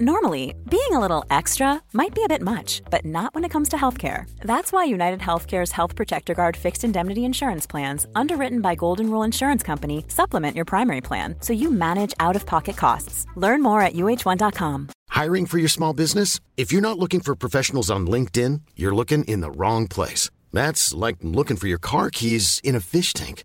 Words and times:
Normally, 0.00 0.56
being 0.68 0.90
a 0.90 0.98
little 0.98 1.24
extra 1.30 1.80
might 1.92 2.16
be 2.16 2.24
a 2.24 2.28
bit 2.28 2.42
much, 2.42 2.82
but 2.90 3.04
not 3.04 3.32
when 3.32 3.44
it 3.44 3.50
comes 3.50 3.68
to 3.68 3.76
healthcare. 3.76 4.28
That's 4.40 4.72
why 4.72 4.82
United 4.82 5.20
Healthcare's 5.20 5.70
Health 5.70 5.94
Protector 5.94 6.34
Guard 6.34 6.56
fixed 6.56 6.82
indemnity 6.82 7.24
insurance 7.24 7.64
plans, 7.64 8.04
underwritten 8.16 8.60
by 8.60 8.74
Golden 8.74 9.08
Rule 9.08 9.22
Insurance 9.22 9.62
Company, 9.62 10.04
supplement 10.08 10.56
your 10.56 10.64
primary 10.64 11.00
plan 11.00 11.36
so 11.38 11.52
you 11.52 11.70
manage 11.70 12.12
out 12.18 12.34
of 12.34 12.44
pocket 12.44 12.76
costs. 12.76 13.24
Learn 13.36 13.62
more 13.62 13.82
at 13.82 13.92
uh1.com. 13.92 14.88
Hiring 15.10 15.46
for 15.46 15.58
your 15.58 15.68
small 15.68 15.92
business? 15.92 16.40
If 16.56 16.72
you're 16.72 16.88
not 16.88 16.98
looking 16.98 17.20
for 17.20 17.36
professionals 17.36 17.88
on 17.88 18.08
LinkedIn, 18.08 18.62
you're 18.74 18.96
looking 18.96 19.22
in 19.24 19.42
the 19.42 19.50
wrong 19.52 19.86
place. 19.86 20.28
That's 20.52 20.92
like 20.92 21.18
looking 21.22 21.56
for 21.56 21.68
your 21.68 21.78
car 21.78 22.10
keys 22.10 22.60
in 22.64 22.74
a 22.74 22.80
fish 22.80 23.12
tank. 23.12 23.44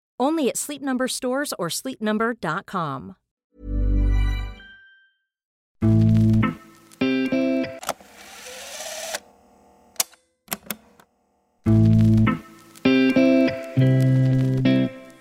Only 0.21 0.49
at 0.49 0.57
Sleep 0.57 0.81
Number 0.81 1.07
stores 1.07 1.53
or 1.57 1.69
sleepnumber.com. 1.69 3.13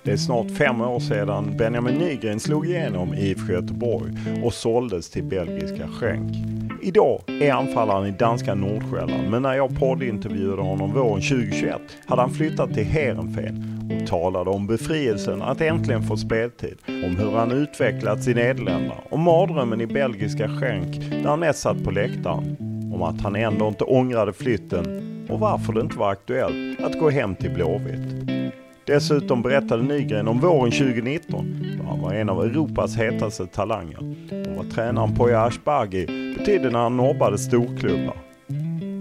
Det 0.02 0.12
är 0.12 0.16
snart 0.16 0.50
fem 0.50 0.80
år 0.80 1.00
sedan 1.00 1.56
Benjamin 1.56 1.94
Nygren 1.94 2.40
slog 2.40 2.66
igenom 2.66 3.14
i 3.14 3.30
IFK 3.30 3.52
Göteborg 3.52 4.12
och 4.44 4.54
såldes 4.54 5.10
till 5.10 5.24
belgiska 5.24 5.88
Schenk. 5.88 6.36
Idag 6.82 7.22
är 7.26 7.52
anfallaren 7.52 8.06
i 8.06 8.18
danska 8.18 8.54
Nordsjälland 8.54 9.30
men 9.30 9.42
när 9.42 9.54
jag 9.54 9.78
poddintervjuade 9.78 10.62
honom 10.62 10.92
våren 10.92 11.22
2021 11.22 11.80
hade 12.06 12.22
han 12.22 12.30
flyttat 12.30 12.74
till 12.74 12.84
Heerenveen 12.84 13.79
talade 14.06 14.50
om 14.50 14.66
befrielsen 14.66 15.42
att 15.42 15.60
äntligen 15.60 16.02
få 16.02 16.16
speltid, 16.16 16.78
om 16.86 17.16
hur 17.16 17.30
han 17.30 17.52
utvecklats 17.52 18.28
i 18.28 18.34
Nederländerna, 18.34 18.94
om 19.10 19.20
mardrömmen 19.20 19.80
i 19.80 19.86
belgiska 19.86 20.48
skänk 20.48 21.00
där 21.10 21.28
han 21.28 21.40
mest 21.40 21.58
satt 21.58 21.84
på 21.84 21.90
läktaren, 21.90 22.56
om 22.94 23.02
att 23.02 23.20
han 23.20 23.36
ändå 23.36 23.68
inte 23.68 23.84
ångrade 23.84 24.32
flytten 24.32 25.06
och 25.28 25.40
varför 25.40 25.72
det 25.72 25.80
inte 25.80 25.98
var 25.98 26.10
aktuellt 26.10 26.80
att 26.80 26.98
gå 26.98 27.10
hem 27.10 27.34
till 27.34 27.50
Blåvitt. 27.50 28.30
Dessutom 28.86 29.42
berättade 29.42 29.82
Nygren 29.82 30.28
om 30.28 30.40
våren 30.40 30.72
2019 30.72 31.66
då 31.78 31.84
han 31.84 32.00
var 32.00 32.12
en 32.12 32.28
av 32.28 32.44
Europas 32.44 32.96
hetaste 32.96 33.46
talanger. 33.46 33.98
Och 34.50 34.56
vad 34.56 34.70
tränaren 34.74 35.14
Poya 35.14 35.42
Ashbagi 35.42 36.06
betydde 36.38 36.70
när 36.70 36.78
han 36.78 36.96
nobbade 36.96 37.38
storklubbar. 37.38 38.16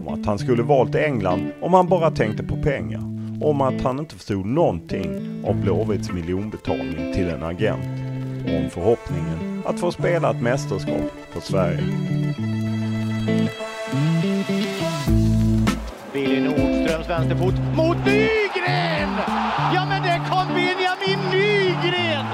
Om 0.06 0.08
att 0.08 0.26
han 0.26 0.40
skulle 0.40 0.64
valt 0.64 0.96
England 0.96 1.52
om 1.62 1.74
han 1.74 1.88
bara 1.88 2.12
tänkte 2.12 2.44
på 2.44 2.56
pengar. 2.56 3.19
Om 3.42 3.62
att 3.62 3.82
han 3.82 4.00
inte 4.00 4.16
förstod 4.16 4.46
någonting 4.46 5.44
av 5.48 5.62
Blåvitts 5.62 6.12
miljonbetalning 6.12 7.14
till 7.14 7.30
en 7.30 7.44
agent. 7.44 7.86
Och 8.46 8.56
om 8.56 8.70
förhoppningen 8.70 9.64
att 9.66 9.80
få 9.80 9.92
spela 9.92 10.32
ett 10.32 10.42
mästerskap 10.42 11.12
för 11.32 11.40
Sverige. 11.40 11.84
Billy 16.14 16.42
Nordströms 16.42 17.10
vänsterfot 17.10 17.54
mot 17.76 17.98
Nygren! 18.06 19.10
Ja, 19.74 19.86
men 19.90 20.04
det 20.04 20.22
kom 20.30 20.48
Benjamin 20.48 21.30
Nygren! 21.32 22.26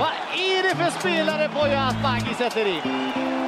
Vad 0.00 0.12
är 0.34 0.62
det 0.68 0.76
för 0.76 1.00
spelare 1.00 1.48
Poya 1.48 1.80
Asbaghi 1.80 2.34
sätter 2.34 2.66
in? 2.66 2.80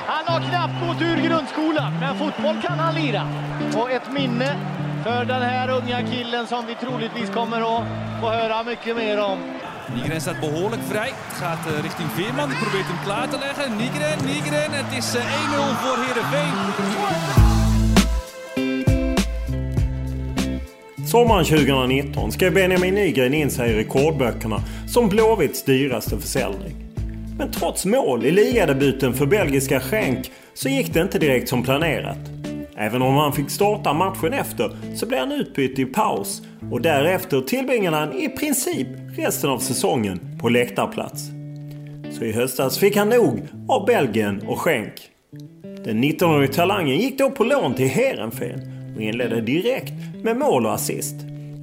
Han 0.06 0.24
har 0.26 0.50
knappt 0.50 0.86
gått 0.86 1.02
ur 1.02 1.28
grundskolan, 1.28 1.92
men 2.00 2.16
fotboll 2.18 2.62
kan 2.62 2.78
han 2.78 2.94
lira. 2.94 3.22
Och 3.76 3.90
ett 3.90 4.12
minne 4.12 4.56
för 5.06 5.24
den 5.24 5.42
här 5.42 5.68
unga 5.70 5.98
killen 6.12 6.46
som 6.46 6.66
vi 6.66 6.74
troligtvis 6.74 7.30
kommer 7.30 7.56
att 7.56 7.84
få 8.20 8.28
höra 8.30 8.62
mycket 8.62 8.96
mer 8.96 9.20
om. 9.20 9.38
Nygren 9.94 10.20
staat 10.20 10.40
behoorlijk 10.40 10.82
vrij. 10.90 11.12
Gaat 11.40 11.66
uh, 11.68 11.82
richting 11.82 12.06
Veerman. 12.16 12.48
Die 12.48 12.58
probeert 12.58 12.86
hem 12.86 13.04
klaar 13.04 13.26
te 13.26 13.38
leggen. 13.38 13.78
Nygren, 13.78 14.18
Nygren. 14.26 14.70
Het 14.70 14.98
is 14.98 15.16
uh, 15.16 15.22
1-0 15.22 15.26
voor 15.82 15.96
Heerenveen. 16.04 16.56
Sommaren 21.06 21.44
2019 21.44 22.32
skrev 22.32 22.54
Benjamin 22.54 22.94
Nygren 22.94 23.34
in 23.34 23.50
sig 23.50 23.70
i 23.70 23.74
rekordböckerna 23.74 24.60
som 24.88 25.08
Blåvitts 25.08 25.62
dyraste 25.62 26.18
försäljning. 26.18 26.76
Men 27.38 27.50
trots 27.50 27.84
mål 27.84 28.24
i 28.24 28.30
ligadebuten 28.30 29.14
för 29.14 29.26
belgiska 29.26 29.80
Schenk 29.80 30.30
så 30.54 30.68
gick 30.68 30.94
det 30.94 31.00
inte 31.00 31.18
direkt 31.18 31.48
som 31.48 31.62
planerat. 31.62 32.35
Även 32.78 33.02
om 33.02 33.14
han 33.14 33.32
fick 33.32 33.50
starta 33.50 33.92
matchen 33.92 34.32
efter 34.32 34.70
så 34.94 35.06
blev 35.06 35.20
han 35.20 35.32
utbytt 35.32 35.78
i 35.78 35.84
paus 35.84 36.42
och 36.70 36.80
därefter 36.82 37.40
tillbringade 37.40 37.96
han 37.96 38.12
i 38.12 38.28
princip 38.28 38.88
resten 39.16 39.50
av 39.50 39.58
säsongen 39.58 40.20
på 40.40 40.48
läktarplats. 40.48 41.22
Så 42.10 42.24
i 42.24 42.32
höstas 42.32 42.78
fick 42.78 42.96
han 42.96 43.08
nog 43.08 43.42
av 43.68 43.86
Belgien 43.86 44.42
och 44.46 44.60
Schenk. 44.60 44.92
Den 45.84 46.04
19-årige 46.04 46.52
talangen 46.52 46.96
gick 46.96 47.18
då 47.18 47.30
på 47.30 47.44
lån 47.44 47.74
till 47.74 47.88
Heerenveen 47.88 48.60
och 48.96 49.02
inledde 49.02 49.40
direkt 49.40 49.92
med 50.22 50.36
mål 50.36 50.66
och 50.66 50.74
assist. 50.74 51.14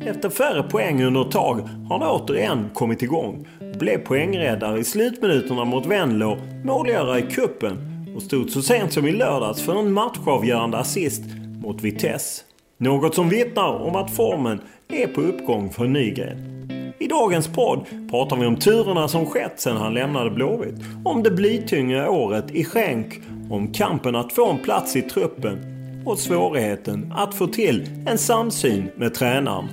Efter 0.05 0.29
färre 0.29 0.63
poäng 0.63 1.03
under 1.03 1.21
ett 1.21 1.31
tag 1.31 1.59
har 1.89 1.99
han 1.99 2.09
återigen 2.09 2.69
kommit 2.73 3.01
igång 3.01 3.47
och 3.73 3.79
blev 3.79 3.97
poängräddare 3.97 4.79
i 4.79 4.83
slutminuterna 4.83 5.65
mot 5.65 5.85
Venlo, 5.85 6.37
målgörare 6.63 7.19
i 7.19 7.21
kuppen 7.21 7.92
och 8.15 8.21
stod 8.21 8.49
så 8.49 8.61
sent 8.61 8.93
som 8.93 9.07
i 9.07 9.11
lördags 9.11 9.61
för 9.61 9.79
en 9.79 9.93
matchavgörande 9.93 10.77
assist 10.77 11.23
mot 11.61 11.81
Vitesse. 11.81 12.43
Något 12.77 13.15
som 13.15 13.29
vittnar 13.29 13.73
om 13.73 13.95
att 13.95 14.15
formen 14.15 14.61
är 14.87 15.07
på 15.07 15.21
uppgång 15.21 15.69
för 15.69 15.87
Nygren. 15.87 16.53
I 16.99 17.07
dagens 17.07 17.47
podd 17.47 17.85
pratar 18.11 18.35
vi 18.35 18.45
om 18.45 18.55
turerna 18.55 19.07
som 19.07 19.25
skett 19.25 19.59
sedan 19.59 19.77
han 19.77 19.93
lämnade 19.93 20.29
Blåvitt, 20.29 20.75
om 21.05 21.23
det 21.23 21.31
blytyngre 21.31 22.09
året 22.09 22.51
i 22.51 22.63
skänk, 22.63 23.21
om 23.49 23.73
kampen 23.73 24.15
att 24.15 24.33
få 24.33 24.51
en 24.51 24.57
plats 24.57 24.95
i 24.95 25.01
truppen 25.01 25.59
och 26.05 26.19
svårigheten 26.19 27.13
att 27.15 27.35
få 27.35 27.47
till 27.47 27.89
en 28.07 28.17
samsyn 28.17 28.91
med 28.95 29.13
tränaren. 29.13 29.65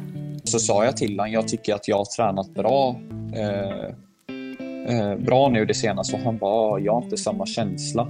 Så 0.44 0.58
sa 0.58 0.84
jag 0.84 0.96
till 0.96 1.18
honom, 1.18 1.32
jag 1.32 1.48
tycker 1.48 1.74
att 1.74 1.88
jag 1.88 1.96
har 1.96 2.04
tränat 2.04 2.54
bra 2.54 2.96
eh, 3.36 3.84
eh, 4.88 5.16
bra 5.16 5.48
nu 5.48 5.64
det 5.66 5.74
senaste 5.74 6.16
och 6.16 6.22
han 6.22 6.38
bara, 6.38 6.80
jag 6.80 6.92
har 6.92 7.02
inte 7.02 7.16
samma 7.16 7.46
känsla. 7.46 8.08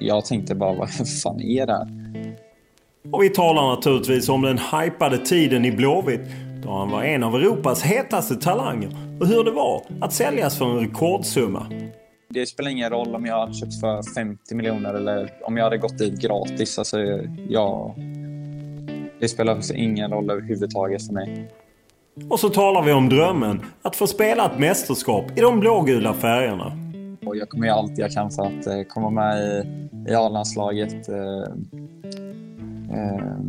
Jag 0.00 0.24
tänkte 0.24 0.54
bara, 0.54 0.74
vad 0.74 0.90
fan 1.22 1.40
är 1.40 1.66
det 1.66 1.72
här? 1.72 1.88
Och 3.12 3.22
vi 3.22 3.28
talar 3.28 3.62
naturligtvis 3.62 4.28
om 4.28 4.42
den 4.42 4.58
hypade 4.58 5.18
tiden 5.18 5.64
i 5.64 5.72
Blåvitt 5.72 6.20
då 6.64 6.70
han 6.72 6.90
var 6.90 7.02
en 7.02 7.22
av 7.22 7.34
Europas 7.34 7.82
hetaste 7.82 8.36
talanger 8.36 8.88
och 9.20 9.26
hur 9.26 9.44
det 9.44 9.50
var 9.50 9.82
att 10.00 10.12
säljas 10.12 10.58
för 10.58 10.64
en 10.64 10.80
rekordsumma. 10.80 11.66
Det 12.28 12.46
spelar 12.46 12.70
ingen 12.70 12.90
roll 12.90 13.14
om 13.14 13.26
jag 13.26 13.40
hade 13.40 13.54
köpt 13.54 13.80
för 13.80 14.14
50 14.14 14.54
miljoner 14.54 14.94
eller 14.94 15.30
om 15.42 15.56
jag 15.56 15.64
hade 15.64 15.78
gått 15.78 15.98
dit 15.98 16.20
gratis. 16.20 16.78
Alltså, 16.78 16.98
ja, 17.48 17.94
det 19.20 19.28
spelar 19.28 19.76
ingen 19.76 20.10
roll 20.10 20.30
överhuvudtaget 20.30 21.06
för 21.06 21.14
mig. 21.14 21.50
Och 22.30 22.40
så 22.40 22.48
talar 22.48 22.82
vi 22.82 22.92
om 22.92 23.08
drömmen 23.08 23.62
att 23.82 23.96
få 23.96 24.06
spela 24.06 24.46
ett 24.46 24.58
mästerskap 24.58 25.38
i 25.38 25.40
de 25.40 25.60
blågula 25.60 26.14
färgerna. 26.14 26.83
Och 27.26 27.36
jag 27.36 27.48
kommer 27.48 27.66
göra 27.66 27.76
allt 27.76 27.98
jag 27.98 28.10
kan 28.10 28.30
för 28.30 28.42
att 28.42 28.66
eh, 28.66 28.82
komma 28.88 29.10
med 29.10 29.38
i, 29.38 29.64
i 30.10 30.14
A-landslaget 30.14 31.08
eh, 31.08 31.42
eh, 32.92 33.40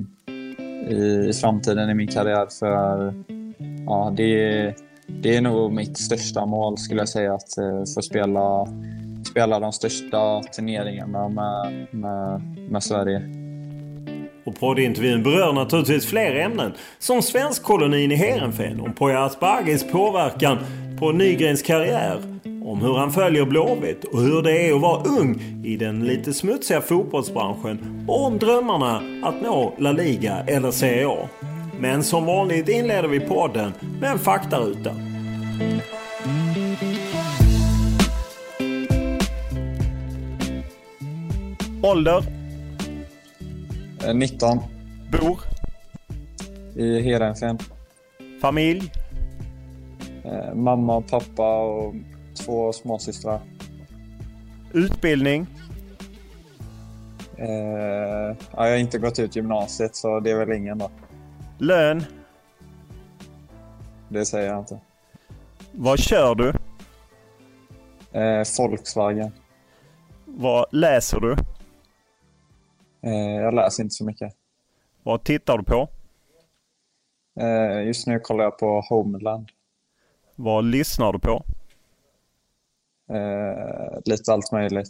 i, 0.90 1.28
i 1.30 1.34
framtiden 1.34 1.90
i 1.90 1.94
min 1.94 2.08
karriär. 2.08 2.48
För 2.60 3.14
ja, 3.86 4.14
det, 4.18 4.74
det 5.08 5.36
är 5.36 5.42
nog 5.42 5.74
mitt 5.74 5.98
största 5.98 6.46
mål 6.46 6.78
skulle 6.78 7.02
jag 7.02 7.10
säga, 7.10 7.34
att 7.34 7.58
eh, 7.58 7.84
få 7.96 8.02
spela, 8.02 8.68
spela 9.32 9.60
de 9.60 9.72
största 9.72 10.42
turneringarna 10.42 11.30
med, 11.30 11.88
med, 11.92 12.42
med 12.70 12.84
Sverige. 12.84 13.22
Och 14.46 14.60
poddintervjun 14.60 15.24
berör 15.24 15.54
naturligtvis 15.54 16.06
fler 16.06 16.36
ämnen 16.36 16.74
som 17.00 17.22
svenskkolonin 17.22 18.12
i 18.12 18.16
Heerenveen, 18.16 18.82
om 18.82 18.94
Poya 18.94 19.26
Asbagis 19.26 19.92
påverkan 19.92 20.58
på 21.00 21.12
Nygrens 21.12 21.62
karriär, 21.62 22.20
om 22.66 22.82
hur 22.82 22.94
han 22.94 23.12
följer 23.12 23.46
Blåvitt 23.46 24.04
och 24.04 24.22
hur 24.22 24.42
det 24.42 24.70
är 24.70 24.76
att 24.76 24.82
vara 24.82 25.04
ung 25.04 25.42
i 25.64 25.78
den 25.78 26.06
lite 26.06 26.34
smutsiga 26.34 26.82
fotbollsbranschen 26.82 28.06
och 28.08 28.26
om 28.26 28.40
drömmarna 28.40 29.02
att 29.24 29.42
nå 29.42 29.74
La 29.78 29.92
Liga 29.92 30.44
eller 30.48 30.72
Serie 30.72 31.08
A. 31.08 31.30
Men 31.80 32.04
som 32.04 32.26
vanligt 32.26 32.70
inleder 32.70 33.08
vi 33.08 33.20
podden 33.20 33.74
med 34.02 34.12
en 34.12 34.20
faktaruta. 34.20 34.92
Ålder? 41.84 42.24
19. 44.14 44.60
Bor? 45.12 45.40
I 46.76 47.02
Heerenveen. 47.02 47.60
Familj? 48.42 48.92
Eh, 50.26 50.56
mamma 50.56 50.96
och 50.96 51.08
pappa 51.08 51.58
och 51.58 51.96
två 52.36 52.74
småsystrar. 52.74 53.40
Utbildning? 54.74 55.48
Eh, 57.38 57.48
ja, 58.52 58.68
jag 58.68 58.70
har 58.70 58.78
inte 58.78 58.98
gått 58.98 59.20
ut 59.20 59.36
gymnasiet 59.36 59.96
så 59.96 60.20
det 60.20 60.32
är 60.32 60.46
väl 60.46 60.58
ingen 60.58 60.78
då. 60.78 60.92
Lön? 61.58 62.04
Det 64.10 64.26
säger 64.26 64.50
jag 64.50 64.60
inte. 64.60 64.80
Vad 65.72 66.00
kör 66.00 66.36
du? 66.36 66.54
Eh, 68.20 68.44
Volkswagen. 68.58 69.32
Vad 70.26 70.66
läser 70.72 71.20
du? 71.20 71.32
Eh, 73.02 73.42
jag 73.42 73.54
läser 73.54 73.84
inte 73.84 73.96
så 73.96 74.06
mycket. 74.06 74.34
Vad 75.04 75.24
tittar 75.24 75.58
du 75.58 75.64
på? 75.64 75.88
Eh, 77.40 77.88
just 77.88 78.08
nu 78.08 78.20
kollar 78.20 78.44
jag 78.44 78.58
på 78.58 78.82
Homeland. 78.90 79.48
Vad 80.36 80.66
lyssnar 80.66 81.14
du 81.14 81.20
på? 81.20 81.44
Eh, 83.10 84.00
lite 84.06 84.34
allt 84.34 84.52
möjligt. 84.52 84.90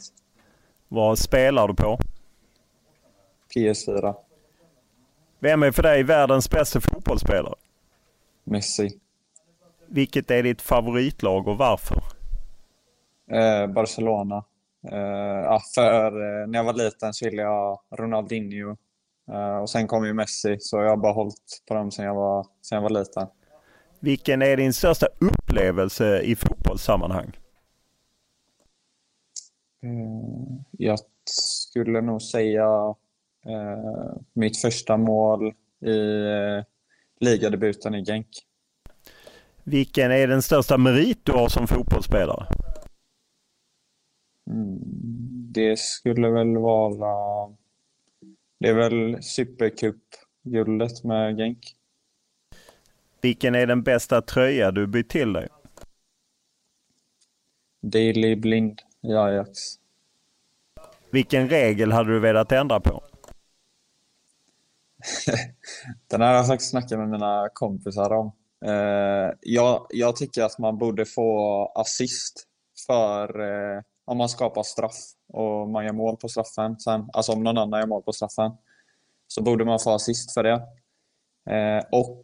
Vad 0.88 1.20
spelar 1.20 1.68
du 1.68 1.74
på? 1.74 2.00
PS4. 3.56 4.16
Vem 5.40 5.64
är 5.64 5.72
för 5.72 5.84
dig 5.84 6.04
världens 6.04 6.50
bästa 6.50 6.82
fotbollsspelare? 6.82 7.56
Messi. 8.44 9.00
Vilket 9.88 10.32
är 10.32 10.44
ditt 10.44 10.62
favoritlag 10.62 11.48
och 11.48 11.58
varför? 11.58 12.02
Eh, 13.32 13.68
Barcelona. 13.68 14.44
Eh, 14.92 14.98
ja, 15.44 15.62
för 15.76 16.06
eh, 16.06 16.48
när 16.48 16.60
jag 16.60 16.64
var 16.64 16.74
liten 16.74 17.14
så 17.14 17.26
ville 17.26 17.42
jag 17.42 17.80
Ronaldinho. 17.98 18.76
Eh, 19.32 19.58
och 19.58 19.70
sen 19.70 19.88
kom 19.88 20.06
ju 20.06 20.14
Messi, 20.14 20.58
så 20.60 20.78
jag 20.78 20.90
har 20.90 20.98
bara 20.98 21.14
hållit 21.14 21.64
på 21.68 21.74
dem 21.74 21.92
sen 21.92 22.06
jag 22.06 22.16
var, 22.16 22.48
sen 22.62 22.76
jag 22.76 22.82
var 22.82 22.90
liten. 22.90 23.28
Vilken 24.00 24.42
är 24.42 24.58
din 24.58 24.74
största 24.74 25.08
upplevelse 25.20 26.22
i 26.22 26.36
fotbollssammanhang? 26.36 27.32
Eh, 29.86 30.62
jag 30.72 31.00
skulle 31.26 32.02
nog 32.02 32.22
säga 32.22 32.96
eh, 33.46 34.16
mitt 34.34 34.58
första 34.58 34.98
mål 34.98 35.54
i 35.80 36.26
eh, 36.26 36.64
ligadebuten 37.20 37.96
i 37.96 38.04
Genk. 38.06 38.28
Vilken 39.64 40.12
är 40.12 40.28
den 40.28 40.42
största 40.42 40.78
merit 40.78 41.20
du 41.24 41.32
har 41.32 41.50
som 41.50 41.68
fotbollsspelare? 41.68 42.48
Mm, 44.48 44.80
det 45.52 45.80
skulle 45.80 46.30
väl 46.30 46.58
vara... 46.58 47.50
Det 48.60 48.68
är 48.68 48.74
väl 48.74 49.24
Supercup-guldet 49.24 51.04
med 51.04 51.38
Genk. 51.38 51.76
Vilken 53.22 53.56
är 53.56 53.68
den 53.68 53.84
bästa 53.84 54.22
tröja 54.22 54.72
du 54.72 54.88
bytt 54.88 55.10
till 55.10 55.34
dig? 55.34 55.48
Daily 57.82 58.36
Blind 58.36 58.82
i 59.10 59.16
Ajax. 59.16 59.60
Vilken 61.12 61.50
regel 61.50 61.92
hade 61.92 62.14
du 62.14 62.20
velat 62.20 62.52
ändra 62.52 62.80
på? 62.80 63.04
Den 66.08 66.22
här 66.22 66.28
har 66.28 66.36
jag 66.36 66.48
faktiskt 66.48 66.72
snackat 66.72 67.00
med 67.00 67.10
mina 67.10 67.50
kompisar 67.54 68.14
om. 68.14 68.32
Eh, 68.66 69.34
jag, 69.42 69.88
jag 69.90 70.16
tycker 70.16 70.44
att 70.44 70.60
man 70.60 70.78
borde 70.78 71.06
få 71.06 71.66
assist 71.76 72.48
för 72.88 73.40
eh, 73.40 73.82
om 74.06 74.18
man 74.18 74.30
skapar 74.30 74.64
straff 74.64 74.96
och 75.34 75.70
man 75.70 75.86
gör 75.86 75.94
mål 75.94 76.18
på 76.18 76.28
straffen. 76.28 76.80
Sen, 76.80 77.10
alltså 77.14 77.32
om 77.32 77.44
någon 77.44 77.58
annan 77.58 77.80
gör 77.80 77.88
mål 77.88 78.04
på 78.04 78.14
straffen. 78.14 78.52
Så 79.28 79.44
borde 79.44 79.66
man 79.66 79.80
få 79.80 79.92
assist 79.92 80.34
för 80.34 80.44
det. 80.44 80.62
Eh, 81.56 81.84
och 81.92 82.22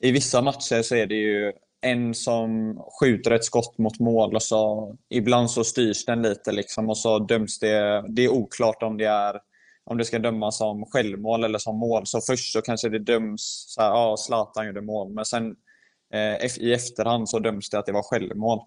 i 0.00 0.12
vissa 0.12 0.42
matcher 0.42 0.82
så 0.82 0.94
är 0.94 1.06
det 1.06 1.14
ju 1.14 1.52
en 1.80 2.14
som 2.14 2.80
skjuter 3.00 3.30
ett 3.30 3.44
skott 3.44 3.78
mot 3.78 4.00
mål 4.00 4.34
och 4.34 4.42
så 4.42 4.96
ibland 5.10 5.50
så 5.50 5.64
styrs 5.64 6.04
den 6.04 6.22
lite 6.22 6.52
liksom 6.52 6.88
och 6.88 6.98
så 6.98 7.18
döms 7.18 7.58
det. 7.58 8.04
Det 8.08 8.24
är 8.24 8.28
oklart 8.28 8.82
om 8.82 8.96
det 8.96 9.04
är 9.04 9.40
om 9.84 9.98
det 9.98 10.04
ska 10.04 10.18
dömas 10.18 10.58
som 10.58 10.86
självmål 10.86 11.44
eller 11.44 11.58
som 11.58 11.76
mål. 11.76 12.06
Så 12.06 12.20
först 12.20 12.52
så 12.52 12.62
kanske 12.62 12.88
det 12.88 12.98
döms 12.98 13.64
så 13.68 13.82
här, 13.82 13.88
ja 13.88 14.16
Zlatan 14.16 14.66
gjorde 14.66 14.80
mål, 14.80 15.12
men 15.12 15.24
sen 15.24 15.56
eh, 16.12 16.60
i 16.60 16.72
efterhand 16.74 17.28
så 17.28 17.38
döms 17.38 17.70
det 17.70 17.78
att 17.78 17.86
det 17.86 17.92
var 17.92 18.02
självmål. 18.02 18.58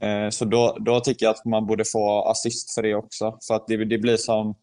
Eh, 0.00 0.28
så 0.30 0.44
då, 0.44 0.76
då 0.80 1.00
tycker 1.00 1.26
jag 1.26 1.30
att 1.30 1.44
man 1.44 1.66
borde 1.66 1.84
få 1.84 2.22
assist 2.22 2.74
för 2.74 2.82
det 2.82 2.94
också. 2.94 3.38
För 3.46 3.54
att 3.54 3.66
det, 3.66 3.84
det 3.84 3.98
blir 3.98 4.16
som, 4.16 4.54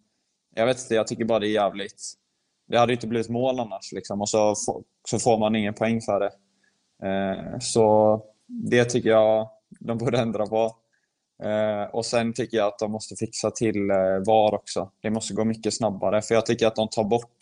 jag 0.55 0.65
vet 0.65 0.79
inte, 0.79 0.95
jag 0.95 1.07
tycker 1.07 1.25
bara 1.25 1.39
det 1.39 1.47
är 1.47 1.53
jävligt. 1.53 2.13
Det 2.67 2.77
hade 2.77 2.93
inte 2.93 3.07
blivit 3.07 3.29
mål 3.29 3.59
annars 3.59 3.91
liksom 3.91 4.21
och 4.21 4.29
så, 4.29 4.55
så 5.07 5.19
får 5.19 5.37
man 5.39 5.55
ingen 5.55 5.73
poäng 5.73 6.01
för 6.01 6.19
det. 6.19 6.31
Eh, 7.03 7.59
så 7.59 8.21
det 8.47 8.85
tycker 8.85 9.09
jag 9.09 9.49
de 9.79 9.97
borde 9.97 10.19
ändra 10.19 10.45
på. 10.45 10.75
Eh, 11.43 11.83
och 11.83 12.05
sen 12.05 12.33
tycker 12.33 12.57
jag 12.57 12.67
att 12.67 12.79
de 12.79 12.91
måste 12.91 13.15
fixa 13.15 13.51
till 13.51 13.89
eh, 13.89 14.19
VAR 14.27 14.53
också. 14.53 14.91
Det 15.01 15.09
måste 15.09 15.33
gå 15.33 15.45
mycket 15.45 15.73
snabbare 15.73 16.21
för 16.21 16.35
jag 16.35 16.45
tycker 16.45 16.67
att 16.67 16.75
de 16.75 16.87
tar 16.87 17.03
bort 17.03 17.37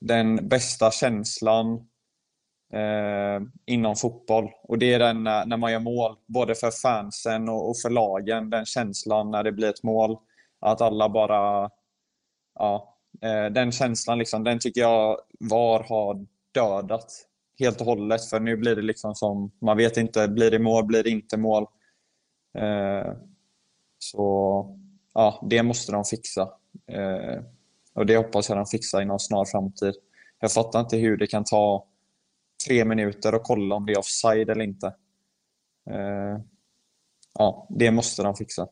den 0.00 0.48
bästa 0.48 0.90
känslan 0.90 1.86
inom 3.66 3.96
fotboll. 3.96 4.50
Och 4.62 4.78
det 4.78 4.94
är 4.94 4.98
den 4.98 5.24
när, 5.24 5.56
man 5.56 5.72
gör 5.72 5.80
mål, 5.80 6.16
både 6.26 6.54
för 6.54 6.70
fansen 6.70 7.48
och, 7.48 7.76
för 7.78 7.90
lagen. 7.90 8.50
Den 8.50 8.64
känslan 8.64 9.30
när 9.30 9.42
det 9.42 9.52
blir 9.52 9.68
ett 9.68 9.82
mål. 9.82 10.16
Att 10.60 10.80
alla 10.80 11.08
bara... 11.08 11.70
Ja, 12.54 12.98
den 13.50 13.72
känslan 13.72 14.18
liksom, 14.18 14.44
den 14.44 14.58
tycker 14.58 14.80
jag 14.80 15.18
VAR 15.40 15.86
har 15.88 16.26
dödat 16.54 17.12
helt 17.62 17.80
och 17.80 17.86
hållet. 17.86 18.24
För 18.24 18.40
nu 18.40 18.56
blir 18.56 18.76
det 18.76 18.82
liksom 18.82 19.14
som, 19.14 19.50
man 19.58 19.76
vet 19.76 19.96
inte, 19.96 20.28
blir 20.28 20.50
det 20.50 20.58
mål, 20.58 20.84
blir 20.84 21.02
det 21.02 21.10
inte 21.10 21.36
mål? 21.36 21.66
Eh, 22.58 23.12
så 23.98 24.66
ja, 25.14 25.46
det 25.50 25.62
måste 25.62 25.92
de 25.92 26.04
fixa. 26.04 26.42
Eh, 26.86 27.42
och 27.94 28.06
det 28.06 28.16
hoppas 28.16 28.48
jag 28.48 28.58
de 28.58 28.66
fixar 28.66 29.02
inom 29.02 29.18
snar 29.18 29.44
framtid. 29.44 29.94
Jag 30.40 30.52
fattar 30.52 30.80
inte 30.80 30.96
hur 30.96 31.16
det 31.16 31.26
kan 31.26 31.44
ta 31.44 31.86
tre 32.66 32.84
minuter 32.84 33.34
och 33.34 33.42
kolla 33.42 33.74
om 33.74 33.86
det 33.86 33.92
är 33.92 33.98
offside 33.98 34.50
eller 34.50 34.64
inte. 34.64 34.86
Eh, 35.90 36.38
ja, 37.38 37.66
det 37.70 37.90
måste 37.90 38.22
de 38.22 38.34
fixa. 38.34 38.62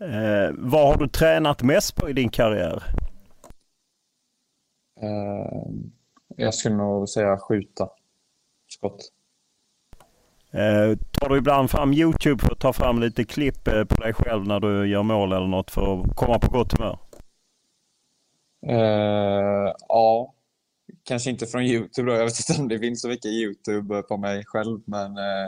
Eh, 0.00 0.50
vad 0.58 0.86
har 0.86 0.96
du 0.96 1.08
tränat 1.08 1.62
mest 1.62 1.96
på 1.96 2.10
i 2.10 2.12
din 2.12 2.28
karriär? 2.28 2.82
Jag 6.36 6.54
skulle 6.54 6.74
nog 6.74 7.08
säga 7.08 7.38
skjuta 7.38 7.88
skott. 8.68 9.12
Eh, 10.50 10.98
tar 11.10 11.28
du 11.28 11.38
ibland 11.38 11.70
fram 11.70 11.92
Youtube 11.92 12.42
för 12.42 12.52
att 12.52 12.60
ta 12.60 12.72
fram 12.72 13.00
lite 13.00 13.24
klipp 13.24 13.68
eh, 13.68 13.84
på 13.84 13.94
dig 14.02 14.14
själv 14.14 14.46
när 14.46 14.60
du 14.60 14.86
gör 14.88 15.02
mål 15.02 15.32
eller 15.32 15.46
något 15.46 15.70
för 15.70 16.00
att 16.00 16.16
komma 16.16 16.38
på 16.38 16.50
gott 16.50 16.72
humör? 16.72 16.98
Eh, 18.66 19.72
ja, 19.88 20.34
kanske 21.04 21.30
inte 21.30 21.46
från 21.46 21.62
Youtube 21.62 22.10
då. 22.10 22.16
Jag 22.16 22.24
vet 22.24 22.48
inte 22.48 22.62
om 22.62 22.68
det 22.68 22.78
finns 22.78 23.02
så 23.02 23.08
mycket 23.08 23.30
Youtube 23.30 24.02
på 24.02 24.16
mig 24.16 24.42
själv. 24.46 24.80
Men 24.84 25.16
eh, 25.16 25.44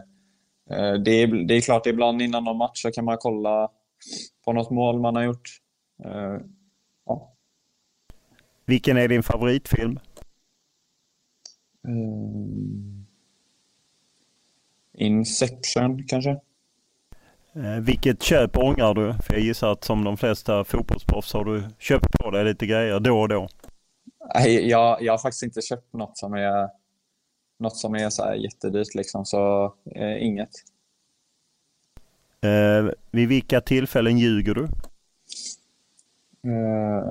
eh, 0.71 0.95
det, 0.95 1.11
är, 1.11 1.47
det 1.47 1.55
är 1.55 1.61
klart, 1.61 1.87
ibland 1.87 2.23
innan 2.23 2.45
någon 2.45 2.57
match 2.57 2.83
så 2.83 2.91
kan 2.91 3.05
man 3.05 3.17
kolla 3.21 3.69
på 4.45 4.53
något 4.53 4.71
mål 4.71 5.01
man 5.01 5.17
har 5.17 5.23
gjort. 5.23 5.51
Eh, 6.05 6.39
ja. 7.07 7.35
Vilken 8.67 8.97
är 8.97 9.09
din 9.09 9.23
favoritfilm? 9.23 9.99
Mm. 11.85 13.07
Inception 14.93 16.05
kanske? 16.07 16.31
Eh, 17.57 17.81
vilket 17.81 18.23
köp 18.23 18.57
ångrar 18.57 18.95
du? 18.95 19.15
För 19.23 19.35
jag 19.35 19.43
gissar 19.43 19.73
att 19.73 19.85
som 19.85 20.05
de 20.05 20.17
flesta 20.17 20.65
fotbollsproffs 20.65 21.33
har 21.33 21.45
du 21.45 21.63
köpt 21.79 22.07
på 22.13 22.31
dig 22.31 22.45
lite 22.45 22.67
grejer 22.67 23.01
då 23.01 23.21
och 23.21 23.29
då. 23.29 23.49
Nej, 24.35 24.69
jag, 24.69 25.03
jag 25.03 25.13
har 25.13 25.19
faktiskt 25.19 25.43
inte 25.43 25.63
köpt 25.63 25.93
något 25.93 26.19
som 26.19 26.35
är, 26.35 26.69
något 27.59 27.77
som 27.77 27.95
är 27.95 28.11
så 28.11 28.25
här 28.25 28.35
jättedyrt 28.35 28.95
liksom, 28.95 29.25
så 29.25 29.75
eh, 29.95 30.23
inget. 30.23 30.51
Eh, 32.41 32.93
vid 33.11 33.29
vilka 33.29 33.61
tillfällen 33.61 34.19
ljuger 34.19 34.55
du? 34.55 34.65
Eh, 36.51 37.05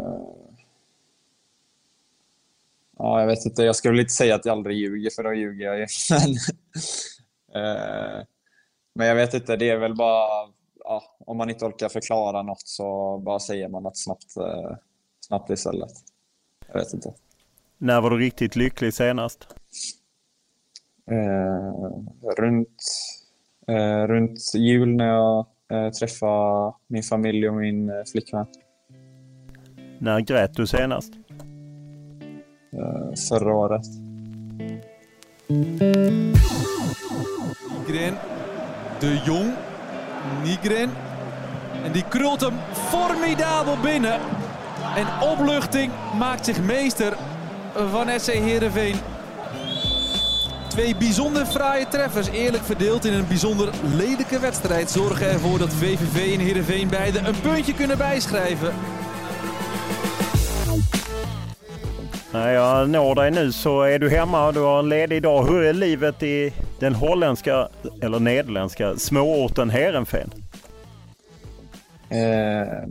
ja, 2.97 3.19
jag 3.19 3.27
vet 3.27 3.45
inte. 3.45 3.63
Jag 3.63 3.75
skulle 3.75 3.91
väl 3.91 3.99
inte 3.99 4.13
säga 4.13 4.35
att 4.35 4.45
jag 4.45 4.53
aldrig 4.53 4.77
ljuger, 4.77 5.09
för 5.09 5.23
då 5.23 5.33
ljuger 5.33 5.65
jag 5.65 5.79
ju. 5.79 5.87
Men, 6.09 7.65
eh, 7.65 8.25
men 8.95 9.07
jag 9.07 9.15
vet 9.15 9.33
inte, 9.33 9.55
det 9.55 9.69
är 9.69 9.77
väl 9.77 9.95
bara 9.95 10.53
ja, 10.83 11.03
om 11.19 11.37
man 11.37 11.49
inte 11.49 11.65
orkar 11.65 11.89
förklara 11.89 12.41
något 12.41 12.67
så 12.67 13.17
bara 13.17 13.39
säger 13.39 13.69
man 13.69 13.83
något 13.83 13.97
snabbt, 13.97 14.37
eh, 14.37 14.77
snabbt 15.19 15.49
istället. 15.49 15.91
Jag 16.67 16.73
vet 16.73 16.93
inte. 16.93 17.13
När 17.77 18.01
var 18.01 18.09
du 18.09 18.17
riktigt 18.17 18.55
lycklig 18.55 18.93
senast? 18.93 19.47
Eh, 21.11 21.73
runt, 22.37 22.83
eh, 23.67 24.07
runt 24.07 24.53
jul 24.55 24.95
när 24.95 25.07
jag 25.07 25.45
eh, 25.71 25.89
träffade 25.89 26.73
min 26.87 27.03
familj 27.03 27.49
och 27.49 27.55
min 27.55 27.89
eh, 27.89 28.03
flickvän. 28.11 28.45
När 29.99 30.19
grät 30.19 30.53
du 30.53 30.67
senast? 30.67 31.13
Eh, 32.77 33.15
förra 33.27 33.53
året. 33.53 33.85
Nygren, 37.69 38.17
de 38.99 39.21
Jong, 39.25 39.53
Nygren. 40.43 40.89
En 41.83 41.91
die 41.91 42.03
krult 42.09 42.41
hem 42.41 42.53
formidabel 42.89 43.77
binnen. 43.81 44.19
En 44.95 45.29
opluchting 45.29 45.91
maakt 46.17 46.45
zich 46.45 46.61
meester 46.61 47.17
van 47.91 48.19
SC 48.19 48.31
Heerenveen. 48.31 48.95
Twee 50.67 50.95
bijzonder 50.95 51.45
fraaie 51.45 51.87
treffers, 51.87 52.27
eerlijk 52.27 52.63
verdeeld 52.63 53.05
in 53.05 53.13
een 53.13 53.27
bijzonder 53.27 53.69
lelijke 53.95 54.39
wedstrijd, 54.39 54.91
zorgen 54.91 55.29
ervoor 55.29 55.59
dat 55.59 55.73
VVV 55.73 56.33
en 56.33 56.39
Heerenveen 56.39 56.89
beide 56.89 57.19
een 57.19 57.41
puntje 57.41 57.73
kunnen 57.73 57.97
bijschrijven. 57.97 58.73
När 62.33 62.53
jag 62.53 62.89
når 62.89 63.15
dig 63.15 63.31
nu 63.31 63.51
så 63.51 63.81
är 63.81 63.99
du 63.99 64.09
hemma 64.09 64.47
och 64.47 64.53
du 64.53 64.59
har 64.59 64.79
en 64.79 64.89
ledig 64.89 65.23
dag. 65.23 65.45
Hur 65.47 65.63
är 65.63 65.73
livet 65.73 66.23
i 66.23 66.53
den 66.79 66.95
holländska, 66.95 67.69
eller 68.01 68.19
nederländska, 68.19 68.95
småorten 68.95 69.69
Heerenveen? 69.69 70.31
Eh, 72.09 72.89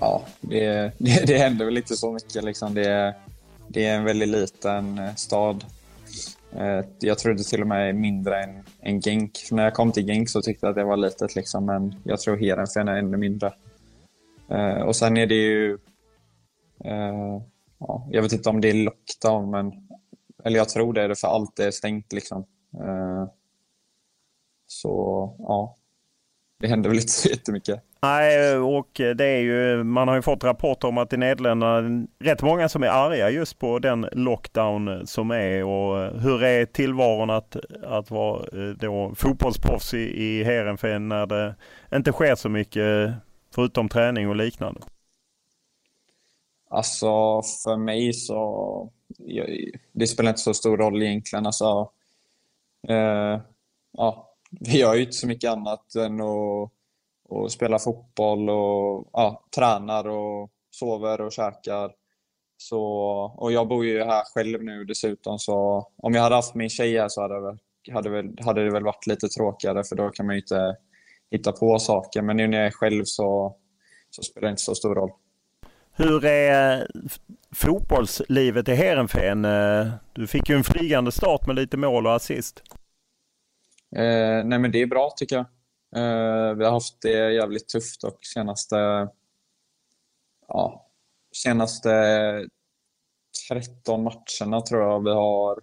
ja, 0.00 0.22
det, 0.40 0.92
det, 0.98 1.26
det 1.26 1.38
händer 1.38 1.64
väl 1.64 1.76
inte 1.76 1.96
så 1.96 2.12
mycket. 2.12 2.44
Liksom. 2.44 2.74
Det, 2.74 3.14
det 3.68 3.86
är 3.86 3.96
en 3.96 4.04
väldigt 4.04 4.28
liten 4.28 4.98
eh, 4.98 5.14
stad. 5.14 5.64
Eh, 6.56 6.84
jag 6.98 7.18
trodde 7.18 7.44
till 7.44 7.60
och 7.60 7.68
med 7.68 7.94
mindre 7.94 8.42
än, 8.42 8.62
än 8.82 9.00
Genk. 9.00 9.36
För 9.48 9.54
när 9.54 9.64
jag 9.64 9.74
kom 9.74 9.92
till 9.92 10.06
Genk 10.06 10.28
så 10.28 10.42
tyckte 10.42 10.66
jag 10.66 10.70
att 10.70 10.76
det 10.76 10.84
var 10.84 10.96
litet, 10.96 11.36
liksom, 11.36 11.66
men 11.66 11.94
jag 12.04 12.20
tror 12.20 12.36
Heerenveen 12.36 12.88
är 12.88 12.96
ännu 12.96 13.16
mindre. 13.16 13.52
Eh, 14.50 14.80
och 14.80 14.96
sen 14.96 15.16
är 15.16 15.26
det 15.26 15.34
ju... 15.34 15.78
Eh, 16.84 17.42
Ja, 17.78 18.08
jag 18.10 18.22
vet 18.22 18.32
inte 18.32 18.48
om 18.48 18.60
det 18.60 18.70
är 18.70 18.84
lockdown, 18.84 19.50
men... 19.50 19.72
Eller 20.44 20.56
jag 20.56 20.68
tror 20.68 20.92
det, 20.92 21.02
är 21.02 21.08
det 21.08 21.20
för 21.20 21.28
allt 21.28 21.58
är 21.58 21.70
stängt. 21.70 22.12
Liksom. 22.12 22.46
Eh, 22.74 23.28
så, 24.66 25.34
ja. 25.38 25.76
Det 26.60 26.68
händer 26.68 26.90
väl 26.90 26.98
inte 26.98 27.12
så 27.12 27.28
jättemycket. 27.28 27.82
Nej, 28.02 28.56
och 28.56 28.90
det 28.94 29.24
är 29.24 29.40
ju, 29.40 29.84
man 29.84 30.08
har 30.08 30.14
ju 30.14 30.22
fått 30.22 30.44
rapporter 30.44 30.88
om 30.88 30.98
att 30.98 31.12
i 31.12 31.16
Nederländerna 31.16 32.06
rätt 32.18 32.42
många 32.42 32.68
som 32.68 32.82
är 32.82 32.88
arga 32.88 33.30
just 33.30 33.58
på 33.58 33.78
den 33.78 34.08
lockdown 34.12 35.06
som 35.06 35.30
är. 35.30 35.64
Och 35.64 36.20
hur 36.20 36.44
är 36.44 36.64
tillvaron 36.64 37.30
att, 37.30 37.56
att 37.82 38.10
vara 38.10 38.40
eh, 38.40 38.68
då 38.68 39.14
fotbollsproffs 39.16 39.94
i, 39.94 40.24
i 40.24 40.44
Heerenveen 40.44 41.08
när 41.08 41.26
det 41.26 41.54
inte 41.94 42.12
sker 42.12 42.34
så 42.34 42.48
mycket 42.48 43.12
förutom 43.54 43.88
träning 43.88 44.28
och 44.28 44.36
liknande? 44.36 44.80
Alltså, 46.68 47.42
för 47.64 47.76
mig 47.76 48.12
så... 48.12 48.90
Det 49.92 50.06
spelar 50.06 50.30
inte 50.30 50.40
så 50.40 50.54
stor 50.54 50.76
roll 50.76 51.02
egentligen. 51.02 51.46
Alltså, 51.46 51.90
eh, 52.88 53.40
ja, 53.92 54.34
vi 54.50 54.78
gör 54.78 54.94
ju 54.94 55.00
inte 55.00 55.12
så 55.12 55.26
mycket 55.26 55.50
annat 55.50 55.94
än 55.94 56.20
att, 56.20 56.70
att 57.30 57.52
spela 57.52 57.78
fotboll 57.78 58.50
och 58.50 59.10
ja, 59.12 59.44
tränar 59.56 60.08
och 60.08 60.50
sover 60.70 61.20
och 61.20 61.32
käkar. 61.32 61.92
Så, 62.56 62.82
och 63.36 63.52
jag 63.52 63.68
bor 63.68 63.84
ju 63.84 64.04
här 64.04 64.22
själv 64.34 64.64
nu 64.64 64.84
dessutom, 64.84 65.38
så 65.38 65.88
om 65.96 66.14
jag 66.14 66.22
hade 66.22 66.34
haft 66.34 66.54
min 66.54 66.68
tjej 66.68 66.98
här 66.98 67.08
så 67.08 67.22
hade, 67.22 67.58
det, 67.84 67.92
hade, 67.92 68.10
väl, 68.10 68.38
hade 68.44 68.64
det 68.64 68.70
väl 68.70 68.84
varit 68.84 69.06
lite 69.06 69.28
tråkigare 69.28 69.84
för 69.84 69.96
då 69.96 70.10
kan 70.10 70.26
man 70.26 70.34
ju 70.34 70.40
inte 70.40 70.76
hitta 71.30 71.52
på 71.52 71.78
saker. 71.78 72.22
Men 72.22 72.36
nu 72.36 72.46
när 72.46 72.58
jag 72.58 72.66
är 72.66 72.70
själv 72.70 73.02
så, 73.04 73.56
så 74.10 74.22
spelar 74.22 74.48
det 74.48 74.50
inte 74.50 74.62
så 74.62 74.74
stor 74.74 74.94
roll. 74.94 75.10
Hur 75.98 76.24
är 76.24 76.80
eh, 76.80 76.86
fotbollslivet 77.54 78.68
i 78.68 78.74
Heerenveen? 78.74 79.44
Eh, 79.44 79.92
du 80.12 80.26
fick 80.26 80.48
ju 80.48 80.56
en 80.56 80.64
flygande 80.64 81.12
start 81.12 81.46
med 81.46 81.56
lite 81.56 81.76
mål 81.76 82.06
och 82.06 82.14
assist. 82.14 82.62
Eh, 83.96 84.44
nej 84.44 84.58
men 84.58 84.72
det 84.72 84.82
är 84.82 84.86
bra 84.86 85.10
tycker 85.16 85.36
jag. 85.36 85.46
Eh, 85.96 86.54
vi 86.54 86.64
har 86.64 86.72
haft 86.72 87.02
det 87.02 87.32
jävligt 87.32 87.68
tufft 87.68 88.04
och 88.04 88.18
senaste, 88.34 89.08
ja, 90.48 90.90
senaste 91.34 91.90
13 93.48 94.02
matcherna 94.02 94.60
tror 94.60 94.82
jag 94.82 95.04
vi 95.04 95.10
har 95.10 95.60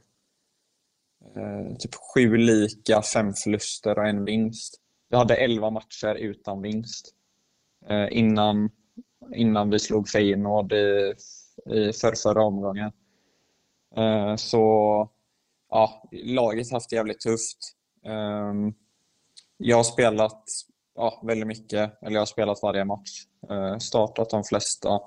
eh, 1.36 1.76
typ 1.80 1.96
sju 2.14 2.38
lika, 2.38 3.02
fem 3.02 3.34
förluster 3.34 4.00
och 4.00 4.08
en 4.08 4.26
vinst. 4.26 4.80
Vi 5.10 5.18
hade 5.18 5.36
11 5.36 5.70
matcher 5.70 6.16
utan 6.16 6.62
vinst 6.62 7.14
eh, 7.90 8.08
innan, 8.12 8.70
innan 9.36 9.70
vi 9.70 9.80
slog 9.80 10.10
Feyenoord 10.10 10.72
i, 10.74 11.14
i 11.66 11.94
för, 11.94 12.16
förra 12.24 12.44
omgången. 12.44 12.92
Eh, 13.96 14.36
så 14.36 15.10
ja, 15.70 16.10
laget 16.12 16.72
har 16.72 16.76
haft 16.76 16.90
det 16.90 16.96
jävligt 16.96 17.20
tufft. 17.20 17.58
Ehm, 18.06 18.74
jag 19.58 19.78
har 19.78 19.84
spelat 19.84 20.44
ja, 20.96 21.22
väldigt 21.24 21.48
mycket, 21.48 22.04
eller 22.04 22.14
jag 22.14 22.22
har 22.22 22.26
spelat 22.26 22.60
varje 22.64 22.86
match. 22.86 23.26
Eh, 23.50 23.78
startat 23.78 24.30
de 24.30 24.44
flesta. 24.44 25.02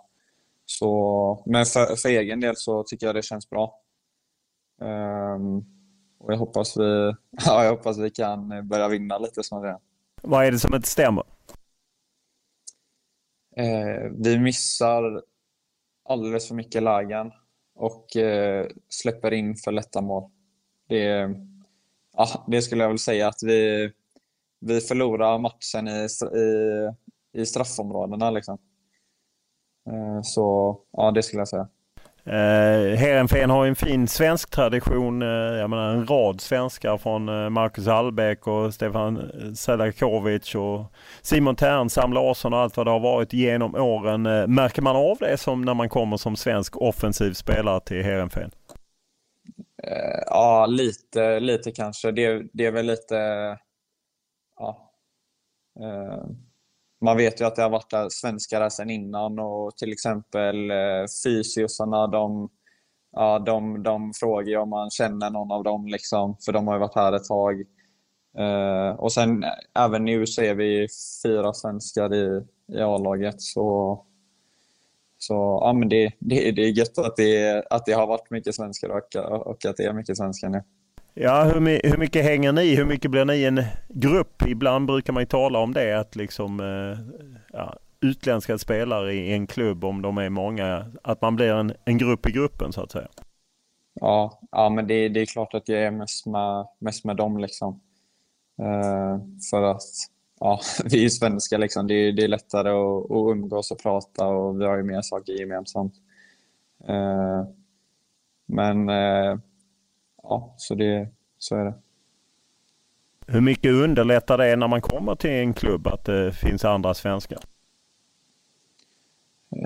Så, 0.66 1.42
men 1.46 1.66
för, 1.66 1.96
för 1.96 2.08
egen 2.08 2.40
del 2.40 2.56
så 2.56 2.82
tycker 2.82 3.06
jag 3.06 3.14
det 3.14 3.22
känns 3.22 3.50
bra. 3.50 3.80
Um, 4.80 5.64
och 6.18 6.32
jag 6.32 6.38
hoppas, 6.38 6.76
vi, 6.76 6.82
ja, 7.46 7.64
jag 7.64 7.70
hoppas 7.70 7.98
vi 7.98 8.10
kan 8.10 8.68
börja 8.68 8.88
vinna 8.88 9.18
lite 9.18 9.42
snarare. 9.42 9.78
Vad 10.22 10.46
är 10.46 10.52
det 10.52 10.58
som 10.58 10.74
inte 10.74 10.88
stämmer? 10.88 11.24
Eh, 13.56 14.10
vi 14.18 14.38
missar 14.38 15.22
alldeles 16.04 16.48
för 16.48 16.54
mycket 16.54 16.82
lägen 16.82 17.32
och 17.74 18.16
eh, 18.16 18.66
släpper 18.88 19.32
in 19.32 19.56
för 19.56 19.72
lätta 19.72 20.00
mål. 20.00 20.30
Det 20.88 21.30
ja, 22.12 22.44
det 22.48 22.62
skulle 22.62 22.82
jag 22.82 22.88
väl 22.88 22.98
säga 22.98 23.28
att 23.28 23.42
vi, 23.42 23.92
vi 24.60 24.80
förlorar 24.80 25.38
matchen 25.38 25.88
i, 25.88 26.08
i, 26.38 27.40
i 27.40 27.46
straffområdena. 27.46 28.30
Liksom. 28.30 28.58
Eh, 29.88 30.20
så 30.22 30.78
ja, 30.90 31.10
det 31.10 31.22
skulle 31.22 31.40
jag 31.40 31.48
säga. 31.48 31.68
Eh, 32.26 32.96
Heerenveen 32.96 33.50
har 33.50 33.66
en 33.66 33.76
fin 33.76 34.08
svensk 34.08 34.50
tradition. 34.50 35.22
Eh, 35.22 35.28
jag 35.28 35.70
menar 35.70 35.90
en 35.90 36.06
rad 36.06 36.40
svenskar 36.40 36.98
från 36.98 37.28
eh, 37.28 37.50
Marcus 37.50 37.88
Albeck 37.88 38.46
och 38.46 38.74
Stefan 38.74 39.16
eh, 39.16 39.52
Selakovic 39.52 40.54
och 40.54 40.92
Simon 41.22 41.56
Tern, 41.56 41.90
Sam 41.90 42.12
Larsson 42.12 42.52
och 42.52 42.58
allt 42.58 42.76
vad 42.76 42.86
det 42.86 42.90
har 42.90 43.00
varit 43.00 43.32
genom 43.32 43.74
åren. 43.74 44.26
Eh, 44.26 44.46
märker 44.46 44.82
man 44.82 44.96
av 44.96 45.16
det 45.20 45.36
som 45.36 45.62
när 45.62 45.74
man 45.74 45.88
kommer 45.88 46.16
som 46.16 46.36
svensk 46.36 46.76
offensiv 46.76 47.32
spelare 47.32 47.80
till 47.80 48.02
Heerenveen? 48.02 48.50
Eh, 49.82 50.22
ja, 50.26 50.66
lite, 50.66 51.40
lite 51.40 51.72
kanske. 51.72 52.10
Det, 52.10 52.42
det 52.52 52.66
är 52.66 52.72
väl 52.72 52.86
lite... 52.86 53.16
Ja, 54.58 54.90
eh, 55.80 56.24
man 57.00 57.16
vet 57.16 57.40
ju 57.40 57.44
att 57.44 57.56
det 57.56 57.62
har 57.62 57.70
varit 57.70 58.12
svenskar 58.12 58.60
där 58.60 58.68
sedan 58.68 58.90
innan 58.90 59.38
och 59.38 59.76
till 59.76 59.92
exempel 59.92 60.70
eh, 60.70 61.04
fysiosarna, 61.24 62.06
de, 62.06 62.48
ja, 63.12 63.38
de, 63.38 63.82
de 63.82 64.12
frågar 64.14 64.48
ju 64.48 64.56
om 64.56 64.68
man 64.68 64.90
känner 64.90 65.30
någon 65.30 65.52
av 65.52 65.64
dem, 65.64 65.86
liksom, 65.86 66.36
för 66.44 66.52
de 66.52 66.66
har 66.66 66.74
ju 66.74 66.80
varit 66.80 66.94
här 66.94 67.12
ett 67.12 67.24
tag. 67.24 67.60
Eh, 68.38 68.90
och 68.98 69.12
sen 69.12 69.44
eh, 69.44 69.50
även 69.84 70.04
nu 70.04 70.26
så 70.26 70.42
är 70.42 70.54
vi 70.54 70.88
fyra 71.24 71.52
svenskar 71.54 72.14
i, 72.14 72.42
i 72.72 72.80
A-laget. 72.80 73.40
Så 73.42 74.02
så 75.18 75.58
ja, 75.62 75.72
men 75.72 75.88
det, 75.88 76.12
det, 76.18 76.50
det 76.52 76.62
är 76.62 76.78
gött 76.78 76.98
att 76.98 77.16
det, 77.16 77.64
att 77.70 77.86
det 77.86 77.92
har 77.92 78.06
varit 78.06 78.30
mycket 78.30 78.54
svenskar 78.54 78.88
och, 78.88 79.16
och 79.46 79.64
att 79.64 79.76
det 79.76 79.84
är 79.84 79.92
mycket 79.92 80.16
svenskar 80.16 80.48
nu. 80.48 80.62
Ja, 81.18 81.44
hur, 81.44 81.88
hur 81.90 81.96
mycket 81.96 82.24
hänger 82.24 82.52
ni? 82.52 82.74
Hur 82.74 82.84
mycket 82.84 83.10
blir 83.10 83.24
ni 83.24 83.44
en 83.44 83.62
grupp? 83.88 84.42
Ibland 84.46 84.86
brukar 84.86 85.12
man 85.12 85.22
ju 85.22 85.26
tala 85.26 85.58
om 85.58 85.72
det 85.72 86.00
att 86.00 86.16
liksom 86.16 86.60
eh, 86.60 86.98
ja, 87.52 87.76
utländska 88.00 88.58
spelare 88.58 89.14
i 89.14 89.32
en 89.32 89.46
klubb, 89.46 89.84
om 89.84 90.02
de 90.02 90.18
är 90.18 90.28
många, 90.28 90.92
att 91.02 91.20
man 91.20 91.36
blir 91.36 91.52
en, 91.52 91.72
en 91.84 91.98
grupp 91.98 92.26
i 92.26 92.32
gruppen 92.32 92.72
så 92.72 92.82
att 92.82 92.92
säga. 92.92 93.08
Ja, 94.00 94.40
ja 94.50 94.68
men 94.68 94.86
det, 94.86 95.08
det 95.08 95.20
är 95.20 95.26
klart 95.26 95.54
att 95.54 95.68
jag 95.68 95.82
är 95.82 95.90
mest 95.90 96.26
med, 96.26 96.66
mest 96.78 97.04
med 97.04 97.16
dem 97.16 97.38
liksom. 97.38 97.80
Uh, 98.62 99.18
för 99.50 99.62
att 99.62 99.82
ja, 100.40 100.60
vi 100.84 101.04
är 101.04 101.08
svenskar 101.08 101.58
liksom. 101.58 101.86
Det 101.86 101.94
är, 101.94 102.12
det 102.12 102.24
är 102.24 102.28
lättare 102.28 102.70
att, 102.70 103.10
att 103.10 103.36
umgås 103.36 103.70
och 103.70 103.82
prata 103.82 104.26
och 104.26 104.60
vi 104.60 104.64
har 104.64 104.76
ju 104.76 104.82
mer 104.82 105.02
saker 105.02 105.32
gemensamt. 105.32 105.94
Uh, 106.88 107.44
men 108.46 108.88
ja, 110.28 110.54
så, 110.56 110.74
det, 110.74 111.08
så 111.38 111.56
är 111.56 111.64
det. 111.64 111.74
Hur 113.26 113.40
mycket 113.40 113.72
underlättar 113.72 114.38
det 114.38 114.56
när 114.56 114.68
man 114.68 114.80
kommer 114.80 115.14
till 115.14 115.30
en 115.30 115.54
klubb 115.54 115.86
att 115.86 116.04
det 116.04 116.32
finns 116.32 116.64
andra 116.64 116.94
svenskar? 116.94 117.38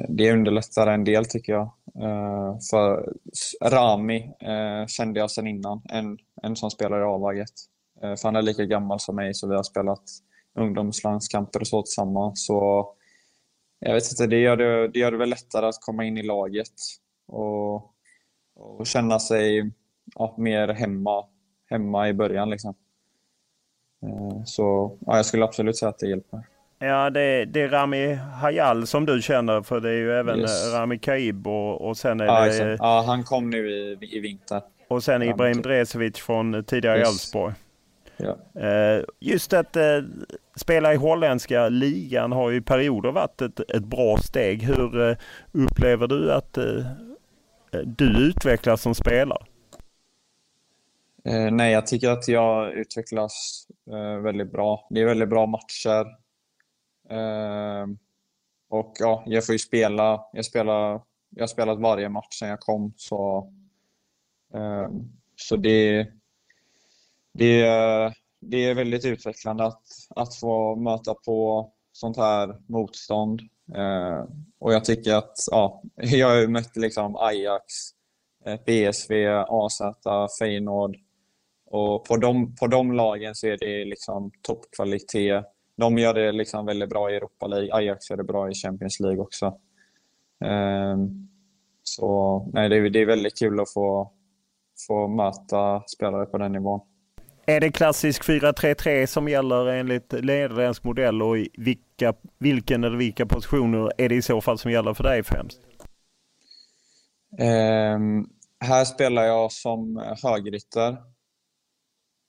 Det 0.09 0.33
underlättar 0.33 0.87
en 0.87 1.05
del 1.05 1.25
tycker 1.25 1.53
jag. 1.53 1.71
För 2.71 3.13
Rami 3.65 4.31
kände 4.89 5.21
jag 5.21 5.31
sedan 5.31 5.47
innan, 5.47 5.83
en, 5.89 6.19
en 6.43 6.57
som 6.57 6.71
spelar 6.71 7.01
i 7.01 7.05
A-laget. 7.05 7.53
För 8.01 8.25
han 8.25 8.37
är 8.37 8.43
lika 8.43 8.65
gammal 8.65 9.01
som 9.01 9.17
mig 9.17 9.35
så 9.35 9.49
vi 9.49 9.57
har 9.57 9.63
spelat 9.63 10.03
ungdomslandskamper 10.55 11.61
och 11.61 11.67
så 11.67 11.83
tillsammans. 11.83 12.47
Så 12.47 12.89
jag 13.79 13.95
vet 13.95 14.11
inte, 14.11 14.27
det 14.27 14.41
gör 14.41 14.57
det, 14.57 14.89
det 14.89 14.99
gör 14.99 15.11
det 15.11 15.19
väl 15.19 15.31
lättare 15.31 15.67
att 15.67 15.81
komma 15.81 16.05
in 16.05 16.19
i 16.19 16.23
laget 16.23 16.73
och, 17.27 17.75
och 18.55 18.87
känna 18.87 19.19
sig 19.19 19.73
ja, 20.15 20.35
mer 20.39 20.69
hemma, 20.69 21.25
hemma 21.71 22.09
i 22.09 22.13
början. 22.13 22.51
Liksom. 22.51 22.75
Eh, 24.03 24.45
så 24.45 24.97
ja, 25.07 25.17
jag 25.17 25.27
skulle 25.27 25.45
absolut 25.45 25.77
säga 25.77 25.89
att 25.89 25.99
det 25.99 26.09
hjälper. 26.09 26.43
Ja, 26.79 27.11
det, 27.11 27.45
det 27.45 27.63
är 27.63 27.69
Rami 27.69 28.15
Hayal 28.15 28.87
som 28.87 29.07
du 29.07 29.23
känner, 29.23 29.63
för 29.63 29.81
det 29.81 29.89
är 29.89 29.95
ju 29.95 30.13
även 30.13 30.41
yes. 30.41 30.75
Rami 30.75 30.99
Kaib 30.99 31.47
och, 31.47 31.89
och 31.89 31.97
sen 31.97 32.21
är 32.21 32.25
ja, 32.25 32.45
det... 32.45 32.77
Ja, 32.79 33.05
han 33.07 33.25
kom 33.25 33.51
nu 33.51 33.71
i, 33.71 33.99
i 34.17 34.21
vinter. 34.21 34.63
Och 34.89 35.03
sen 35.05 35.23
Ibrahim 35.23 35.63
Dresevic 35.63 36.19
från 36.19 36.65
tidigare 36.65 36.99
Yes. 36.99 37.09
Elfsborg. 37.09 37.55
Ja. 38.17 38.61
Eh, 38.61 39.05
Just 39.21 39.53
att 39.53 39.77
eh, 39.77 39.99
spela 40.57 40.95
i 40.95 40.97
holländska 40.97 41.69
ligan 41.69 42.33
har 42.33 42.51
ju 42.51 42.57
i 42.57 42.61
perioder 42.61 43.13
varit 43.13 43.43
ett, 43.43 43.71
ett 43.71 43.85
bra 43.85 44.17
steg. 44.17 44.63
Hur 44.63 45.09
eh, 45.09 45.17
upplever 45.53 46.07
du 46.07 46.33
att 46.33 46.59
eh, 46.59 46.65
du 47.85 48.29
utvecklas 48.29 48.83
som 48.83 48.95
spelare? 48.95 49.43
Eh, 51.25 51.51
nej, 51.51 51.73
jag 51.73 51.87
tycker 51.87 52.11
att 52.11 52.29
jag 52.29 52.73
utvecklas 52.73 53.67
eh, 53.91 54.17
väldigt 54.23 54.53
bra. 54.53 54.87
Det 54.91 55.01
är 55.01 55.07
väldigt 55.07 55.29
bra 55.29 55.47
matcher. 55.47 56.07
Eh, 57.11 57.87
och 58.69 58.95
ja, 58.99 59.23
jag 59.27 59.47
får 59.47 59.53
ju 59.53 59.59
spela. 59.59 60.25
Jag, 60.33 60.45
spelar, 60.45 61.03
jag 61.31 61.43
har 61.43 61.47
spelat 61.47 61.79
varje 61.79 62.09
match 62.09 62.39
sedan 62.39 62.49
jag 62.49 62.61
kom. 62.61 62.93
Så, 62.97 63.53
eh, 64.55 64.89
så 65.37 65.57
det, 65.57 66.07
det, 67.33 67.63
det 68.41 68.57
är 68.57 68.75
väldigt 68.75 69.05
utvecklande 69.05 69.65
att, 69.65 69.83
att 70.09 70.37
få 70.37 70.77
möta 70.77 71.15
på 71.15 71.71
sånt 71.93 72.17
här 72.17 72.57
motstånd. 72.67 73.41
Eh, 73.75 74.25
och 74.59 74.73
jag 74.73 74.85
tycker 74.85 75.15
att 75.15 75.37
ja, 75.51 75.83
jag 75.97 76.29
har 76.29 76.37
ju 76.37 76.49
mött 76.49 76.77
liksom 76.77 77.17
Ajax, 77.17 77.75
eh, 78.45 78.57
PSV, 78.57 79.27
AZ, 79.49 79.81
Feyenoord. 80.39 80.97
Och 81.71 82.05
på 82.05 82.17
de, 82.17 82.55
på 82.57 82.67
de 82.67 82.93
lagen 82.93 83.35
så 83.35 83.47
är 83.47 83.57
det 83.57 83.85
liksom 83.85 84.31
toppkvalitet. 84.43 85.45
De 85.77 85.99
gör 85.99 86.15
det 86.15 86.33
liksom 86.33 86.67
väldigt 86.67 86.89
bra 86.89 87.11
i 87.11 87.17
Europa 87.17 87.47
League. 87.47 87.75
Ajax 87.75 88.11
gör 88.11 88.17
det 88.17 88.25
bra 88.25 88.51
i 88.51 88.55
Champions 88.55 89.01
League 89.01 89.19
också. 89.19 89.47
Eh, 90.45 90.97
så 91.83 92.51
nej, 92.53 92.69
det, 92.69 92.77
är, 92.77 92.91
det 92.91 93.01
är 93.01 93.07
väldigt 93.07 93.39
kul 93.39 93.61
att 93.61 93.73
få, 93.73 94.13
få 94.87 95.09
möta 95.09 95.83
spelare 95.97 96.27
på 96.27 96.39
den 96.39 96.53
nivån. 96.53 96.81
Är 97.47 97.61
det 97.61 97.73
klassisk 97.73 98.25
4-3-3 98.25 99.07
som 99.07 99.29
gäller 99.29 99.67
enligt 99.67 100.13
nederländsk 100.13 100.85
modell 100.85 101.23
och 101.23 101.39
i 101.39 101.49
vilka, 101.59 102.15
vilken 102.39 102.85
eller 102.85 102.97
vilka 102.97 103.27
positioner 103.27 103.93
är 103.99 104.09
det 104.09 104.15
i 104.15 104.23
så 104.23 104.41
fall 104.41 104.59
som 104.59 104.71
gäller 104.71 104.95
för 104.95 105.05
dig 105.05 105.23
främst? 105.23 105.61
Um, 107.39 108.29
här 108.61 108.85
spelar 108.85 109.23
jag 109.23 109.53
som 109.53 110.05
högerytter. 110.23 110.97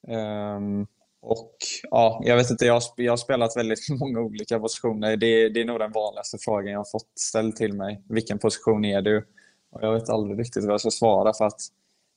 Um, 0.07 0.87
och 1.21 1.57
ja, 1.91 2.21
jag 2.25 2.35
vet 2.35 2.49
inte, 2.49 2.65
jag, 2.65 2.81
jag 2.95 3.11
har 3.11 3.17
spelat 3.17 3.57
väldigt 3.57 3.89
många 3.99 4.19
olika 4.19 4.59
positioner. 4.59 5.17
Det, 5.17 5.49
det 5.49 5.61
är 5.61 5.65
nog 5.65 5.79
den 5.79 5.91
vanligaste 5.91 6.37
frågan 6.37 6.71
jag 6.71 6.79
har 6.79 6.91
fått 6.91 7.19
ställd 7.19 7.55
till 7.55 7.73
mig. 7.73 8.03
Vilken 8.09 8.39
position 8.39 8.85
är 8.85 9.01
du? 9.01 9.27
Och 9.71 9.83
jag 9.83 9.93
vet 9.93 10.09
aldrig 10.09 10.39
riktigt 10.39 10.63
vad 10.63 10.73
jag 10.73 10.81
ska 10.81 10.91
svara 10.91 11.33
för 11.33 11.45
att 11.45 11.61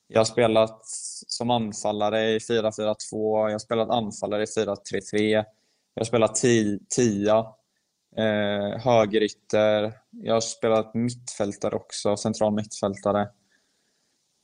jag 0.07 0.19
har 0.19 0.25
spelat 0.25 0.79
som 1.27 1.49
anfallare 1.49 2.29
i 2.29 2.37
4-4-2, 2.37 2.95
jag 3.11 3.51
har 3.51 3.59
spelat 3.59 3.89
anfallare 3.89 4.43
i 4.43 4.45
4-3-3, 4.45 5.45
jag 5.93 6.01
har 6.01 6.05
spelat 6.05 6.35
tia, 6.89 7.37
eh, 8.17 8.79
högerytter, 8.81 9.93
jag 10.09 10.33
har 10.33 10.41
spelat 10.41 10.93
mittfältare 10.93 11.75
också, 11.75 12.17
central 12.17 12.53
mittfältare. 12.53 13.29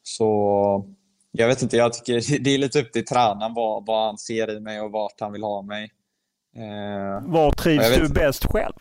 Så 0.04 0.96
jag 1.32 1.48
vet 1.48 1.62
inte, 1.62 1.78
jag 1.78 1.94
tycker 1.94 2.40
det 2.44 2.50
är 2.50 2.58
lite 2.58 2.82
upp 2.82 2.92
till 2.92 3.06
tränaren 3.06 3.54
vad, 3.54 3.86
vad 3.86 4.06
han 4.06 4.18
ser 4.18 4.58
i 4.58 4.60
mig 4.60 4.82
och 4.82 4.92
vart 4.92 5.20
han 5.20 5.32
vill 5.32 5.44
ha 5.44 5.62
mig. 5.62 5.92
Eh, 6.56 7.30
Var 7.32 7.52
trivs 7.52 7.88
du 7.90 8.02
inte. 8.02 8.14
bäst 8.14 8.46
själv? 8.46 8.74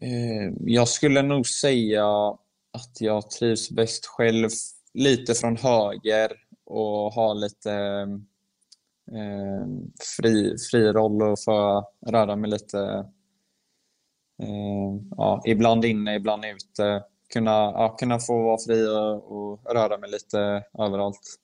Eh, 0.00 0.52
jag 0.60 0.88
skulle 0.88 1.22
nog 1.22 1.46
säga 1.46 2.06
att 2.72 3.00
jag 3.00 3.30
trivs 3.30 3.70
bäst 3.70 4.06
själv 4.06 4.48
lite 4.94 5.34
från 5.34 5.56
höger 5.56 6.32
och 6.64 7.12
har 7.12 7.34
lite 7.34 7.72
eh, 9.12 9.66
fri, 10.16 10.56
fri 10.70 10.92
roll 10.92 11.22
och 11.22 11.38
få 11.44 11.84
röra 12.06 12.36
mig 12.36 12.50
lite 12.50 12.80
eh, 14.42 15.00
ja, 15.16 15.42
ibland 15.46 15.84
inne, 15.84 16.14
ibland 16.14 16.44
ute. 16.44 17.02
Kunna, 17.32 17.50
ja, 17.50 17.96
kunna 17.98 18.18
få 18.18 18.42
vara 18.42 18.58
fri 18.58 18.86
och, 18.88 19.32
och 19.32 19.74
röra 19.74 19.98
mig 19.98 20.10
lite 20.10 20.38
överallt. 20.78 21.38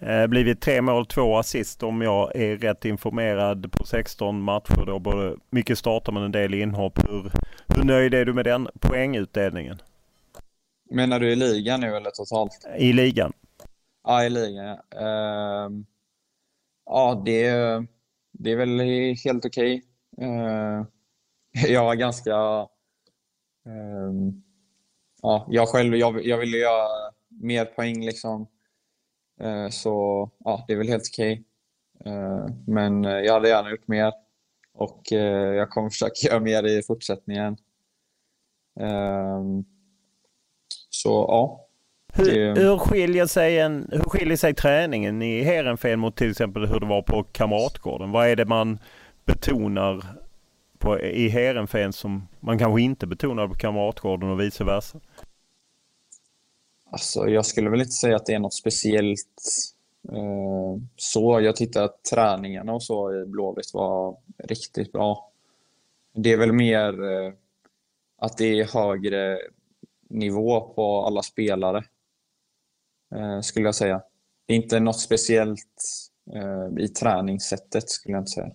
Eh, 0.00 0.26
blivit 0.26 0.60
tre 0.60 0.82
mål, 0.82 1.06
två 1.06 1.38
assist 1.38 1.82
om 1.82 2.02
jag 2.02 2.36
är 2.36 2.56
rätt 2.56 2.84
informerad 2.84 3.72
på 3.72 3.84
16 3.84 4.42
matcher. 4.42 4.84
Då 4.86 4.98
både 4.98 5.36
mycket 5.50 5.78
startar 5.78 6.12
men 6.12 6.22
en 6.22 6.32
del 6.32 6.54
inhopp. 6.54 6.98
Hur, 7.08 7.32
hur 7.76 7.84
nöjd 7.84 8.14
är 8.14 8.24
du 8.24 8.32
med 8.32 8.44
den 8.44 8.68
poängutdelningen? 8.80 9.78
Menar 10.90 11.20
du 11.20 11.32
i 11.32 11.36
ligan 11.36 11.80
nu 11.80 11.96
eller 11.96 12.10
totalt? 12.10 12.66
I 12.78 12.92
ligan? 12.92 13.32
Ja, 14.04 14.24
i 14.24 14.30
ligan. 14.30 14.78
Ja, 14.90 15.00
uh, 15.00 15.72
ja 16.86 17.22
det, 17.24 17.50
det 18.32 18.52
är 18.52 18.56
väl 18.56 18.80
helt 19.24 19.44
okej. 19.44 19.74
Okay. 19.76 19.82
Uh, 20.22 20.84
jag 21.68 21.84
var 21.84 21.94
ganska... 21.94 22.32
Uh, 23.66 24.32
ja, 25.22 25.46
jag 25.50 25.68
själv 25.68 25.96
jag, 25.96 26.26
jag 26.26 26.38
ville 26.38 26.56
göra 26.56 26.88
mer 27.28 27.64
poäng 27.64 28.04
liksom. 28.04 28.46
Uh, 29.42 29.68
så 29.68 30.30
ja, 30.44 30.64
det 30.66 30.72
är 30.72 30.78
väl 30.78 30.88
helt 30.88 31.08
okej. 31.12 31.32
Okay. 31.32 31.44
men 32.66 33.02
jag 33.02 33.32
hade 33.32 33.48
gärna 33.48 33.70
gjort 33.70 33.88
mer 33.88 34.12
och 34.74 35.12
jag 35.12 35.70
kommer 35.70 35.90
försöka 35.90 36.12
göra 36.28 36.40
mer 36.40 36.66
i 36.66 36.82
fortsättningen. 36.82 37.56
Ehm, 38.80 39.64
så 40.90 41.26
ja. 41.28 41.66
Hur, 42.14 42.56
hur, 42.56 42.78
skiljer 42.78 43.26
sig 43.26 43.58
en, 43.58 43.88
hur 43.92 44.02
skiljer 44.02 44.36
sig 44.36 44.54
träningen 44.54 45.22
i 45.22 45.42
Heerenveen 45.42 46.00
mot 46.00 46.16
till 46.16 46.30
exempel 46.30 46.66
hur 46.66 46.80
det 46.80 46.86
var 46.86 47.02
på 47.02 47.22
Kamratgården? 47.22 48.10
Vad 48.10 48.28
är 48.28 48.36
det 48.36 48.44
man 48.44 48.78
betonar 49.24 50.04
på, 50.78 51.00
i 51.00 51.28
Heerenveen 51.28 51.92
som 51.92 52.28
man 52.40 52.58
kanske 52.58 52.82
inte 52.82 53.06
betonar 53.06 53.48
på 53.48 53.54
Kamratgården 53.54 54.30
och 54.30 54.40
vice 54.40 54.64
versa? 54.64 55.00
Alltså, 56.92 57.28
jag 57.28 57.46
skulle 57.46 57.70
väl 57.70 57.80
inte 57.80 57.92
säga 57.92 58.16
att 58.16 58.26
det 58.26 58.34
är 58.34 58.38
något 58.38 58.54
speciellt 58.54 59.42
eh, 60.08 60.76
så. 60.96 61.40
Jag 61.40 61.56
tyckte 61.56 61.84
att 61.84 62.04
träningarna 62.04 62.72
och 62.72 62.82
så 62.82 63.14
i 63.14 63.26
Blåvitt 63.26 63.74
var 63.74 64.16
riktigt 64.38 64.92
bra. 64.92 65.32
Det 66.14 66.32
är 66.32 66.36
väl 66.36 66.52
mer 66.52 67.04
eh, 67.04 67.32
att 68.18 68.36
det 68.38 68.60
är 68.60 68.74
högre 68.74 69.38
nivå 70.08 70.60
på 70.60 71.04
alla 71.06 71.22
spelare, 71.22 71.84
eh, 73.14 73.40
skulle 73.40 73.66
jag 73.66 73.74
säga. 73.74 74.02
Det 74.46 74.54
är 74.54 74.56
inte 74.56 74.80
något 74.80 75.00
speciellt 75.00 75.82
eh, 76.34 76.84
i 76.84 76.88
träningssättet, 76.88 77.90
skulle 77.90 78.12
jag 78.12 78.20
inte 78.20 78.30
säga. 78.30 78.50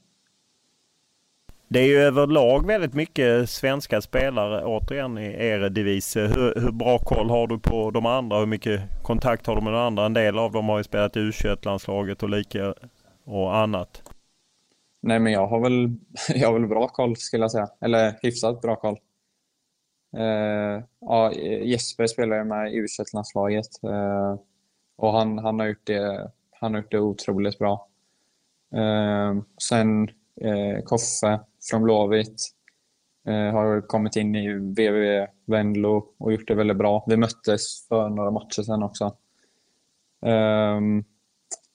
Det 1.70 1.80
är 1.80 1.88
ju 1.88 1.98
överlag 1.98 2.66
väldigt 2.66 2.94
mycket 2.94 3.50
svenska 3.50 4.02
spelare 4.02 4.66
återigen 4.66 5.18
i 5.18 5.26
Eredivisie. 5.26 6.28
Hur, 6.28 6.62
hur 6.62 6.72
bra 6.72 7.00
koll 7.00 7.30
har 7.30 7.48
du 7.48 7.60
på 7.60 7.92
de 7.92 8.06
andra? 8.06 8.40
Hur 8.40 8.46
mycket 8.46 8.82
kontakt 9.04 9.48
har 9.48 9.56
du 9.56 9.62
med 9.62 9.74
de 9.74 9.80
andra? 9.80 10.06
En 10.06 10.14
del 10.14 10.40
av 10.40 10.52
dem 10.52 10.70
har 10.70 10.78
ju 10.78 10.84
spelat 10.84 11.18
i 11.18 11.20
U21-landslaget 11.20 12.24
och 12.24 12.30
lika 12.30 12.74
och 13.24 13.56
annat. 13.56 14.04
Nej, 15.02 15.20
men 15.20 15.34
jag 15.34 15.48
har 15.48 15.60
väl, 15.60 15.96
jag 16.36 16.48
har 16.48 16.60
väl 16.60 16.68
bra 16.68 16.88
koll 16.88 17.18
skulle 17.18 17.44
jag 17.44 17.52
säga. 17.52 17.70
Eller 17.82 18.14
hyfsat 18.22 18.62
bra 18.62 18.76
koll. 18.76 18.98
Uh, 20.18 20.84
ja, 21.00 21.34
Jesper 21.64 22.08
spelar 22.08 22.38
ju 22.38 22.44
med 22.44 22.74
i 22.74 22.82
U21-landslaget 22.82 23.68
uh, 23.84 23.92
eh, 23.92 24.36
och 24.96 25.14
han, 25.14 25.38
han, 25.38 25.60
har 25.60 25.68
gjort 25.68 25.88
det, 25.88 26.32
han 26.52 26.74
har 26.74 26.82
gjort 26.82 26.92
det 26.92 27.00
otroligt 27.00 27.60
bra. 27.60 27.88
Uh, 28.76 29.42
sen 29.58 30.10
Koffe 30.84 31.40
från 31.70 31.84
Blåvitt. 31.84 32.50
Eh, 33.28 33.52
har 33.54 33.88
kommit 33.88 34.16
in 34.16 34.36
i 34.36 34.54
VVV 34.54 35.28
Venlo 35.46 36.14
och 36.18 36.32
gjort 36.32 36.48
det 36.48 36.56
väldigt 36.56 36.78
bra. 36.78 37.06
Vi 37.08 37.18
möttes 37.18 37.88
för 37.88 38.10
några 38.10 38.32
matcher 38.32 38.62
sen 38.62 38.84
också. 38.84 39.16
Um, 40.22 41.06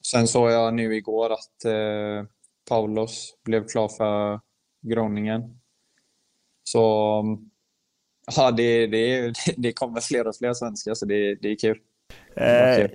sen 0.07 0.27
såg 0.27 0.51
jag 0.51 0.75
nu 0.75 0.97
igår 0.97 1.33
att 1.33 1.67
uh, 1.67 2.25
Paulos 2.69 3.35
blev 3.45 3.67
klar 3.69 3.89
för 3.89 4.41
Groningen. 4.83 5.61
Så 6.65 6.79
ja, 8.37 8.51
det, 8.51 8.87
det, 8.87 9.33
det 9.57 9.73
kommer 9.73 10.01
fler 10.01 10.27
och 10.27 10.37
fler 10.37 10.55
svenskar 10.55 10.95
så 10.95 11.07
det, 11.07 11.35
det 11.35 11.49
är 11.49 11.57
kul. 11.57 11.79
Eh, 12.37 12.91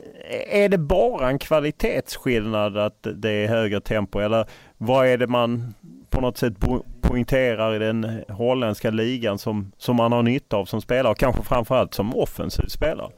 är 0.50 0.70
det 0.70 0.78
bara 0.78 1.30
en 1.30 1.40
kvalitetsskillnad 1.40 2.78
att 2.78 3.08
det 3.16 3.32
är 3.32 3.48
högre 3.48 3.82
tempo 3.82 4.20
eller 4.20 4.50
vad 4.78 5.08
är 5.08 5.18
det 5.18 5.28
man 5.28 5.74
på 6.10 6.22
något 6.22 6.38
sätt 6.38 6.54
poängterar 7.02 7.76
i 7.76 7.80
den 7.80 8.24
holländska 8.30 8.90
ligan 8.90 9.38
som, 9.38 9.72
som 9.78 9.96
man 9.96 10.12
har 10.12 10.24
nytta 10.24 10.58
av 10.58 10.66
som 10.66 10.82
spelare 10.82 11.12
och 11.12 11.18
kanske 11.18 11.44
framförallt 11.44 11.94
som 11.94 12.16
offensiv 12.16 12.68
spelare? 12.68 13.12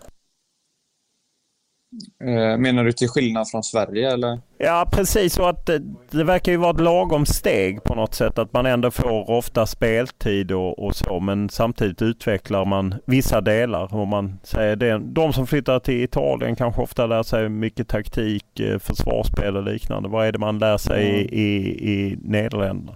Eh, 2.23 2.57
menar 2.57 2.83
du 2.83 2.91
till 2.91 3.07
skillnad 3.07 3.49
från 3.49 3.63
Sverige 3.63 4.11
eller? 4.11 4.39
Ja 4.57 4.89
precis 4.91 5.33
så 5.33 5.45
att 5.45 5.65
det, 5.65 5.81
det, 6.11 6.23
verkar 6.23 6.51
ju 6.51 6.57
vara 6.57 6.71
ett 6.71 6.81
lagom 6.81 7.25
steg 7.25 7.83
på 7.83 7.95
något 7.95 8.15
sätt 8.15 8.37
att 8.37 8.53
man 8.53 8.65
ändå 8.65 8.91
får 8.91 9.29
ofta 9.29 9.65
speltid 9.65 10.51
och, 10.51 10.79
och 10.79 10.95
så 10.95 11.19
men 11.19 11.49
samtidigt 11.49 12.01
utvecklar 12.01 12.65
man 12.65 12.95
vissa 13.05 13.41
delar. 13.41 13.95
Om 13.95 14.09
man 14.09 14.39
säger 14.43 14.75
det, 14.75 14.99
de 14.99 15.33
som 15.33 15.47
flyttar 15.47 15.79
till 15.79 16.03
Italien 16.03 16.55
kanske 16.55 16.81
ofta 16.81 17.05
lär 17.05 17.23
sig 17.23 17.49
mycket 17.49 17.87
taktik, 17.87 18.59
eh, 18.59 18.79
försvarsspel 18.79 19.57
och 19.57 19.63
liknande. 19.63 20.09
Vad 20.09 20.27
är 20.27 20.31
det 20.31 20.39
man 20.39 20.59
lär 20.59 20.77
sig 20.77 21.09
mm. 21.09 21.21
i, 21.21 21.41
i, 21.41 21.91
i 21.91 22.17
Nederländerna? 22.23 22.95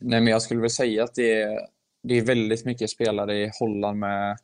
Nej 0.00 0.20
men 0.20 0.32
jag 0.32 0.42
skulle 0.42 0.60
väl 0.60 0.70
säga 0.70 1.04
att 1.04 1.14
det 1.14 1.42
är, 1.42 1.58
det 2.02 2.18
är 2.18 2.24
väldigt 2.24 2.64
mycket 2.64 2.90
spelare 2.90 3.34
i 3.34 3.50
Holland 3.60 3.98
med 3.98 4.36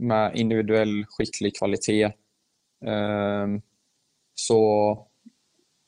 med 0.00 0.36
individuell 0.36 1.04
skicklig 1.08 1.56
kvalitet. 1.56 2.12
Ehm, 2.86 3.62
så 4.34 5.06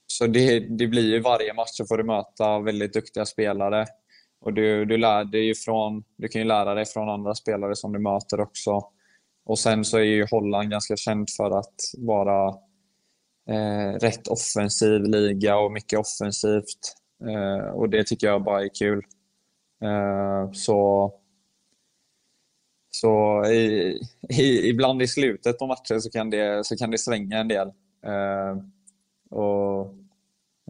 så 0.06 0.26
det, 0.26 0.60
det 0.60 0.86
blir 0.86 1.14
ju 1.14 1.20
varje 1.20 1.54
match 1.54 1.70
så 1.72 1.86
får 1.86 1.98
du 1.98 2.04
möta 2.04 2.58
väldigt 2.58 2.92
duktiga 2.92 3.26
spelare. 3.26 3.86
Och 4.40 4.52
du, 4.52 4.84
du, 4.84 4.96
lär 4.96 5.24
dig 5.24 5.46
ju 5.46 5.54
från, 5.54 6.04
du 6.16 6.28
kan 6.28 6.40
ju 6.42 6.48
lära 6.48 6.74
dig 6.74 6.84
från 6.86 7.08
andra 7.08 7.34
spelare 7.34 7.76
som 7.76 7.92
du 7.92 7.98
möter 7.98 8.40
också. 8.40 8.84
Och 9.44 9.58
sen 9.58 9.84
så 9.84 9.98
är 9.98 10.02
ju 10.02 10.26
Holland 10.30 10.70
ganska 10.70 10.96
känt 10.96 11.30
för 11.30 11.58
att 11.58 11.74
vara 11.98 12.48
eh, 13.48 13.98
rätt 14.00 14.28
offensiv 14.28 15.00
liga 15.00 15.58
och 15.58 15.72
mycket 15.72 15.98
offensivt. 15.98 16.94
Eh, 17.24 17.68
och 17.68 17.88
det 17.90 18.06
tycker 18.06 18.26
jag 18.26 18.44
bara 18.44 18.62
är 18.62 18.70
kul. 18.78 19.04
Eh, 19.82 20.52
så 20.52 21.12
så 22.94 23.44
i, 23.44 23.98
i, 24.28 24.68
ibland 24.68 25.02
i 25.02 25.06
slutet 25.06 25.58
på 25.58 25.66
matcher 25.66 25.98
så 25.98 26.10
kan 26.10 26.30
det, 26.30 26.66
så 26.66 26.76
kan 26.76 26.90
det 26.90 26.98
svänga 26.98 27.38
en 27.38 27.48
del. 27.48 27.68
Eh, 28.06 28.56
och 29.30 29.80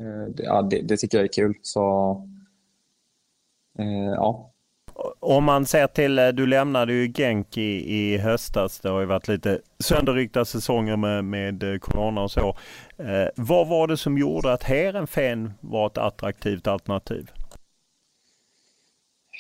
eh, 0.01 0.35
det, 0.35 0.43
ja, 0.43 0.63
det, 0.63 0.81
det, 0.81 0.97
tycker 0.97 1.19
jag 1.19 1.25
är 1.25 1.33
kul. 1.33 1.55
Så 1.63 2.11
eh, 3.79 4.13
ja. 4.17 4.53
Om 5.21 5.45
man 5.45 5.67
ser 5.67 5.87
till, 5.87 6.19
eh, 6.19 6.29
du 6.29 6.47
lämnade 6.47 6.93
ju 6.93 7.13
Genk 7.13 7.57
i, 7.57 7.95
i 7.95 8.19
höstas. 8.19 8.81
Det 8.81 8.89
har 8.89 9.01
ju 9.01 9.07
varit 9.07 9.29
lite 9.29 9.61
sönderryckta 9.79 10.45
säsonger 10.45 10.97
med, 10.97 11.25
med 11.25 11.63
eh, 11.63 11.79
corona 11.79 12.23
och 12.23 12.31
så. 12.31 12.57
Eh, 12.99 13.29
vad 13.37 13.69
var 13.69 13.87
det 13.87 13.97
som 13.97 14.19
gjorde 14.19 14.53
att 14.53 14.63
Heerenveen 14.63 15.53
var 15.61 15.87
ett 15.87 15.99
attraktivt 15.99 16.67
alternativ? 16.67 17.31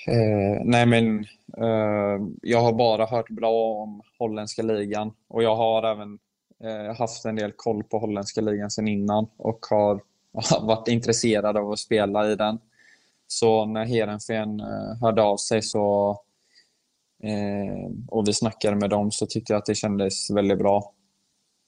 Eh, 0.06 0.62
nej 0.64 0.86
men 0.86 1.18
eh, 1.56 2.26
jag 2.42 2.60
har 2.60 2.72
bara 2.72 3.06
hört 3.06 3.30
bra 3.30 3.82
om 3.82 4.02
holländska 4.18 4.62
ligan 4.62 5.12
och 5.28 5.42
jag 5.42 5.56
har 5.56 5.82
även 5.82 6.18
eh, 6.64 6.96
haft 6.96 7.24
en 7.24 7.36
del 7.36 7.52
koll 7.56 7.84
på 7.84 7.98
holländska 7.98 8.40
ligan 8.40 8.70
sedan 8.70 8.88
innan 8.88 9.26
och 9.36 9.66
har 9.70 10.00
varit 10.66 10.88
intresserad 10.88 11.56
av 11.56 11.70
att 11.70 11.78
spela 11.78 12.30
i 12.30 12.36
den. 12.36 12.58
Så 13.26 13.66
när 13.66 13.84
Heerenveen 13.84 14.60
eh, 14.60 15.00
hörde 15.00 15.22
av 15.22 15.36
sig 15.36 15.62
så 15.62 16.10
eh, 17.22 17.90
och 18.08 18.28
vi 18.28 18.32
snackade 18.32 18.76
med 18.76 18.90
dem 18.90 19.10
så 19.10 19.26
tyckte 19.26 19.52
jag 19.52 19.58
att 19.58 19.66
det 19.66 19.74
kändes 19.74 20.30
väldigt 20.30 20.58
bra. 20.58 20.92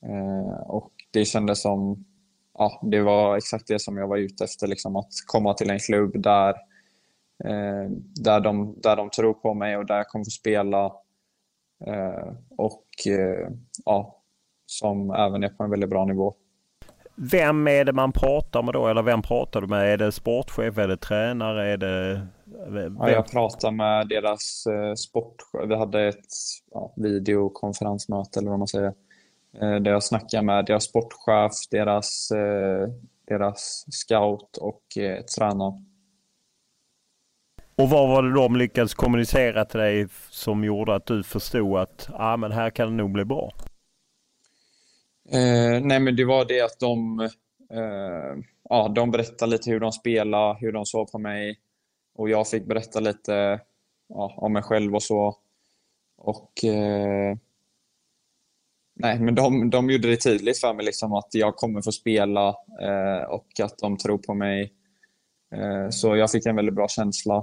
Eh, 0.06 0.60
och 0.66 0.92
det 1.10 1.24
kändes 1.24 1.62
som, 1.62 2.04
ja, 2.58 2.80
det 2.82 3.02
var 3.02 3.36
exakt 3.36 3.66
det 3.66 3.78
som 3.78 3.96
jag 3.96 4.08
var 4.08 4.16
ute 4.16 4.44
efter, 4.44 4.66
liksom 4.66 4.96
att 4.96 5.12
komma 5.26 5.54
till 5.54 5.70
en 5.70 5.78
klubb 5.78 6.22
där 6.22 6.54
Eh, 6.54 6.73
där, 8.24 8.40
de, 8.40 8.74
där 8.82 8.96
de 8.96 9.10
tror 9.10 9.34
på 9.34 9.54
mig 9.54 9.76
och 9.76 9.86
där 9.86 9.96
jag 9.96 10.08
kommer 10.08 10.24
få 10.24 10.30
spela. 10.30 10.92
Eh, 11.86 12.32
och 12.56 12.86
eh, 13.06 13.48
ja, 13.84 14.22
som 14.66 15.10
även 15.10 15.44
är 15.44 15.48
på 15.48 15.64
en 15.64 15.70
väldigt 15.70 15.90
bra 15.90 16.04
nivå. 16.04 16.34
Vem 17.16 17.68
är 17.68 17.84
det 17.84 17.92
man 17.92 18.12
pratar 18.12 18.62
med 18.62 18.74
då? 18.74 18.86
Eller 18.86 19.02
vem 19.02 19.22
pratar 19.22 19.60
du 19.60 19.66
med? 19.66 19.92
Är 19.92 19.96
det 19.96 20.12
sportchef? 20.12 20.78
Är 20.78 20.88
det 20.88 20.96
tränare? 20.96 21.72
Är 21.72 21.76
det... 21.76 22.26
Ja, 22.98 23.10
jag 23.10 23.30
pratar 23.30 23.70
med 23.70 24.08
deras 24.08 24.66
eh, 24.66 24.94
sportchef. 24.94 25.68
Vi 25.68 25.76
hade 25.76 26.08
ett 26.08 26.26
ja, 26.72 26.92
videokonferensmöte 26.96 28.40
eller 28.40 28.50
vad 28.50 28.58
man 28.58 28.68
säger. 28.68 28.94
Eh, 29.60 29.74
där 29.74 29.90
jag 29.90 30.02
snackar 30.02 30.42
med 30.42 30.64
deras 30.64 30.84
sportchef, 30.84 31.52
deras, 31.70 32.30
eh, 32.30 32.88
deras 33.28 33.84
scout 33.90 34.56
och 34.56 34.98
eh, 34.98 35.24
tränare. 35.24 35.82
Och 37.76 37.90
vad 37.90 38.08
var 38.08 38.22
det 38.22 38.34
de 38.34 38.56
lyckades 38.56 38.94
kommunicera 38.94 39.64
till 39.64 39.80
dig 39.80 40.06
som 40.30 40.64
gjorde 40.64 40.94
att 40.94 41.06
du 41.06 41.22
förstod 41.22 41.78
att 41.78 42.08
ah, 42.12 42.36
men 42.36 42.52
här 42.52 42.70
kan 42.70 42.88
det 42.88 42.94
nog 42.94 43.12
bli 43.12 43.24
bra? 43.24 43.52
Eh, 45.30 45.80
nej, 45.82 46.00
men 46.00 46.16
det 46.16 46.24
var 46.24 46.44
det 46.44 46.60
att 46.60 46.78
de, 46.80 47.20
eh, 47.70 48.42
ja, 48.68 48.88
de 48.88 49.10
berättade 49.10 49.50
lite 49.50 49.70
hur 49.70 49.80
de 49.80 49.92
spelade, 49.92 50.58
hur 50.60 50.72
de 50.72 50.86
såg 50.86 51.12
på 51.12 51.18
mig 51.18 51.58
och 52.14 52.28
jag 52.30 52.48
fick 52.48 52.66
berätta 52.66 53.00
lite 53.00 53.60
ja, 54.08 54.34
om 54.36 54.52
mig 54.52 54.62
själv 54.62 54.94
och 54.94 55.02
så. 55.02 55.36
Och 56.16 56.64
eh, 56.64 57.36
Nej, 58.96 59.20
men 59.20 59.34
de, 59.34 59.70
de 59.70 59.90
gjorde 59.90 60.08
det 60.08 60.16
tydligt 60.16 60.58
för 60.60 60.74
mig 60.74 60.84
liksom 60.84 61.12
att 61.12 61.28
jag 61.30 61.56
kommer 61.56 61.82
få 61.82 61.92
spela 61.92 62.48
eh, 62.82 63.24
och 63.28 63.60
att 63.62 63.78
de 63.78 63.96
tror 63.96 64.18
på 64.18 64.34
mig. 64.34 64.72
Eh, 65.54 65.88
så 65.90 66.16
jag 66.16 66.30
fick 66.30 66.46
en 66.46 66.56
väldigt 66.56 66.74
bra 66.74 66.88
känsla 66.88 67.42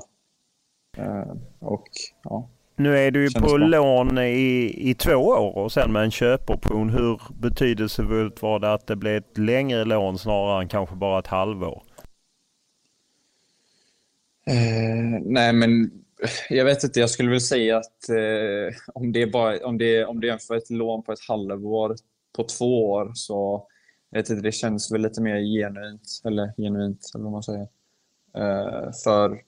och, 1.59 1.87
ja, 2.23 2.49
nu 2.75 2.97
är 2.97 3.11
du 3.11 3.23
ju 3.23 3.31
på 3.31 3.39
bra. 3.39 3.57
lån 3.57 4.17
i, 4.17 4.73
i 4.89 4.93
två 4.93 5.15
år 5.15 5.57
och 5.57 5.71
sen 5.71 5.91
med 5.91 6.03
en 6.03 6.11
köpoption. 6.11 6.89
Hur 6.89 7.21
betydelsefullt 7.39 8.41
var 8.41 8.59
det 8.59 8.73
att 8.73 8.87
det 8.87 8.95
blev 8.95 9.17
ett 9.17 9.37
längre 9.37 9.85
lån 9.85 10.17
snarare 10.17 10.61
än 10.61 10.67
kanske 10.67 10.95
bara 10.95 11.19
ett 11.19 11.27
halvår? 11.27 11.83
Eh, 14.47 15.19
nej, 15.21 15.53
men 15.53 15.91
jag 16.49 16.65
vet 16.65 16.83
inte. 16.83 16.99
Jag 16.99 17.09
skulle 17.09 17.29
väl 17.29 17.41
säga 17.41 17.77
att 17.77 18.09
eh, 18.09 18.75
om 18.93 19.11
det 19.11 19.27
bara 19.27 19.57
om 19.57 19.77
det 19.77 20.05
om 20.05 20.19
det 20.19 20.27
jämför 20.27 20.55
ett 20.55 20.69
lån 20.69 21.03
på 21.03 21.11
ett 21.11 21.27
halvår 21.27 21.95
på 22.35 22.43
två 22.43 22.91
år 22.91 23.11
så 23.13 23.67
vet 24.11 24.29
inte, 24.29 24.41
det 24.41 24.51
känns 24.51 24.91
väl 24.91 25.01
lite 25.01 25.21
mer 25.21 25.39
genuint 25.39 26.21
eller 26.25 26.53
genuint 26.57 27.11
eller 27.15 27.23
vad 27.23 27.31
man 27.31 27.43
säger. 27.43 27.67
Eh, 28.37 28.91
för 29.03 29.41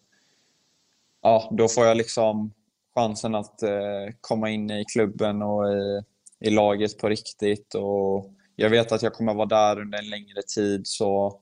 ja, 1.24 1.50
då 1.52 1.68
får 1.68 1.86
jag 1.86 1.98
liksom 1.98 2.54
chansen 2.96 3.36
att 3.36 3.64
eh, 3.64 4.14
komma 4.22 4.50
in 4.50 4.72
i 4.72 4.86
klubben 4.86 5.42
och 5.42 5.68
i, 5.68 6.02
i 6.40 6.50
laget 6.50 6.98
på 6.98 7.10
riktigt. 7.10 7.76
Och 7.76 8.34
jag 8.56 8.70
vet 8.70 8.92
att 8.92 9.02
jag 9.02 9.14
kommer 9.14 9.34
vara 9.34 9.46
där 9.46 9.82
under 9.82 10.00
en 10.00 10.10
längre 10.10 10.42
tid 10.56 10.82
så 10.88 11.40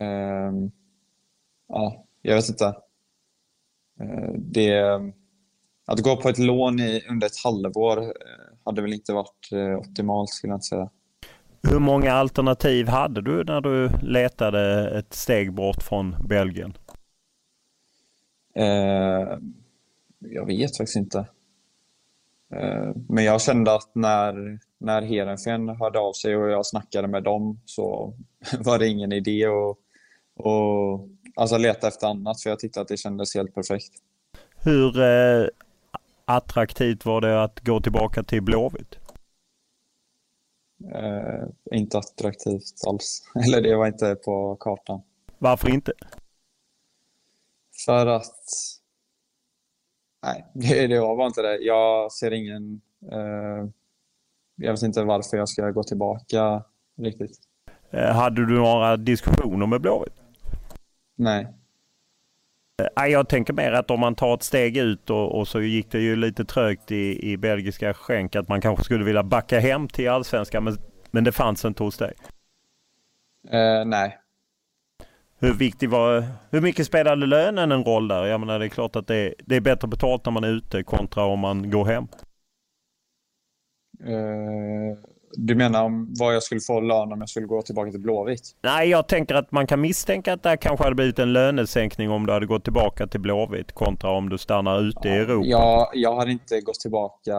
ehm, 0.00 0.70
ja, 1.68 2.06
jag 2.22 2.36
vet 2.36 2.48
inte. 2.48 2.66
Eh, 4.00 4.32
det, 4.34 5.00
att 5.86 6.00
gå 6.00 6.16
på 6.16 6.28
ett 6.28 6.38
lån 6.38 6.80
i, 6.80 7.02
under 7.10 7.26
ett 7.26 7.44
halvår 7.44 7.98
eh, 8.02 8.08
hade 8.64 8.82
väl 8.82 8.92
inte 8.92 9.12
varit 9.12 9.48
optimalt 9.78 10.30
skulle 10.30 10.50
jag 10.50 10.56
inte 10.56 10.66
säga. 10.66 10.90
Hur 11.70 11.78
många 11.78 12.12
alternativ 12.12 12.88
hade 12.88 13.22
du 13.22 13.44
när 13.44 13.60
du 13.60 13.90
letade 14.02 14.90
ett 14.98 15.14
steg 15.14 15.52
bort 15.52 15.82
från 15.82 16.16
Belgien? 16.28 16.74
Eh, 18.56 19.38
jag 20.18 20.46
vet 20.46 20.76
faktiskt 20.76 20.96
inte. 20.96 21.18
Eh, 22.52 22.90
men 23.08 23.24
jag 23.24 23.40
kände 23.40 23.74
att 23.74 23.90
när, 23.94 24.58
när 24.78 25.02
Heerenveen 25.02 25.68
hörde 25.68 25.98
av 25.98 26.12
sig 26.12 26.36
och 26.36 26.50
jag 26.50 26.66
snackade 26.66 27.08
med 27.08 27.22
dem 27.22 27.60
så 27.64 28.14
var 28.58 28.78
det 28.78 28.88
ingen 28.88 29.12
idé 29.12 29.46
att 29.46 29.76
och, 30.36 31.08
alltså 31.34 31.58
leta 31.58 31.88
efter 31.88 32.06
annat 32.06 32.42
för 32.42 32.50
jag 32.50 32.58
tyckte 32.58 32.80
att 32.80 32.88
det 32.88 32.96
kändes 32.96 33.34
helt 33.34 33.54
perfekt. 33.54 33.92
Hur 34.64 35.02
eh, 35.02 35.48
attraktivt 36.24 37.04
var 37.04 37.20
det 37.20 37.42
att 37.42 37.60
gå 37.60 37.80
tillbaka 37.80 38.22
till 38.22 38.42
Blåvitt? 38.42 38.98
Eh, 40.94 41.78
inte 41.78 41.98
attraktivt 41.98 42.86
alls. 42.86 43.22
Eller 43.46 43.60
det 43.60 43.76
var 43.76 43.86
inte 43.86 44.14
på 44.14 44.56
kartan. 44.60 45.00
Varför 45.38 45.70
inte? 45.70 45.92
För 47.84 48.06
att... 48.06 48.34
Nej, 50.22 50.46
det, 50.54 50.86
det 50.86 51.00
var 51.00 51.16
bara 51.16 51.26
inte 51.26 51.42
det. 51.42 51.56
Jag 51.56 52.12
ser 52.12 52.30
ingen... 52.30 52.80
Eh, 53.12 53.68
jag 54.56 54.72
vet 54.72 54.82
inte 54.82 55.02
varför 55.02 55.36
jag 55.36 55.48
ska 55.48 55.70
gå 55.70 55.82
tillbaka 55.82 56.64
riktigt. 56.98 57.38
Eh, 57.90 58.14
hade 58.14 58.46
du 58.46 58.58
några 58.58 58.96
diskussioner 58.96 59.66
med 59.66 59.80
Blåvitt? 59.80 60.14
Nej. 61.16 61.48
Eh, 63.00 63.06
jag 63.06 63.28
tänker 63.28 63.52
mer 63.52 63.72
att 63.72 63.90
om 63.90 64.00
man 64.00 64.14
tar 64.14 64.34
ett 64.34 64.42
steg 64.42 64.76
ut 64.76 65.10
och, 65.10 65.38
och 65.38 65.48
så 65.48 65.60
gick 65.60 65.90
det 65.90 66.00
ju 66.00 66.16
lite 66.16 66.44
trögt 66.44 66.92
i, 66.92 67.32
i 67.32 67.36
belgiska 67.36 67.94
skänk 67.94 68.36
att 68.36 68.48
man 68.48 68.60
kanske 68.60 68.84
skulle 68.84 69.04
vilja 69.04 69.22
backa 69.22 69.60
hem 69.60 69.88
till 69.88 70.08
allsvenskan 70.08 70.64
men, 70.64 70.78
men 71.10 71.24
det 71.24 71.32
fanns 71.32 71.64
inte 71.64 71.82
hos 71.82 71.96
dig? 71.96 72.14
Eh, 73.50 73.84
nej. 73.84 74.18
Hur 75.38 75.52
viktig 75.52 75.90
var, 75.90 76.24
hur 76.50 76.60
mycket 76.60 76.86
spelade 76.86 77.26
lönen 77.26 77.72
en 77.72 77.84
roll 77.84 78.08
där? 78.08 78.24
Jag 78.26 78.40
menar 78.40 78.58
det 78.58 78.66
är 78.66 78.68
klart 78.68 78.96
att 78.96 79.06
det, 79.06 79.34
det 79.38 79.56
är 79.56 79.60
bättre 79.60 79.88
betalt 79.88 80.24
när 80.24 80.32
man 80.32 80.44
är 80.44 80.48
ute 80.48 80.82
kontra 80.82 81.24
om 81.24 81.38
man 81.38 81.70
går 81.70 81.84
hem. 81.84 82.08
Eh, 84.04 84.98
du 85.32 85.54
menar 85.54 85.84
om 85.84 86.14
vad 86.18 86.34
jag 86.34 86.42
skulle 86.42 86.60
få 86.60 86.80
lön 86.80 87.12
om 87.12 87.20
jag 87.20 87.28
skulle 87.28 87.46
gå 87.46 87.62
tillbaka 87.62 87.90
till 87.90 88.00
Blåvitt? 88.00 88.56
Nej, 88.62 88.88
jag 88.88 89.08
tänker 89.08 89.34
att 89.34 89.52
man 89.52 89.66
kan 89.66 89.80
misstänka 89.80 90.32
att 90.32 90.42
det 90.42 90.56
kanske 90.56 90.84
hade 90.84 90.96
blivit 90.96 91.18
en 91.18 91.32
lönesänkning 91.32 92.10
om 92.10 92.26
du 92.26 92.32
hade 92.32 92.46
gått 92.46 92.64
tillbaka 92.64 93.06
till 93.06 93.20
Blåvitt 93.20 93.72
kontra 93.72 94.10
om 94.10 94.28
du 94.28 94.38
stannar 94.38 94.80
ute 94.80 95.08
i 95.08 95.12
Europa. 95.12 95.46
Ja, 95.48 95.90
jag 95.94 96.16
hade 96.16 96.30
inte 96.30 96.60
gått 96.60 96.80
tillbaka 96.80 97.32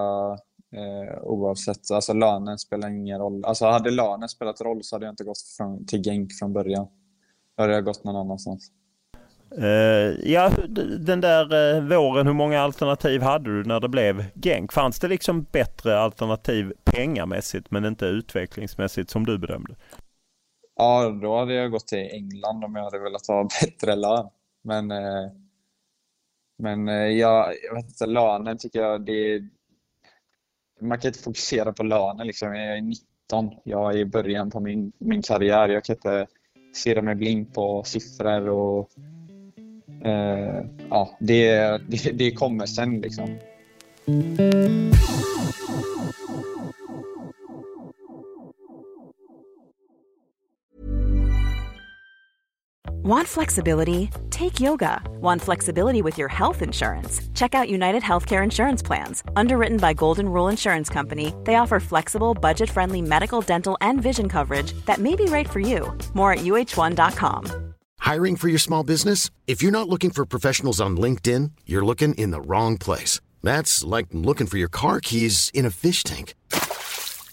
eh, 0.76 1.24
oavsett. 1.24 1.92
Alltså 1.92 2.14
lönen 2.14 2.58
spelar 2.58 2.90
ingen 2.90 3.20
roll. 3.20 3.46
Alltså 3.46 3.66
hade 3.66 3.92
lönen 3.92 4.30
spelat 4.30 4.62
roll 4.62 4.84
så 4.84 4.96
hade 4.96 5.06
jag 5.06 5.14
inte 5.14 5.24
gått 5.24 5.42
från, 5.58 5.86
till 5.86 6.04
Genk 6.04 6.34
från 6.40 6.54
början. 6.54 6.88
Då 7.58 7.64
hade 7.64 7.74
jag 7.74 7.86
gått 7.86 8.04
någon 8.04 8.16
annanstans. 8.16 8.72
Uh, 9.58 10.30
ja, 10.32 10.52
den 11.00 11.22
där 11.22 11.76
uh, 11.76 11.90
våren, 11.90 12.28
hur 12.28 12.34
många 12.34 12.62
alternativ 12.62 13.22
hade 13.22 13.58
du 13.58 13.64
när 13.64 13.80
det 13.80 13.90
blev 13.90 14.26
Genk? 14.36 14.74
Fanns 14.74 15.00
det 15.00 15.08
liksom 15.08 15.46
bättre 15.52 16.00
alternativ 16.00 16.74
pengamässigt 16.84 17.72
men 17.72 17.86
inte 17.86 18.06
utvecklingsmässigt 18.06 19.10
som 19.10 19.26
du 19.26 19.38
bedömde? 19.38 19.76
Ja, 20.76 21.10
då 21.22 21.38
hade 21.38 21.54
jag 21.54 21.72
gått 21.72 21.88
till 21.88 22.10
England 22.12 22.64
om 22.64 22.76
jag 22.76 22.84
hade 22.84 23.00
velat 23.00 23.28
ha 23.28 23.44
bättre 23.62 23.96
lön. 23.96 24.30
Men, 24.64 24.92
uh, 24.92 25.32
men 26.58 26.88
jag, 27.18 27.54
jag 27.64 27.76
vet 27.76 27.86
inte, 27.86 28.06
lönen 28.06 28.58
tycker 28.58 28.82
jag 28.82 29.06
det 29.06 29.42
Man 30.82 31.00
kan 31.00 31.10
inte 31.10 31.24
fokusera 31.24 31.74
på 31.74 31.84
lönen 31.84 32.28
liksom. 32.28 32.56
Jag 32.56 32.78
är 32.78 32.82
19, 32.82 33.52
jag 33.64 33.94
är 33.94 33.98
i 33.98 34.06
början 34.06 34.52
på 34.52 34.60
min, 34.60 34.92
min 34.98 35.22
karriär. 35.22 35.70
Jag 35.70 35.84
kan 35.84 35.96
inte 35.96 36.28
stirrar 36.74 37.02
mig 37.02 37.16
blind 37.16 37.54
på 37.54 37.84
siffror 37.84 38.50
och 38.50 38.90
eh, 40.06 40.66
ja, 40.90 41.18
det, 41.20 41.52
det, 41.88 42.12
det 42.12 42.32
kommer 42.32 42.66
sen 42.66 43.02
liksom. 43.02 43.38
Want 53.08 53.26
flexibility? 53.26 54.12
Take 54.32 54.60
yoga. 54.60 55.02
Want 55.22 55.42
flexibility 55.42 56.02
with 56.02 56.18
your 56.18 56.28
health 56.28 56.62
insurance? 56.62 57.22
Check 57.34 57.56
out 57.56 57.70
United 57.70 58.04
Healthcare 58.04 58.44
Insurance 58.44 58.82
Plans. 58.82 59.24
Underwritten 59.38 59.78
by 59.78 59.94
Golden 59.94 60.28
Rule 60.28 60.50
Insurance 60.50 60.90
Company, 60.90 61.34
they 61.46 61.56
offer 61.56 61.80
flexible, 61.80 62.34
budget 62.34 62.70
friendly 62.70 63.02
medical, 63.02 63.40
dental, 63.40 63.78
and 63.80 64.02
vision 64.02 64.28
coverage 64.28 64.74
that 64.86 64.98
may 64.98 65.16
be 65.16 65.24
right 65.24 65.50
for 65.50 65.62
you. 65.62 65.98
More 66.16 66.34
at 66.34 66.40
uh1.com. 66.40 67.74
Hiring 68.00 68.36
for 68.36 68.50
your 68.50 68.60
small 68.60 68.84
business? 68.84 69.30
If 69.48 69.62
you're 69.64 69.80
not 69.80 69.88
looking 69.88 70.10
for 70.12 70.26
professionals 70.26 70.82
on 70.82 70.98
LinkedIn, 70.98 71.52
you're 71.66 71.86
looking 71.86 72.14
in 72.16 72.32
the 72.32 72.42
wrong 72.42 72.78
place. 72.78 73.22
That's 73.42 73.86
like 73.86 74.08
looking 74.12 74.48
for 74.48 74.58
your 74.58 74.68
car 74.68 75.00
keys 75.00 75.50
in 75.54 75.66
a 75.66 75.72
fish 75.72 76.04
tank. 76.04 76.34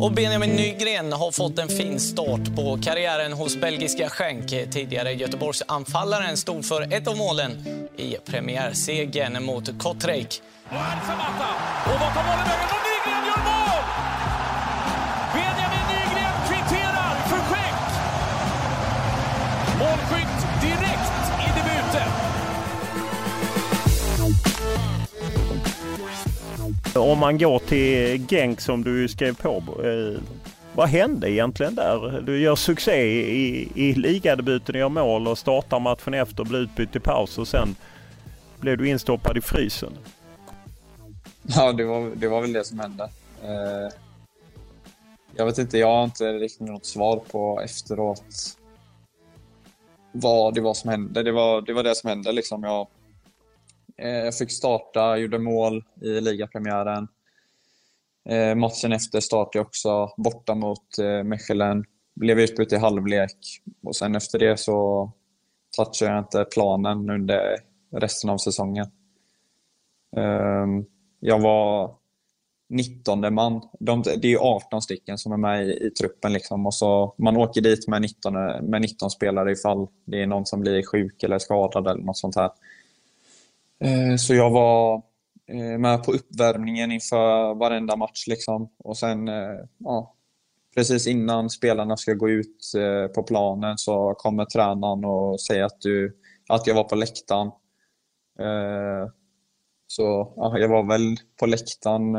Och 0.00 0.12
Benjamin 0.12 0.50
Nygren 0.50 1.12
har 1.12 1.30
fått 1.30 1.58
en 1.58 1.68
fin 1.68 2.00
start 2.00 2.56
på 2.56 2.78
karriären 2.82 3.32
hos 3.32 3.56
belgiska 3.56 4.08
Schenk. 4.08 4.48
Tidigare 4.48 5.12
Göteborgsanfallaren 5.12 6.36
stod 6.36 6.64
för 6.64 6.94
ett 6.94 7.08
av 7.08 7.16
målen 7.16 7.50
i 7.96 8.16
premiärsegern 8.24 9.44
mot 9.44 9.82
Kortrijk. 9.82 10.42
Och 10.68 10.76
här 10.76 11.00
Samatta! 11.06 11.46
Och 11.84 12.00
bakom 12.00 12.14
tar 12.14 12.80
Nygren 12.84 13.26
gör 13.26 13.44
mål! 13.44 13.63
Om 26.96 27.18
man 27.18 27.38
går 27.38 27.58
till 27.58 28.26
Genk 28.26 28.60
som 28.60 28.84
du 28.84 29.08
skrev 29.08 29.36
på. 29.36 29.62
Eh, 29.84 30.20
vad 30.74 30.88
hände 30.88 31.30
egentligen 31.30 31.74
där? 31.74 32.20
Du 32.20 32.40
gör 32.40 32.56
succé 32.56 32.96
i, 33.20 33.68
i 33.74 33.94
ligadebuten, 33.94 34.74
gör 34.74 34.88
mål 34.88 35.28
och 35.28 35.38
startar 35.38 35.80
matchen 35.80 36.14
efter, 36.14 36.44
blir 36.44 36.58
utbytt 36.58 36.96
i 36.96 37.00
paus 37.00 37.38
och 37.38 37.48
sen 37.48 37.76
blev 38.60 38.78
du 38.78 38.88
instoppad 38.88 39.36
i 39.36 39.40
frysen. 39.40 39.92
Ja, 41.42 41.72
det 41.72 41.84
var, 41.84 42.10
det 42.16 42.28
var 42.28 42.40
väl 42.40 42.52
det 42.52 42.64
som 42.64 42.78
hände. 42.78 43.04
Eh, 43.42 43.94
jag 45.36 45.46
vet 45.46 45.58
inte, 45.58 45.78
jag 45.78 45.88
har 45.88 46.04
inte 46.04 46.32
riktigt 46.32 46.68
något 46.68 46.86
svar 46.86 47.22
på 47.30 47.60
efteråt 47.64 48.56
vad 50.12 50.54
det 50.54 50.60
var 50.60 50.74
som 50.74 50.90
hände. 50.90 51.22
Det 51.22 51.32
var 51.32 51.60
det, 51.60 51.72
var 51.72 51.82
det 51.82 51.94
som 51.94 52.08
hände. 52.10 52.32
Liksom. 52.32 52.62
Jag, 52.62 52.86
Eh, 53.98 54.08
jag 54.08 54.36
fick 54.36 54.50
starta, 54.50 55.16
gjorde 55.16 55.38
mål 55.38 55.84
i 56.02 56.20
ligapremiären. 56.20 57.08
Eh, 58.28 58.54
matchen 58.54 58.92
efter 58.92 59.20
startade 59.20 59.58
jag 59.58 59.66
också 59.66 60.10
borta 60.16 60.54
mot 60.54 60.98
eh, 60.98 61.22
Mechelen. 61.22 61.84
Blev 62.14 62.40
utbytt 62.40 62.72
i 62.72 62.76
halvlek 62.76 63.36
och 63.82 63.96
sen 63.96 64.14
efter 64.14 64.38
det 64.38 64.56
så 64.56 65.10
touchade 65.76 66.10
jag 66.12 66.20
inte 66.20 66.44
planen 66.44 67.10
under 67.10 67.56
resten 67.92 68.30
av 68.30 68.38
säsongen. 68.38 68.86
Ehm, 70.16 70.84
jag 71.20 71.40
var 71.40 71.94
19 72.68 73.34
man. 73.34 73.68
De, 73.80 74.02
det 74.02 74.32
är 74.32 74.38
18 74.38 74.82
stycken 74.82 75.18
som 75.18 75.32
är 75.32 75.36
med 75.36 75.66
i, 75.66 75.86
i 75.86 75.90
truppen. 75.90 76.32
Liksom. 76.32 76.66
Och 76.66 76.74
så, 76.74 77.14
man 77.18 77.36
åker 77.36 77.60
dit 77.60 77.88
med 77.88 78.02
19, 78.02 78.34
med 78.62 78.80
19 78.80 79.10
spelare 79.10 79.52
ifall 79.52 79.88
det 80.04 80.22
är 80.22 80.26
någon 80.26 80.46
som 80.46 80.60
blir 80.60 80.82
sjuk 80.82 81.22
eller 81.22 81.38
skadad 81.38 81.86
eller 81.86 82.04
något 82.04 82.16
sånt 82.16 82.36
här. 82.36 82.50
Eh, 83.84 84.16
så 84.16 84.34
jag 84.34 84.50
var 84.50 85.02
eh, 85.48 85.78
med 85.78 86.04
på 86.04 86.12
uppvärmningen 86.12 86.92
inför 86.92 87.54
varenda 87.54 87.96
match. 87.96 88.26
Liksom. 88.26 88.70
Och 88.78 88.96
sen, 88.96 89.28
eh, 89.28 89.60
ja, 89.78 90.14
precis 90.74 91.06
innan 91.06 91.50
spelarna 91.50 91.96
ska 91.96 92.14
gå 92.14 92.30
ut 92.30 92.72
på 93.14 93.22
planen 93.22 93.78
så 93.78 94.14
kommer 94.14 94.44
tränaren 94.44 95.04
och 95.04 95.40
säger 95.40 95.64
att, 95.64 95.80
du, 95.80 96.16
att 96.48 96.66
jag 96.66 96.74
var 96.74 96.84
på 96.84 96.94
läktaren. 96.94 97.50
Så 99.86 100.32
ja, 100.36 100.58
jag 100.58 100.68
var 100.68 100.82
väl 100.88 101.16
på 101.40 101.46
läktaren 101.46 102.16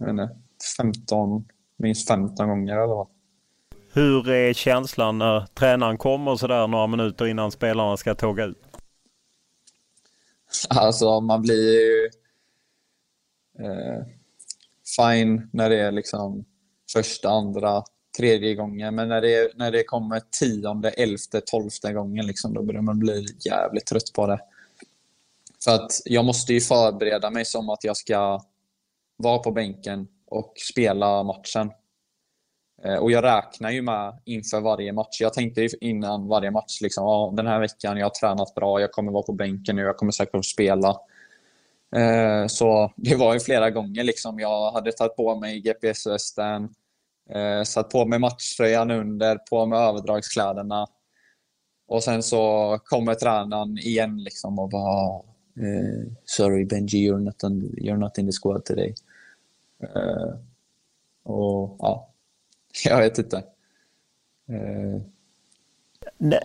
inte, 0.00 0.30
15, 0.76 1.44
minst 1.78 2.08
15 2.08 2.48
gånger 2.48 2.72
eller 2.72 2.94
vad. 2.94 3.06
Hur 3.92 4.30
är 4.30 4.52
känslan 4.52 5.18
när 5.18 5.46
tränaren 5.54 5.98
kommer 5.98 6.36
sådär 6.36 6.66
några 6.66 6.86
minuter 6.86 7.26
innan 7.26 7.50
spelarna 7.50 7.96
ska 7.96 8.14
tåga 8.14 8.44
ut? 8.44 8.69
Alltså 10.68 11.20
man 11.20 11.42
blir 11.42 11.80
ju 11.80 12.10
eh, 13.58 14.06
fine 14.96 15.48
när 15.52 15.70
det 15.70 15.80
är 15.80 15.92
liksom 15.92 16.44
första, 16.92 17.30
andra, 17.30 17.82
tredje 18.16 18.54
gången. 18.54 18.94
Men 18.94 19.08
när 19.08 19.20
det, 19.20 19.52
när 19.56 19.72
det 19.72 19.84
kommer 19.84 20.22
tionde, 20.40 20.90
elfte, 20.90 21.40
tolfte 21.40 21.92
gången 21.92 22.26
liksom, 22.26 22.54
då 22.54 22.62
börjar 22.62 22.82
man 22.82 22.98
bli 22.98 23.26
jävligt 23.40 23.86
trött 23.86 24.12
på 24.14 24.26
det. 24.26 24.40
För 25.64 25.74
att 25.74 25.92
jag 26.04 26.24
måste 26.24 26.52
ju 26.52 26.60
förbereda 26.60 27.30
mig 27.30 27.44
som 27.44 27.70
att 27.70 27.84
jag 27.84 27.96
ska 27.96 28.42
vara 29.16 29.38
på 29.38 29.50
bänken 29.50 30.08
och 30.26 30.52
spela 30.70 31.22
matchen. 31.22 31.70
Eh, 32.84 32.96
och 32.96 33.10
jag 33.10 33.24
räknar 33.24 33.70
ju 33.70 33.82
med 33.82 34.18
inför 34.24 34.60
varje 34.60 34.92
match. 34.92 35.20
Jag 35.20 35.32
tänkte 35.32 35.68
innan 35.80 36.28
varje 36.28 36.50
match, 36.50 36.80
liksom, 36.80 37.04
ja, 37.04 37.32
den 37.36 37.46
här 37.46 37.60
veckan 37.60 37.96
jag 37.96 38.04
har 38.06 38.10
tränat 38.10 38.54
bra, 38.54 38.80
jag 38.80 38.92
kommer 38.92 39.12
vara 39.12 39.22
på 39.22 39.32
bänken 39.32 39.76
nu, 39.76 39.82
jag 39.82 39.96
kommer 39.96 40.12
säkert 40.12 40.34
att 40.34 40.44
spela. 40.44 40.96
Eh, 41.96 42.46
så 42.46 42.92
det 42.96 43.14
var 43.14 43.34
ju 43.34 43.40
flera 43.40 43.70
gånger 43.70 44.04
liksom. 44.04 44.40
Jag 44.40 44.72
hade 44.72 44.92
tagit 44.92 45.16
på 45.16 45.36
mig 45.36 45.60
GPS-västen, 45.60 46.68
eh, 47.30 47.62
satt 47.62 47.90
på 47.90 48.04
mig 48.04 48.18
matchtröjan 48.18 48.90
under, 48.90 49.36
på 49.36 49.66
mig 49.66 49.78
överdragskläderna. 49.78 50.86
Och 51.88 52.02
sen 52.02 52.22
så 52.22 52.78
kommer 52.84 53.14
tränaren 53.14 53.78
igen 53.78 54.22
liksom 54.24 54.58
och 54.58 54.68
bara 54.68 55.16
eh, 55.56 56.12
“Sorry 56.24 56.64
Benji, 56.64 57.10
you're 57.10 57.20
not, 57.20 57.44
on, 57.44 57.62
you're 57.62 57.96
not 57.96 58.18
in 58.18 58.26
the 58.26 58.32
squad 58.32 58.64
today”. 58.64 58.94
Eh, 59.82 60.34
och 61.22 61.76
ja, 61.78 62.09
Jag 62.84 62.98
vet 62.98 63.18
inte. 63.18 63.36
Eh. 64.48 65.02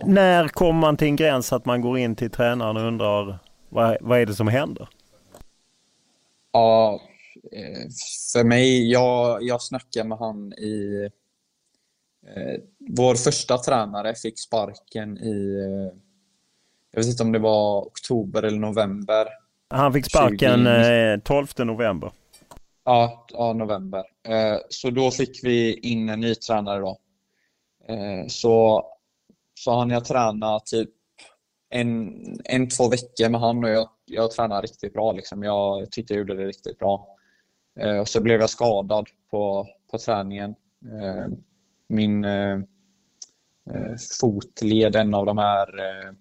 när 0.04 0.48
kommer 0.48 0.80
man 0.80 0.96
till 0.96 1.08
en 1.08 1.16
gräns 1.16 1.52
att 1.52 1.64
man 1.64 1.80
går 1.80 1.98
in 1.98 2.16
till 2.16 2.30
tränaren 2.30 2.76
och 2.76 2.82
undrar 2.82 3.38
vad, 3.68 3.96
vad 4.00 4.18
är 4.18 4.26
det 4.26 4.34
som 4.34 4.48
händer? 4.48 4.88
Ja, 6.52 7.00
eh, 7.52 7.88
för 8.32 8.44
mig, 8.44 8.90
jag, 8.90 9.42
jag 9.42 9.62
snackade 9.62 10.08
med 10.08 10.18
han 10.18 10.52
i... 10.52 11.08
Eh, 12.26 12.60
vår 12.96 13.14
första 13.14 13.58
tränare 13.58 14.14
fick 14.14 14.38
sparken 14.38 15.18
i... 15.18 15.56
Eh, 15.58 15.98
jag 16.90 17.00
vet 17.00 17.06
inte 17.06 17.22
om 17.22 17.32
det 17.32 17.38
var 17.38 17.80
oktober 17.80 18.42
eller 18.42 18.58
november. 18.58 19.26
Han 19.68 19.92
fick 19.92 20.06
sparken 20.06 20.64
20... 20.64 21.20
12 21.24 21.46
november. 21.58 22.10
Ja, 22.88 23.26
ja 23.28 23.52
november. 23.52 24.04
Eh, 24.28 24.58
så 24.68 24.90
då 24.90 25.10
fick 25.10 25.44
vi 25.44 25.78
in 25.78 26.08
en 26.08 26.20
ny 26.20 26.34
tränare 26.34 26.80
då. 26.80 26.98
Eh, 27.88 28.26
så, 28.28 28.84
så 29.54 29.78
hann 29.78 29.90
jag 29.90 30.04
träna 30.04 30.60
typ 30.60 30.90
en, 31.70 32.14
en 32.44 32.68
två 32.68 32.88
veckor 32.88 33.28
med 33.28 33.40
han 33.40 33.64
och 33.64 33.70
jag, 33.70 33.88
jag 34.04 34.30
tränade 34.30 34.62
riktigt 34.62 34.92
bra. 34.92 35.12
Liksom. 35.12 35.42
Jag 35.42 35.90
tyckte 35.90 36.14
jag 36.14 36.18
gjorde 36.18 36.34
det 36.36 36.46
riktigt 36.46 36.78
bra. 36.78 37.08
Eh, 37.80 37.98
och 37.98 38.08
så 38.08 38.22
blev 38.22 38.40
jag 38.40 38.50
skadad 38.50 39.08
på, 39.30 39.66
på 39.90 39.98
träningen. 39.98 40.54
Eh, 40.84 41.26
min 41.88 42.24
eh, 42.24 42.58
eh 43.70 43.94
fotled, 44.20 44.96
en 44.96 45.14
av 45.14 45.26
de 45.26 45.38
här 45.38 45.78
eh, 45.78 46.12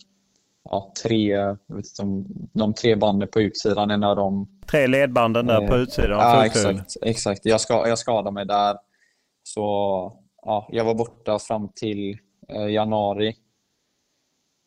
ja, 0.69 0.93
tre, 1.03 1.27
jag 1.27 1.57
vet 1.67 1.99
inte, 1.99 2.29
de 2.53 2.73
tre 2.73 2.95
banden 2.95 3.29
på 3.31 3.41
utsidan, 3.41 3.91
en 3.91 4.03
av 4.03 4.15
dem 4.15 4.47
Tre 4.71 4.87
ledbanden 4.87 5.47
där 5.47 5.67
på 5.67 5.75
utsidan. 5.75 6.19
Ja, 6.19 6.45
exakt. 6.45 6.95
exakt. 7.01 7.45
Jag, 7.45 7.61
ska, 7.61 7.87
jag 7.87 7.99
skadade 7.99 8.31
mig 8.31 8.45
där. 8.45 8.77
Så 9.43 9.61
ja, 10.41 10.67
jag 10.71 10.85
var 10.85 10.95
borta 10.95 11.39
fram 11.39 11.69
till 11.75 12.17
eh, 12.49 12.67
januari. 12.67 13.35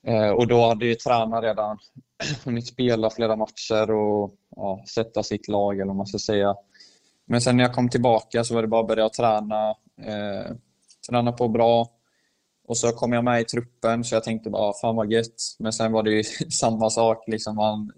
Eh, 0.07 0.31
och 0.31 0.47
då 0.47 0.69
hade 0.69 0.87
ju 0.87 0.95
tränaren 0.95 1.43
redan 1.43 1.79
hunnit 2.45 2.67
spela 2.67 3.11
flera 3.11 3.37
matcher 3.37 3.91
och 3.91 4.35
ja, 4.57 4.85
sätta 4.95 5.23
sitt 5.23 5.49
lag, 5.49 5.75
eller 5.75 5.87
vad 5.87 5.97
man 5.97 6.07
ska 6.07 6.19
säga. 6.19 6.57
Men 7.27 7.41
sen 7.41 7.57
när 7.57 7.65
jag 7.65 7.75
kom 7.75 7.89
tillbaka 7.89 8.45
så 8.45 8.55
var 8.55 8.63
det 8.63 8.69
bara 8.69 8.81
att 8.81 8.89
börja 8.89 9.09
träna. 9.09 9.69
Eh, 10.01 10.53
träna 11.11 11.33
på 11.33 11.49
bra. 11.49 11.87
Och 12.69 12.77
så 12.77 12.93
kom 12.93 13.13
jag 13.13 13.25
med 13.25 13.41
i 13.41 13.45
truppen, 13.45 14.05
så 14.05 14.15
jag 14.15 14.25
tänkte 14.25 14.51
bara 14.51 14.63
ah, 14.63 14.75
fan 14.81 14.97
vad 14.97 15.13
gött. 15.13 15.57
Men 15.59 15.73
sen 15.73 15.93
var 15.93 16.03
det 16.03 16.11
ju 16.11 16.23
samma 16.51 16.91
sak. 16.91 17.25
Liksom 17.27 17.57
man 17.57 17.93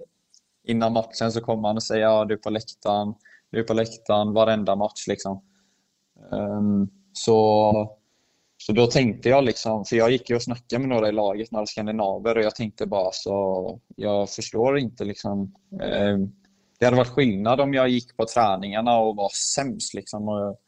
innan 0.64 0.92
matchen 0.92 1.32
så 1.32 1.40
kom 1.40 1.64
han 1.64 1.76
och 1.76 1.82
säger 1.82 2.02
ja, 2.02 2.24
du 2.24 2.34
är 2.34 2.38
på 2.38 2.50
läktaren, 2.50 3.14
du 3.50 3.60
är 3.60 3.64
på 3.64 3.74
läktaren 3.74 4.32
varenda 4.32 4.76
match. 4.76 5.06
Liksom. 5.08 5.42
Um, 6.30 6.90
så, 7.12 7.96
så 8.56 8.72
då 8.72 8.86
tänkte 8.86 9.28
jag, 9.28 9.44
liksom, 9.44 9.84
för 9.84 9.96
jag 9.96 10.10
gick 10.10 10.30
ju 10.30 10.36
och 10.36 10.42
snackade 10.42 10.78
med 10.78 10.88
några 10.88 11.08
i 11.08 11.12
laget, 11.12 11.50
några 11.50 11.66
skandinaver 11.66 12.38
och 12.38 12.44
jag 12.44 12.54
tänkte 12.54 12.86
bara 12.86 13.10
så, 13.12 13.80
jag 13.96 14.30
förstår 14.30 14.78
inte 14.78 15.04
liksom. 15.04 15.54
Um, 15.70 16.32
det 16.78 16.84
hade 16.84 16.96
varit 16.96 17.08
skillnad 17.08 17.60
om 17.60 17.74
jag 17.74 17.88
gick 17.88 18.16
på 18.16 18.26
träningarna 18.26 18.98
och 18.98 19.16
var 19.16 19.28
sämst. 19.28 19.94
Liksom, 19.94 20.28
och 20.28 20.60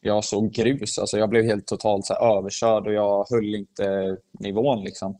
jag 0.00 0.24
såg 0.24 0.52
grus, 0.52 0.98
alltså 0.98 1.18
jag 1.18 1.28
blev 1.28 1.44
helt 1.44 1.66
totalt 1.66 2.06
så 2.06 2.14
överkörd 2.14 2.86
och 2.86 2.92
jag 2.92 3.26
höll 3.30 3.54
inte 3.54 4.16
nivån. 4.32 4.84
Liksom. 4.84 5.18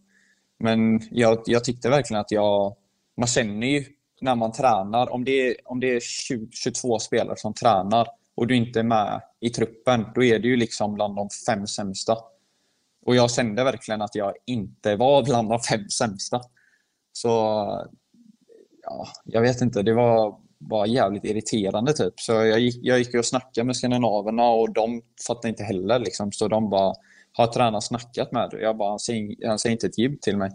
Men 0.59 1.01
jag, 1.11 1.43
jag 1.47 1.65
tyckte 1.65 1.91
verkligen 1.91 2.21
att 2.21 2.31
jag, 2.31 2.77
man 3.17 3.27
känner 3.27 3.67
ju 3.67 3.85
när 4.21 4.35
man 4.35 4.53
tränar, 4.53 5.13
om 5.13 5.25
det 5.25 5.49
är, 5.49 5.55
om 5.65 5.81
det 5.81 5.97
är 5.97 6.01
20, 6.01 6.49
22 6.53 6.99
spelare 6.99 7.37
som 7.37 7.55
tränar 7.55 8.07
och 8.35 8.47
du 8.47 8.57
inte 8.57 8.79
är 8.79 8.85
med 8.85 9.21
i 9.41 9.51
truppen, 9.51 10.07
då 10.15 10.25
är 10.25 10.39
du 10.39 10.49
ju 10.49 10.57
liksom 10.57 10.95
bland 10.95 11.17
de 11.17 11.29
fem 11.47 11.67
sämsta. 11.67 12.17
Och 13.07 13.17
jag 13.17 13.31
kände 13.31 13.65
verkligen 13.65 14.03
att 14.03 14.15
jag 14.15 14.33
inte 14.47 14.97
var 14.97 15.23
bland 15.23 15.49
de 15.49 15.61
fem 15.61 15.89
sämsta. 15.89 16.41
Så 17.13 17.29
ja, 18.83 19.09
jag 19.25 19.41
vet 19.41 19.61
inte, 19.61 19.83
det 19.83 19.95
var 19.95 20.41
bara 20.61 20.87
jävligt 20.87 21.25
irriterande 21.25 21.93
typ. 21.93 22.21
Så 22.21 22.33
jag 22.33 22.61
gick, 22.61 22.79
jag 22.83 22.99
gick 22.99 23.15
och 23.15 23.25
snackade 23.25 23.65
med 23.65 23.77
skandinaverna 23.77 24.49
och 24.49 24.73
de 24.73 25.03
fattade 25.27 25.49
inte 25.49 25.63
heller 25.63 25.99
liksom. 25.99 26.33
Så 26.33 26.49
de 26.49 26.71
bara, 26.71 26.95
har 27.33 27.47
tränaren 27.47 27.83
snackat 27.83 28.33
med 28.33 28.51
dig? 28.51 28.63
Jag 28.63 28.77
bara, 28.77 28.91
han 28.91 28.99
säger, 28.99 29.49
han 29.49 29.59
säger 29.59 29.73
inte 29.73 29.87
ett 29.87 29.99
jib 29.99 30.21
till 30.21 30.37
mig. 30.37 30.51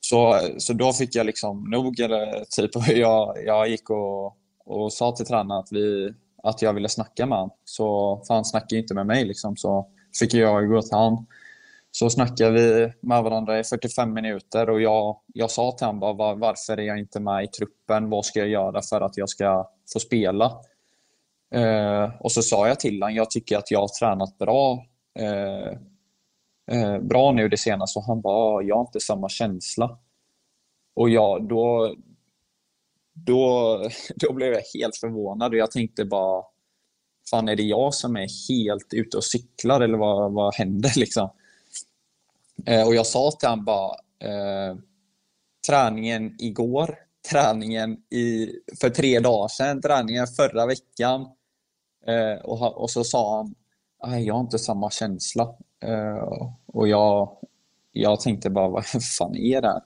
Så, 0.00 0.40
så 0.58 0.72
då 0.72 0.92
fick 0.92 1.14
jag 1.14 1.26
liksom 1.26 1.70
nog. 1.70 2.00
Eller, 2.00 2.44
typ, 2.56 2.70
jag, 2.96 3.36
jag 3.44 3.68
gick 3.68 3.90
och, 3.90 4.36
och 4.64 4.92
sa 4.92 5.12
till 5.12 5.26
tränaren 5.26 5.60
att, 5.60 5.72
vi, 5.72 6.14
att 6.42 6.62
jag 6.62 6.72
ville 6.72 6.88
snacka 6.88 7.26
med 7.26 7.38
honom. 7.38 7.56
Så, 7.64 8.20
för 8.26 8.34
han 8.34 8.44
snackade 8.44 8.80
inte 8.80 8.94
med 8.94 9.06
mig. 9.06 9.24
Liksom, 9.24 9.56
så 9.56 9.88
fick 10.18 10.34
jag 10.34 10.68
gå 10.68 10.82
till 10.82 10.96
honom. 10.96 11.26
Så 11.96 12.10
snackade 12.10 12.50
vi 12.50 12.92
med 13.00 13.22
varandra 13.22 13.58
i 13.58 13.64
45 13.64 14.12
minuter 14.12 14.70
och 14.70 14.80
jag, 14.80 15.20
jag 15.26 15.50
sa 15.50 15.72
till 15.72 15.86
honom 15.86 16.16
bara, 16.16 16.34
varför 16.34 16.76
är 16.76 16.82
jag 16.82 16.98
inte 16.98 17.20
med 17.20 17.44
i 17.44 17.46
truppen? 17.46 18.10
Vad 18.10 18.24
ska 18.24 18.38
jag 18.38 18.48
göra 18.48 18.82
för 18.82 19.00
att 19.00 19.16
jag 19.16 19.28
ska 19.28 19.70
få 19.92 20.00
spela? 20.00 20.60
Eh, 21.54 22.10
och 22.20 22.32
så 22.32 22.42
sa 22.42 22.68
jag 22.68 22.80
till 22.80 23.02
honom, 23.02 23.14
jag 23.16 23.30
tycker 23.30 23.58
att 23.58 23.70
jag 23.70 23.80
har 23.80 23.88
tränat 23.88 24.38
bra 24.38 24.86
eh, 25.18 25.78
eh, 26.70 26.98
bra 26.98 27.32
nu 27.32 27.48
det 27.48 27.56
senaste 27.56 27.98
och 27.98 28.04
han 28.04 28.20
bara, 28.20 28.62
jag 28.62 28.76
har 28.76 28.82
inte 28.82 29.00
samma 29.00 29.28
känsla. 29.28 29.98
Och 30.94 31.10
jag, 31.10 31.48
då, 31.48 31.94
då, 33.12 33.78
då 34.16 34.32
blev 34.32 34.52
jag 34.52 34.62
helt 34.80 34.96
förvånad 34.96 35.52
och 35.52 35.58
jag 35.58 35.70
tänkte 35.70 36.04
bara, 36.04 36.44
fan 37.30 37.48
är 37.48 37.56
det 37.56 37.62
jag 37.62 37.94
som 37.94 38.16
är 38.16 38.48
helt 38.48 38.94
ute 38.94 39.16
och 39.16 39.24
cyklar 39.24 39.80
eller 39.80 39.98
vad, 39.98 40.32
vad 40.32 40.54
händer 40.54 40.92
liksom? 40.96 41.30
Eh, 42.66 42.86
och 42.86 42.94
jag 42.94 43.06
sa 43.06 43.30
till 43.30 43.48
honom 43.48 43.64
bara, 43.64 43.94
eh, 44.20 44.76
träningen 45.68 46.36
igår, 46.38 46.98
träningen 47.30 47.96
i, 48.10 48.50
för 48.80 48.90
tre 48.90 49.20
dagar 49.20 49.48
sedan, 49.48 49.82
träningen 49.82 50.26
förra 50.26 50.66
veckan. 50.66 51.20
Eh, 52.06 52.44
och, 52.44 52.82
och 52.82 52.90
så 52.90 53.04
sa 53.04 53.36
han, 53.36 53.54
jag 54.24 54.34
har 54.34 54.40
inte 54.40 54.58
samma 54.58 54.90
känsla. 54.90 55.54
Och 56.66 56.88
jag, 56.88 57.36
jag 57.92 58.20
tänkte 58.20 58.50
bara, 58.50 58.68
vad 58.68 58.84
fan 59.18 59.36
är 59.36 59.60
det 59.60 59.68
här? 59.68 59.82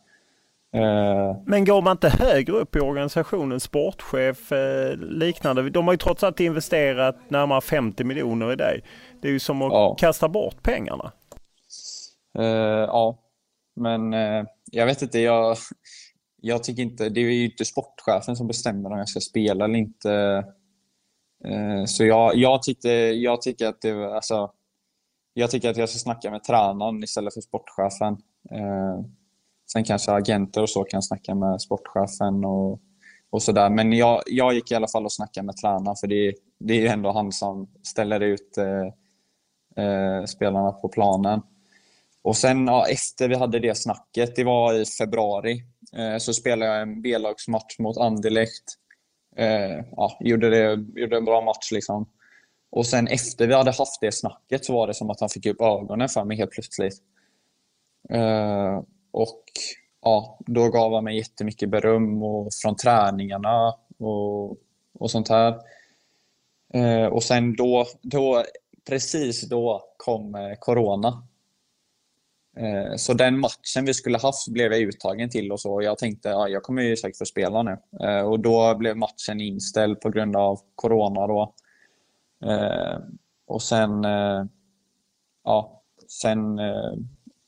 Men 1.47 1.65
går 1.65 1.83
man 1.83 1.93
inte 1.93 2.09
högre 2.09 2.53
upp 2.53 2.77
i 2.77 2.81
organisationen, 2.81 3.61
sportchef, 3.61 4.53
liknande? 4.97 5.71
De 5.71 5.87
har 5.87 5.95
ju 5.95 5.99
trots 5.99 6.25
allt 6.25 6.41
investerat 6.41 7.17
närmare 7.29 7.61
50 7.61 8.05
miljoner 8.05 8.53
i 8.53 8.57
dig. 8.57 8.85
Det 9.23 9.29
är 9.29 9.33
ju 9.33 9.39
som 9.39 9.63
att 9.63 9.73
ja. 9.73 9.97
kasta 9.99 10.29
bort 10.29 10.63
pengarna. 10.63 11.13
Eh, 12.39 12.45
ja, 12.87 13.19
men 13.77 14.15
eh, 14.15 14.45
jag 14.71 14.87
vet 14.87 15.03
inte. 15.03 15.19
Jag, 15.19 15.57
jag 16.41 16.65
tycker 16.65 16.83
inte, 16.83 17.09
det 17.09 17.21
är 17.21 17.25
ju 17.25 17.45
inte 17.45 17.65
sportchefen 17.65 18.37
som 18.37 18.47
bestämmer 18.47 18.93
om 18.93 18.99
jag 18.99 19.09
ska 19.09 19.21
spela 19.21 19.65
eller 19.65 19.79
inte. 19.79 20.13
Eh, 21.45 21.85
så 21.87 22.05
jag, 22.05 22.37
jag, 22.37 22.63
tyckte, 22.63 22.89
jag 22.89 23.43
tycker 23.43 23.67
att 23.67 23.81
det, 23.81 24.15
alltså, 24.15 24.53
jag 25.35 25.51
tycker 25.51 25.71
att 25.71 25.77
jag 25.77 25.89
ska 25.89 25.99
snacka 25.99 26.31
med 26.31 26.45
tränaren 26.45 27.03
istället 27.03 27.35
för 27.35 27.41
sportchefen. 27.41 28.17
Sen 29.73 29.85
kanske 29.85 30.13
agenter 30.13 30.63
och 30.63 30.71
så 30.71 30.85
kan 30.85 31.03
snacka 31.03 31.35
med 31.35 31.61
sportchefen 31.61 32.45
och, 32.45 32.81
och 33.31 33.43
sådär. 33.43 33.71
Men 33.71 33.93
jag, 33.93 34.23
jag 34.27 34.55
gick 34.55 34.71
i 34.71 34.75
alla 34.75 34.89
fall 34.89 35.05
och 35.05 35.13
snackade 35.13 35.47
med 35.47 35.57
tränaren 35.57 35.97
för 35.97 36.07
det, 36.07 36.35
det 36.59 36.75
är 36.75 36.81
ju 36.81 36.87
ändå 36.87 37.13
han 37.13 37.33
som 37.33 37.69
ställer 37.83 38.21
ut 38.21 38.59
spelarna 40.27 40.73
på 40.73 40.89
planen. 40.89 41.41
Och 42.29 42.37
sen 42.37 42.67
ja, 42.67 42.87
efter 42.89 43.29
vi 43.29 43.35
hade 43.35 43.59
det 43.59 43.75
snacket, 43.75 44.37
det 44.37 44.45
var 44.45 44.75
i 44.75 44.85
februari, 44.85 45.63
eh, 45.97 46.19
så 46.19 46.35
spelade 46.35 46.73
jag 46.73 46.83
en 46.83 47.03
B-lagsmatch 47.03 47.79
mot 47.79 47.97
Anderlecht. 47.97 48.65
Eh, 49.37 49.85
ja, 49.91 50.17
gjorde, 50.21 50.51
det, 50.51 51.01
gjorde 51.01 51.17
en 51.17 51.25
bra 51.25 51.41
match 51.41 51.73
liksom. 51.73 52.09
Och 52.71 52.87
sen 52.87 53.07
efter 53.07 53.47
vi 53.47 53.55
hade 53.55 53.71
haft 53.71 54.01
det 54.01 54.13
snacket 54.13 54.65
så 54.65 54.73
var 54.73 54.87
det 54.87 54.95
som 54.95 55.11
att 55.11 55.21
han 55.21 55.29
fick 55.29 55.47
upp 55.47 55.61
ögonen 55.61 56.09
för 56.09 56.25
mig 56.25 56.37
helt 56.37 56.51
plötsligt. 56.51 57.03
Eh, 58.11 58.83
och 59.11 59.45
ja, 60.03 60.39
då 60.47 60.69
gav 60.69 60.95
han 60.95 61.05
mig 61.05 61.17
jättemycket 61.17 61.71
beröm 61.71 62.23
och 62.23 62.49
från 62.63 62.77
träningarna 62.77 63.75
och, 63.99 64.51
och 64.99 65.11
sånt 65.11 65.29
här. 65.29 65.59
Eh, 66.75 67.07
och 67.07 67.23
sen 67.23 67.57
då, 67.57 67.87
då, 68.03 68.45
precis 68.89 69.49
då 69.49 69.85
kom 69.97 70.35
eh, 70.35 70.55
Corona. 70.59 71.28
Eh, 72.59 72.97
så 72.97 73.15
den 73.15 73.39
matchen 73.39 73.85
vi 73.85 73.95
skulle 73.95 74.19
haft 74.19 74.49
blev 74.49 74.73
jag 74.73 74.83
uttagen 74.83 75.31
till 75.31 75.53
och 75.53 75.61
så. 75.61 75.83
Jag 75.83 75.99
tänkte 75.99 76.29
ja, 76.29 76.49
jag 76.49 76.63
kommer 76.63 76.83
ju 76.83 76.97
säkert 76.97 77.19
få 77.19 77.25
spela 77.25 77.63
nu. 77.63 77.79
Eh, 78.01 78.21
och 78.21 78.41
då 78.41 78.75
blev 78.75 78.97
matchen 78.97 79.41
inställd 79.41 80.01
på 80.01 80.11
grund 80.11 80.37
av 80.37 80.61
Corona. 80.75 81.27
Då. 81.27 81.55
Eh, 82.45 82.99
och 83.47 83.63
sen, 83.63 84.05
ja, 85.45 85.83
sen 86.09 86.61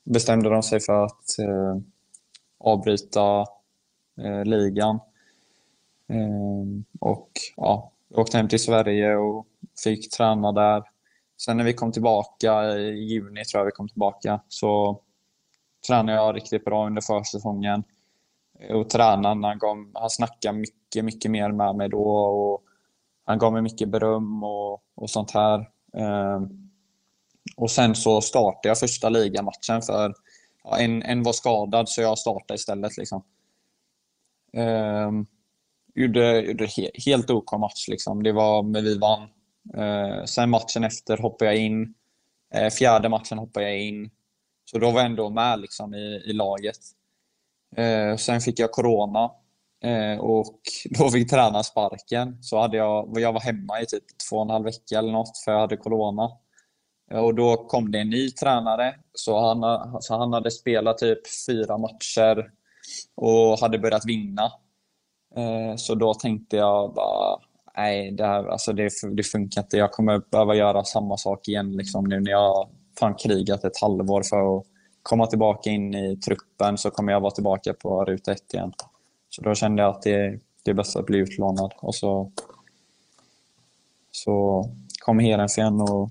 bestämde 0.03 0.49
de 0.49 0.63
sig 0.63 0.79
för 0.79 1.05
att 1.05 1.25
avbryta 2.59 3.45
ligan. 4.45 4.99
Och 6.99 7.29
ja, 7.55 7.91
jag 8.07 8.19
åkte 8.19 8.37
hem 8.37 8.47
till 8.47 8.63
Sverige 8.63 9.15
och 9.15 9.47
fick 9.83 10.11
träna 10.11 10.51
där. 10.51 10.83
Sen 11.45 11.57
när 11.57 11.63
vi 11.63 11.73
kom 11.73 11.91
tillbaka 11.91 12.77
i 12.77 13.03
juni, 13.03 13.45
tror 13.45 13.59
jag 13.59 13.65
vi 13.65 13.71
kom 13.71 13.89
tillbaka, 13.89 14.41
så 14.47 15.01
tränade 15.87 16.17
jag 16.17 16.35
riktigt 16.35 16.65
bra 16.65 16.87
under 16.87 17.01
försäsongen. 17.01 17.83
Och 18.69 18.89
tränaren, 18.89 19.43
han, 19.43 19.59
gav, 19.59 19.91
han 19.93 20.09
snackade 20.09 20.57
mycket, 20.57 21.05
mycket 21.05 21.31
mer 21.31 21.51
med 21.51 21.75
mig 21.75 21.89
då 21.89 22.03
och 22.03 22.63
han 23.25 23.39
gav 23.39 23.53
mig 23.53 23.61
mycket 23.61 23.89
beröm 23.89 24.43
och, 24.43 24.83
och 24.95 25.09
sånt 25.09 25.31
här. 25.31 25.69
Um, 25.93 26.71
och 27.57 27.71
sen 27.71 27.95
så 27.95 28.21
startade 28.21 28.67
jag 28.67 28.79
första 28.79 29.09
ligamatchen 29.09 29.81
för 29.81 30.13
ja, 30.63 30.79
en, 30.79 31.03
en 31.03 31.23
var 31.23 31.33
skadad 31.33 31.89
så 31.89 32.01
jag 32.01 32.17
startade 32.17 32.55
istället. 32.55 32.97
Liksom. 32.97 33.23
Um, 34.53 35.27
gjorde, 35.95 36.41
gjorde 36.41 36.65
he, 36.65 36.91
helt 37.05 37.29
OK 37.29 37.51
match. 37.51 37.87
Liksom. 37.87 38.23
Det 38.23 38.31
var, 38.31 38.63
men 38.63 38.83
vi 38.83 38.97
vann. 38.97 39.29
Eh, 39.77 40.25
sen 40.25 40.49
matchen 40.49 40.83
efter 40.83 41.17
hoppade 41.17 41.51
jag 41.51 41.59
in. 41.59 41.93
Eh, 42.53 42.69
fjärde 42.69 43.09
matchen 43.09 43.37
hoppade 43.37 43.69
jag 43.69 43.79
in. 43.79 44.09
Så 44.65 44.79
då 44.79 44.91
var 44.91 44.99
jag 44.99 45.05
ändå 45.05 45.29
med 45.29 45.59
liksom, 45.59 45.93
i, 45.93 46.23
i 46.25 46.33
laget. 46.33 46.77
Eh, 47.75 48.15
sen 48.15 48.41
fick 48.41 48.59
jag 48.59 48.71
corona 48.71 49.31
och 50.19 50.61
då 50.89 51.09
fick 51.09 51.29
tränaren 51.29 51.63
sparken. 51.63 52.43
Så 52.43 52.59
hade 52.59 52.77
jag, 52.77 53.13
jag 53.15 53.33
var 53.33 53.39
hemma 53.39 53.81
i 53.81 53.85
typ 53.85 54.03
två 54.29 54.35
och 54.35 54.41
en 54.41 54.49
halv 54.49 54.65
vecka 54.65 54.97
eller 54.97 55.11
något 55.11 55.37
för 55.37 55.51
jag 55.51 55.59
hade 55.59 55.77
corona. 55.77 56.29
Och 57.11 57.35
då 57.35 57.57
kom 57.57 57.91
det 57.91 57.99
en 57.99 58.09
ny 58.09 58.31
tränare, 58.31 58.95
så 59.13 59.39
han, 59.39 59.61
så 60.01 60.17
han 60.17 60.33
hade 60.33 60.51
spelat 60.51 60.97
typ 60.97 61.19
fyra 61.47 61.77
matcher 61.77 62.51
och 63.15 63.59
hade 63.59 63.79
börjat 63.79 64.05
vinna. 64.05 64.51
Eh, 65.35 65.75
så 65.75 65.95
då 65.95 66.13
tänkte 66.13 66.57
jag 66.57 66.93
bara, 66.93 67.39
nej, 67.81 68.11
det, 68.11 68.25
här, 68.25 68.47
alltså 68.47 68.73
det, 68.73 68.89
det 69.11 69.23
funkar 69.23 69.61
inte. 69.61 69.77
Jag 69.77 69.91
kommer 69.91 70.21
behöva 70.31 70.55
göra 70.55 70.83
samma 70.83 71.17
sak 71.17 71.47
igen 71.47 71.77
liksom, 71.77 72.05
nu 72.05 72.19
när 72.19 72.31
jag 72.31 72.69
fan 72.99 73.15
krigat 73.15 73.63
ett 73.63 73.81
halvår 73.81 74.23
för 74.23 74.57
att 74.57 74.65
komma 75.03 75.27
tillbaka 75.27 75.69
in 75.69 75.95
i 75.95 76.17
truppen 76.17 76.77
så 76.77 76.91
kommer 76.91 77.11
jag 77.11 77.21
vara 77.21 77.31
tillbaka 77.31 77.73
på 77.73 78.05
ruta 78.05 78.31
ett 78.31 78.53
igen. 78.53 78.73
Så 79.29 79.41
då 79.41 79.55
kände 79.55 79.81
jag 79.81 79.89
att 79.89 80.01
det, 80.01 80.39
det 80.63 80.71
är 80.71 80.75
bäst 80.75 80.95
att 80.95 81.05
bli 81.05 81.17
utlånad. 81.17 81.73
Och 81.77 81.95
så, 81.95 82.31
så 84.11 84.65
kom 84.99 85.19
Heerenveen 85.19 85.81
och 85.81 86.09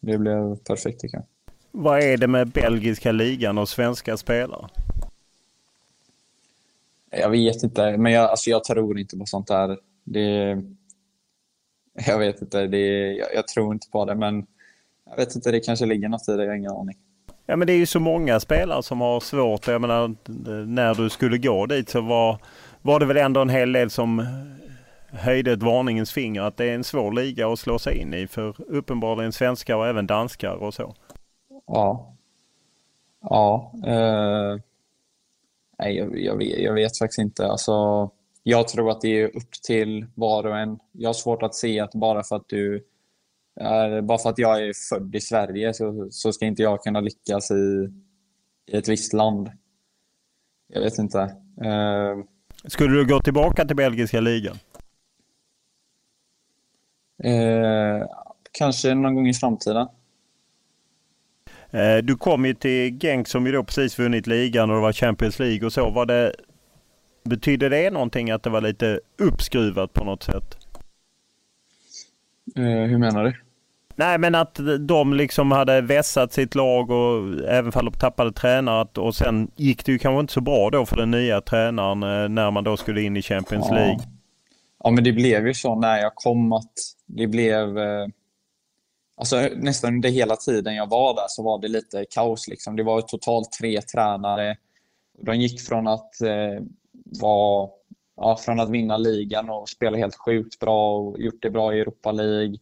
det 0.00 0.18
blev 0.18 0.56
perfekt 0.56 1.00
tycker 1.00 1.16
jag. 1.16 1.26
Vad 1.72 2.02
är 2.02 2.16
det 2.16 2.26
med 2.26 2.48
belgiska 2.48 3.12
ligan 3.12 3.58
och 3.58 3.68
svenska 3.68 4.16
spelare? 4.16 4.68
Jag 7.10 7.30
vet 7.30 7.62
inte, 7.62 7.96
men 7.96 8.12
jag, 8.12 8.30
alltså 8.30 8.50
jag 8.50 8.64
tror 8.64 8.98
inte 8.98 9.16
på 9.16 9.26
sånt 9.26 9.46
där. 9.46 9.78
Det, 10.12 10.62
jag 12.06 12.18
vet 12.18 12.42
inte, 12.42 12.66
det, 12.66 13.12
jag, 13.12 13.28
jag, 13.34 13.48
tror 13.48 13.72
inte 13.74 13.90
på 13.90 14.04
det, 14.04 14.14
men 14.14 14.46
jag 15.10 15.16
vet 15.16 15.34
inte, 15.34 15.50
det 15.50 15.60
kanske 15.60 15.86
ligger 15.86 16.08
något 16.08 16.28
i 16.28 16.32
det, 16.32 16.44
jag 16.44 16.50
har 16.50 16.56
ingen 16.56 16.72
aning. 16.72 16.96
Ja 17.46 17.56
men 17.56 17.66
det 17.66 17.72
är 17.72 17.76
ju 17.76 17.86
så 17.86 18.00
många 18.00 18.40
spelare 18.40 18.82
som 18.82 19.00
har 19.00 19.20
svårt. 19.20 19.66
Jag 19.66 19.80
menar, 19.80 20.14
när 20.66 20.94
du 20.94 21.10
skulle 21.10 21.38
gå 21.38 21.66
dit 21.66 21.88
så 21.88 22.00
var, 22.00 22.38
var 22.82 23.00
det 23.00 23.06
väl 23.06 23.16
ändå 23.16 23.40
en 23.40 23.48
hel 23.48 23.72
del 23.72 23.90
som 23.90 24.26
höjde 25.12 25.52
ett 25.52 25.62
varningens 25.62 26.12
finger 26.12 26.42
att 26.42 26.56
det 26.56 26.64
är 26.64 26.74
en 26.74 26.84
svår 26.84 27.12
liga 27.12 27.48
att 27.48 27.58
slå 27.58 27.78
sig 27.78 27.98
in 27.98 28.14
i 28.14 28.26
för 28.26 28.54
uppenbarligen 28.58 29.32
svenskar 29.32 29.76
och 29.76 29.86
även 29.86 30.06
danskar 30.06 30.54
och 30.54 30.74
så. 30.74 30.94
Ja. 31.66 32.16
Ja. 33.22 33.72
Eh, 33.86 34.60
nej, 35.78 35.96
jag, 35.96 36.18
jag, 36.18 36.36
vet, 36.36 36.58
jag 36.58 36.74
vet 36.74 36.98
faktiskt 36.98 37.18
inte. 37.18 37.46
Alltså, 37.46 38.10
jag 38.42 38.68
tror 38.68 38.90
att 38.90 39.00
det 39.00 39.20
är 39.22 39.36
upp 39.36 39.52
till 39.66 40.06
var 40.14 40.46
och 40.46 40.58
en. 40.58 40.78
Jag 40.92 41.08
har 41.08 41.14
svårt 41.14 41.42
att 41.42 41.54
se 41.54 41.80
att 41.80 41.94
bara 41.94 42.22
för 42.22 42.36
att 42.36 42.48
du 42.48 42.84
är, 43.60 44.00
bara 44.02 44.18
för 44.18 44.30
att 44.30 44.38
jag 44.38 44.62
är 44.62 44.72
född 44.88 45.14
i 45.14 45.20
Sverige 45.20 45.74
så, 45.74 46.08
så 46.10 46.32
ska 46.32 46.46
inte 46.46 46.62
jag 46.62 46.82
kunna 46.82 47.00
lyckas 47.00 47.50
i, 47.50 47.88
i 48.66 48.76
ett 48.76 48.88
visst 48.88 49.12
land. 49.12 49.50
Jag 50.72 50.80
vet 50.80 50.98
inte. 50.98 51.20
Eh, 51.64 52.18
Skulle 52.64 52.94
du 52.94 53.06
gå 53.06 53.20
tillbaka 53.20 53.64
till 53.64 53.76
belgiska 53.76 54.20
ligan? 54.20 54.56
Eh, 57.22 58.06
kanske 58.52 58.94
någon 58.94 59.14
gång 59.14 59.28
i 59.28 59.34
framtiden. 59.34 59.86
Eh, 61.70 61.96
du 61.96 62.16
kom 62.16 62.44
ju 62.44 62.54
till 62.54 62.98
Genk 62.98 63.28
som 63.28 63.46
ju 63.46 63.52
då 63.52 63.64
precis 63.64 63.98
vunnit 63.98 64.26
ligan 64.26 64.70
och 64.70 64.76
det 64.76 64.82
var 64.82 64.92
Champions 64.92 65.38
League 65.38 65.66
och 65.66 65.72
så. 65.72 65.90
Var 65.90 66.06
det, 66.06 66.34
betydde 67.22 67.68
det 67.68 67.90
någonting 67.90 68.30
att 68.30 68.42
det 68.42 68.50
var 68.50 68.60
lite 68.60 69.00
uppskruvat 69.18 69.92
på 69.92 70.04
något 70.04 70.22
sätt? 70.22 70.56
Eh, 72.56 72.62
hur 72.62 72.98
menar 72.98 73.24
du? 73.24 73.32
Nej 74.00 74.18
men 74.18 74.34
att 74.34 74.60
de 74.80 75.14
liksom 75.14 75.50
hade 75.50 75.80
vässat 75.80 76.32
sitt 76.32 76.54
lag 76.54 76.90
och 76.90 77.44
även 77.48 77.72
fall 77.72 77.84
de 77.84 77.92
tappade 77.92 78.32
tränare 78.32 79.00
och 79.00 79.14
sen 79.14 79.50
gick 79.56 79.84
det 79.84 79.92
ju 79.92 79.98
kanske 79.98 80.20
inte 80.20 80.32
så 80.32 80.40
bra 80.40 80.70
då 80.70 80.86
för 80.86 80.96
den 80.96 81.10
nya 81.10 81.40
tränaren 81.40 82.02
eh, 82.02 82.28
när 82.28 82.50
man 82.50 82.64
då 82.64 82.76
skulle 82.76 83.02
in 83.02 83.16
i 83.16 83.22
Champions 83.22 83.66
ja. 83.68 83.74
League. 83.74 84.00
Ja 84.84 84.90
men 84.90 85.04
det 85.04 85.12
blev 85.12 85.46
ju 85.46 85.54
så 85.54 85.74
när 85.74 85.98
jag 85.98 86.14
kom 86.14 86.52
att 86.52 86.72
det 87.06 87.26
blev... 87.26 87.78
Eh, 87.78 88.06
alltså 89.16 89.48
nästan 89.56 89.94
under 89.94 90.08
hela 90.08 90.36
tiden 90.36 90.74
jag 90.74 90.90
var 90.90 91.14
där 91.14 91.26
så 91.28 91.42
var 91.42 91.60
det 91.60 91.68
lite 91.68 92.04
kaos. 92.10 92.48
Liksom. 92.48 92.76
Det 92.76 92.82
var 92.82 93.00
totalt 93.00 93.52
tre 93.60 93.80
tränare. 93.82 94.56
De 95.22 95.36
gick 95.36 95.60
från 95.60 95.88
att 95.88 96.10
var 97.20 97.70
ja, 98.16 98.36
från 98.36 98.60
att 98.60 98.70
vinna 98.70 98.96
ligan 98.96 99.50
och 99.50 99.68
spela 99.68 99.96
helt 99.96 100.16
sjukt 100.16 100.58
bra 100.58 100.98
och 100.98 101.20
gjort 101.20 101.42
det 101.42 101.50
bra 101.50 101.74
i 101.74 101.80
Europa 101.80 102.12
League 102.12 102.56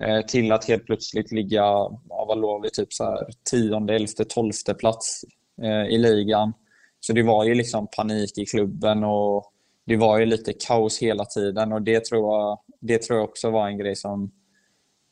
eh, 0.00 0.20
till 0.20 0.52
att 0.52 0.64
helt 0.64 0.86
plötsligt 0.86 1.32
ligga, 1.32 1.60
ja, 2.08 2.24
vad 2.28 2.38
låg 2.38 2.62
vi, 2.62 2.70
typ 2.70 2.92
så 2.92 3.04
här, 3.04 3.26
tionde, 3.50 3.94
elfte, 3.94 4.24
tolfte 4.24 4.74
plats 4.74 5.24
eh, 5.62 5.94
i 5.94 5.98
ligan. 5.98 6.52
Så 7.00 7.12
det 7.12 7.22
var 7.22 7.44
ju 7.44 7.54
liksom 7.54 7.86
panik 7.96 8.38
i 8.38 8.46
klubben 8.46 9.04
och 9.04 9.52
det 9.86 9.96
var 9.96 10.18
ju 10.18 10.26
lite 10.26 10.52
kaos 10.52 10.98
hela 10.98 11.24
tiden 11.24 11.72
och 11.72 11.82
det 11.82 12.04
tror 12.04 12.34
jag, 12.34 12.58
det 12.80 13.02
tror 13.02 13.18
jag 13.18 13.28
också 13.28 13.50
var 13.50 13.68
en 13.68 13.78
grej 13.78 13.96
som, 13.96 14.30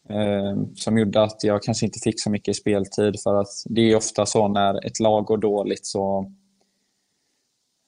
eh, 0.09 0.63
som 0.75 0.99
gjorde 0.99 1.23
att 1.23 1.45
jag 1.45 1.63
kanske 1.63 1.87
inte 1.87 1.99
fick 1.99 2.23
så 2.23 2.31
mycket 2.31 2.57
speltid 2.57 3.21
för 3.23 3.41
att 3.41 3.53
det 3.67 3.81
är 3.81 3.97
ofta 3.97 4.27
så 4.27 4.49
när 4.49 4.87
ett 4.87 5.01
lag 5.01 5.25
går 5.25 5.39
dåligt 5.39 5.87
så 5.87 6.33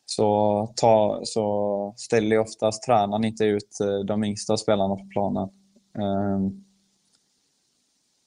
så, 0.07 0.73
ta, 0.77 1.21
så 1.25 1.95
ställer 1.97 2.39
oftast 2.39 2.83
tränaren 2.83 3.25
inte 3.25 3.45
ut 3.45 3.81
eh, 3.81 4.07
de 4.07 4.25
yngsta 4.25 4.57
spelarna 4.57 4.97
på 4.97 5.09
planen. 5.13 5.49
Eh, 5.99 6.41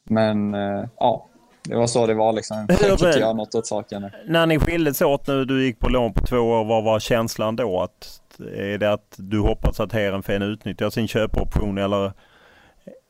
men 0.09 0.53
eh, 0.53 0.85
ja, 0.97 1.25
det 1.63 1.75
var 1.75 1.87
så 1.87 2.07
det 2.07 2.13
var 2.13 2.33
liksom. 2.33 2.65
Jag 2.69 2.79
fick 2.79 2.91
inte 2.91 3.19
göra 3.19 3.33
något 3.33 3.55
åt 3.55 3.67
saken. 3.67 4.11
När 4.27 4.45
ni 4.45 4.59
skildes 4.59 5.01
åt 5.01 5.27
nu, 5.27 5.45
du 5.45 5.65
gick 5.65 5.79
på 5.79 5.89
lån 5.89 6.13
på 6.13 6.25
två 6.25 6.37
år, 6.37 6.65
vad 6.65 6.83
var 6.83 6.99
känslan 6.99 7.55
då? 7.55 7.81
Att 7.81 8.21
är 8.55 8.77
det 8.77 8.93
att 8.93 9.15
du 9.17 9.39
hoppas 9.39 9.79
att 9.79 9.93
Heerenveen 9.93 10.41
utnyttjar 10.41 10.89
sin 10.89 11.07
köpoption 11.07 11.77
eller 11.77 12.13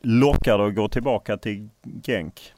lockar 0.01 0.57
du 0.57 0.67
att 0.67 0.75
gå 0.75 0.87
tillbaka 0.87 1.37
till 1.37 1.69
Genk? 2.03 2.53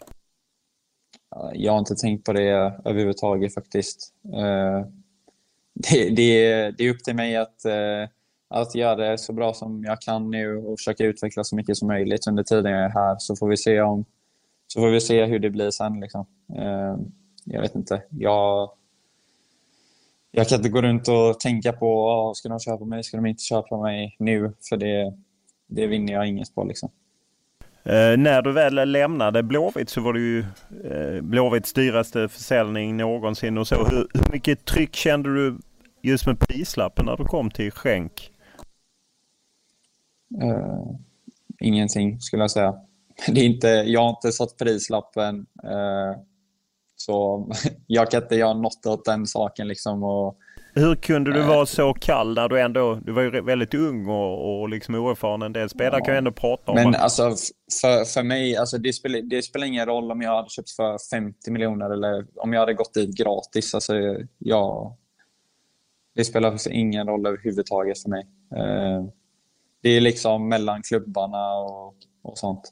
Jag 1.54 1.72
har 1.72 1.80
inte 1.80 1.96
tänkt 1.96 2.26
på 2.26 2.34
det 2.34 2.50
överhuvudtaget 2.86 3.54
faktiskt. 3.54 4.14
Det, 5.92 6.10
det, 6.10 6.72
det 6.72 6.84
är 6.84 6.90
upp 6.90 7.04
till 7.04 7.16
mig 7.16 7.36
att, 7.36 7.66
eh, 7.66 8.10
att 8.50 8.76
göra 8.76 8.96
det 8.96 9.18
så 9.18 9.34
bra 9.34 9.54
som 9.54 9.84
jag 9.84 10.02
kan 10.02 10.32
nu 10.32 10.58
och 10.58 10.80
försöka 10.80 11.06
utveckla 11.06 11.44
så 11.44 11.56
mycket 11.56 11.78
som 11.78 11.88
möjligt 11.88 12.28
under 12.28 12.44
tiden 12.44 12.72
jag 12.72 12.84
är 12.84 12.90
här 12.90 13.16
så 13.20 13.36
får 13.36 13.48
vi 13.48 13.58
se, 13.58 13.82
om, 13.82 14.06
så 14.68 14.80
får 14.80 14.90
vi 14.90 15.02
se 15.02 15.26
hur 15.26 15.40
det 15.40 15.50
blir 15.50 15.72
sen. 15.72 16.00
Liksom. 16.00 16.26
Eh, 16.58 16.96
jag 17.46 17.62
vet 17.62 17.76
inte. 17.76 18.04
Jag, 18.10 18.72
jag 20.32 20.48
kan 20.48 20.58
inte 20.58 20.70
gå 20.70 20.82
runt 20.82 21.08
och 21.08 21.40
tänka 21.40 21.74
på 21.74 22.08
oh, 22.08 22.34
ska 22.34 22.50
de 22.50 22.60
köpa 22.60 22.86
mig, 22.86 23.04
ska 23.04 23.18
de 23.18 23.26
inte 23.26 23.44
köpa 23.44 23.82
mig 23.82 24.16
nu? 24.20 24.54
För 24.70 24.78
det, 24.78 25.14
det 25.68 25.88
vinner 25.88 26.14
jag 26.14 26.28
inget 26.28 26.56
på. 26.56 26.64
Liksom. 26.64 26.90
Eh, 27.84 28.18
när 28.18 28.42
du 28.42 28.52
väl 28.52 28.92
lämnade 28.92 29.44
Blåvitt 29.44 29.90
så 29.90 30.02
var 30.02 30.14
det 30.14 30.20
ju 30.20 30.40
eh, 30.84 31.22
Blåvitts 31.22 31.74
dyraste 31.74 32.28
försäljning 32.28 32.98
någonsin 32.98 33.58
och 33.58 33.68
så. 33.68 33.76
Hur, 33.76 34.08
hur 34.14 34.32
mycket 34.32 34.66
tryck 34.66 34.96
kände 34.96 35.36
du 35.36 35.58
just 36.02 36.28
med 36.28 36.40
prislappen 36.40 37.06
när 37.06 37.18
du 37.18 37.24
kom 37.24 37.52
till 37.52 37.72
Schenk? 37.72 38.32
Eh, 40.42 40.84
ingenting 41.60 42.20
skulle 42.20 42.44
jag 42.44 42.52
säga. 42.52 42.76
Det 43.28 43.42
är 43.42 43.46
inte, 43.46 43.68
jag 43.68 44.02
har 44.02 44.10
inte 44.10 44.32
satt 44.32 44.58
prislappen. 44.58 45.46
Eh, 45.64 46.22
så 46.96 47.48
jag 47.88 48.12
kan 48.12 48.24
inte 48.24 48.36
göra 48.36 48.54
något 48.54 48.86
åt 48.86 49.06
den 49.06 49.28
saken. 49.28 49.68
Liksom, 49.68 50.04
och, 50.04 50.38
hur 50.74 50.96
kunde 50.96 51.34
du 51.34 51.42
vara 51.42 51.66
så 51.66 51.94
kall 51.94 52.34
när 52.34 52.50
du 52.50 52.62
ändå, 52.62 52.96
du 52.96 53.12
var 53.12 53.22
ju 53.22 53.42
väldigt 53.42 53.74
ung 53.74 54.08
och, 54.08 54.62
och 54.62 54.70
liksom 54.70 54.96
oerfaren. 54.96 55.42
En 55.42 55.54
del 55.54 55.70
spelare 55.70 56.00
ja. 56.00 56.06
kan 56.06 56.14
ju 56.14 56.18
ändå 56.18 56.32
prata 56.32 56.72
om 56.72 56.76
Men 56.76 56.96
alltså 56.96 57.36
för, 57.82 58.06
för 58.06 58.24
mig, 58.24 58.58
alltså 58.58 58.78
det, 58.78 58.94
spelar, 58.94 59.22
det 59.22 59.42
spelar 59.42 59.68
ingen 59.68 59.86
roll 59.86 60.12
om 60.12 60.22
jag 60.22 60.36
hade 60.36 60.50
köpt 60.50 60.72
för 60.72 60.98
50 61.16 61.52
miljoner 61.52 61.90
eller 61.90 62.26
om 62.36 62.54
jag 62.54 62.60
hade 62.60 62.74
gått 62.74 62.94
dit 62.94 63.18
gratis. 63.18 63.74
Alltså 63.74 63.94
jag, 64.38 64.96
det 66.16 66.24
spelar 66.24 66.72
ingen 66.72 67.08
roll 67.08 67.26
överhuvudtaget 67.26 68.02
för 68.02 68.10
mig. 68.10 68.28
Eh, 68.56 69.06
det 69.82 69.90
är 69.90 70.02
liksom 70.02 70.50
mellan 70.50 70.82
klubbarna 70.82 71.54
och, 71.54 71.96
och 72.24 72.38
sånt. 72.38 72.72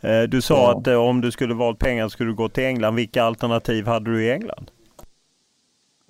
Eh, 0.00 0.22
du 0.22 0.42
sa 0.42 0.54
ja. 0.54 0.78
att 0.78 0.86
eh, 0.86 0.94
om 0.94 1.20
du 1.20 1.30
skulle 1.30 1.54
valt 1.54 1.78
pengar 1.78 2.08
skulle 2.08 2.30
du 2.30 2.34
gå 2.34 2.48
till 2.48 2.64
England. 2.64 2.94
Vilka 2.94 3.22
alternativ 3.22 3.86
hade 3.86 4.10
du 4.10 4.24
i 4.24 4.32
England? 4.32 4.70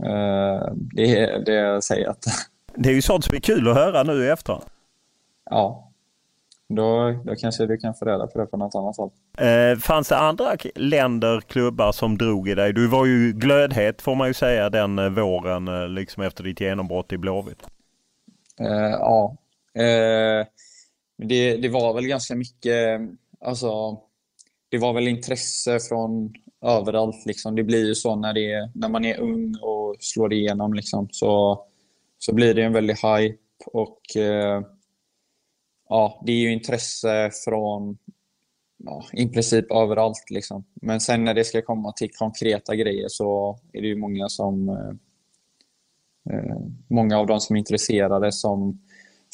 Uh, 0.06 0.72
det, 0.74 1.38
det 1.46 1.82
säger 1.82 2.04
jag 2.04 2.12
inte. 2.12 2.30
Det 2.74 2.88
är 2.88 2.94
ju 2.94 3.02
sånt 3.02 3.24
som 3.24 3.34
är 3.34 3.40
kul 3.40 3.68
att 3.68 3.74
höra 3.74 4.02
nu 4.02 4.24
i 4.24 4.28
efterhand. 4.28 4.64
Ja. 5.50 5.88
Då, 6.68 7.20
då 7.24 7.34
kanske 7.34 7.66
du 7.66 7.76
kan 7.76 7.94
få 7.94 8.04
reda 8.04 8.26
på 8.26 8.38
det 8.38 8.46
på 8.46 8.56
något 8.56 8.74
annat 8.74 8.96
håll. 8.96 9.10
Uh, 9.40 9.78
fanns 9.78 10.08
det 10.08 10.18
andra 10.18 10.56
länder, 10.74 11.40
klubbar 11.40 11.92
som 11.92 12.18
drog 12.18 12.48
i 12.48 12.54
dig? 12.54 12.72
Du 12.72 12.86
var 12.86 13.06
ju 13.06 13.32
glödhet 13.32 14.02
får 14.02 14.14
man 14.14 14.28
ju 14.28 14.34
säga 14.34 14.70
den 14.70 14.98
uh, 14.98 15.08
våren 15.08 15.94
liksom 15.94 16.22
efter 16.22 16.44
ditt 16.44 16.60
genombrott 16.60 17.12
i 17.12 17.18
Blåvitt. 17.18 17.66
ja. 18.98 19.36
det, 21.18 21.56
det 21.56 21.68
var 21.68 21.94
väl 21.94 22.06
ganska 22.06 22.34
mycket, 22.34 23.00
alltså 23.40 23.98
det 24.68 24.78
var 24.78 24.92
väl 24.92 25.08
intresse 25.08 25.80
från 25.80 26.34
överallt. 26.62 27.26
Liksom. 27.26 27.54
Det 27.54 27.62
blir 27.62 27.86
ju 27.86 27.94
så 27.94 28.16
när, 28.16 28.32
det 28.32 28.52
är, 28.52 28.70
när 28.74 28.88
man 28.88 29.04
är 29.04 29.20
ung 29.20 29.54
och 29.62 29.96
slår 30.00 30.32
igenom. 30.32 30.74
Liksom. 30.74 31.08
Så, 31.10 31.64
så 32.18 32.34
blir 32.34 32.54
det 32.54 32.62
en 32.62 32.72
väldig 32.72 32.94
hype. 32.94 33.38
Och, 33.66 34.16
eh, 34.16 34.62
ja, 35.88 36.22
det 36.26 36.32
är 36.32 36.36
ju 36.36 36.52
intresse 36.52 37.30
från 37.44 37.98
ja, 38.84 39.04
i 39.12 39.28
princip 39.28 39.72
överallt. 39.72 40.30
Liksom. 40.30 40.64
Men 40.74 41.00
sen 41.00 41.24
när 41.24 41.34
det 41.34 41.44
ska 41.44 41.62
komma 41.62 41.92
till 41.92 42.10
konkreta 42.10 42.76
grejer 42.76 43.08
så 43.08 43.58
är 43.72 43.80
det 43.80 43.88
ju 43.88 43.96
många 43.96 44.28
som 44.28 44.68
eh, 44.68 44.94
eh 46.34 46.56
många 46.88 47.18
av 47.18 47.26
de 47.26 47.40
som 47.40 47.56
är 47.56 47.60
intresserade 47.60 48.32
som 48.32 48.80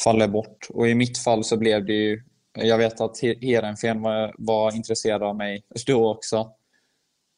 faller 0.04 0.28
bort. 0.28 0.66
Och 0.70 0.88
i 0.88 0.94
mitt 0.94 1.18
fall 1.18 1.44
så 1.44 1.56
blev 1.56 1.86
det 1.86 1.92
ju 1.92 2.22
jag 2.52 2.78
vet 2.78 3.00
att 3.00 3.20
Heerenveen 3.20 4.02
var, 4.02 4.34
var 4.38 4.76
intresserad 4.76 5.22
av 5.22 5.36
mig 5.36 5.62
då 5.86 6.10
också. 6.10 6.52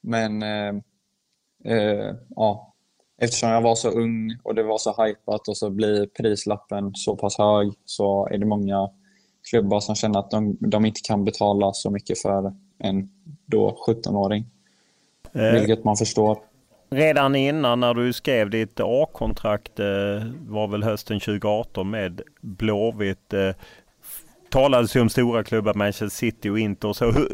Men 0.02 0.42
eh, 0.42 0.74
eh, 1.64 2.14
ja, 2.36 2.74
eftersom 3.20 3.50
jag 3.50 3.62
var 3.62 3.74
så 3.74 3.90
ung 3.90 4.38
och 4.42 4.54
det 4.54 4.62
var 4.62 4.78
så 4.78 5.04
hypat 5.04 5.48
och 5.48 5.56
så 5.56 5.70
blir 5.70 6.06
prislappen 6.06 6.90
så 6.94 7.16
pass 7.16 7.38
hög 7.38 7.72
så 7.84 8.28
är 8.28 8.38
det 8.38 8.46
många 8.46 8.90
klubbar 9.50 9.80
som 9.80 9.94
känner 9.94 10.18
att 10.18 10.30
de, 10.30 10.56
de 10.60 10.84
inte 10.84 11.00
kan 11.04 11.24
betala 11.24 11.72
så 11.72 11.90
mycket 11.90 12.18
för 12.18 12.52
en 12.78 13.10
då 13.46 13.76
17-åring. 13.88 14.46
Eh, 15.32 15.52
vilket 15.52 15.84
man 15.84 15.96
förstår. 15.96 16.38
Redan 16.90 17.34
innan 17.34 17.80
när 17.80 17.94
du 17.94 18.12
skrev 18.12 18.50
ditt 18.50 18.80
A-kontrakt 18.80 19.80
eh, 19.80 19.86
var 20.46 20.68
väl 20.68 20.82
hösten 20.82 21.20
2018 21.20 21.90
med 21.90 22.22
Blåvitt. 22.40 23.32
Eh, 23.32 23.50
talades 24.50 24.96
ju 24.96 25.00
om 25.00 25.08
stora 25.08 25.44
klubbar, 25.44 25.74
Manchester 25.74 26.08
City 26.08 26.48
och 26.48 26.58
Inter. 26.58 26.92
Så 26.92 27.10
hur, 27.10 27.28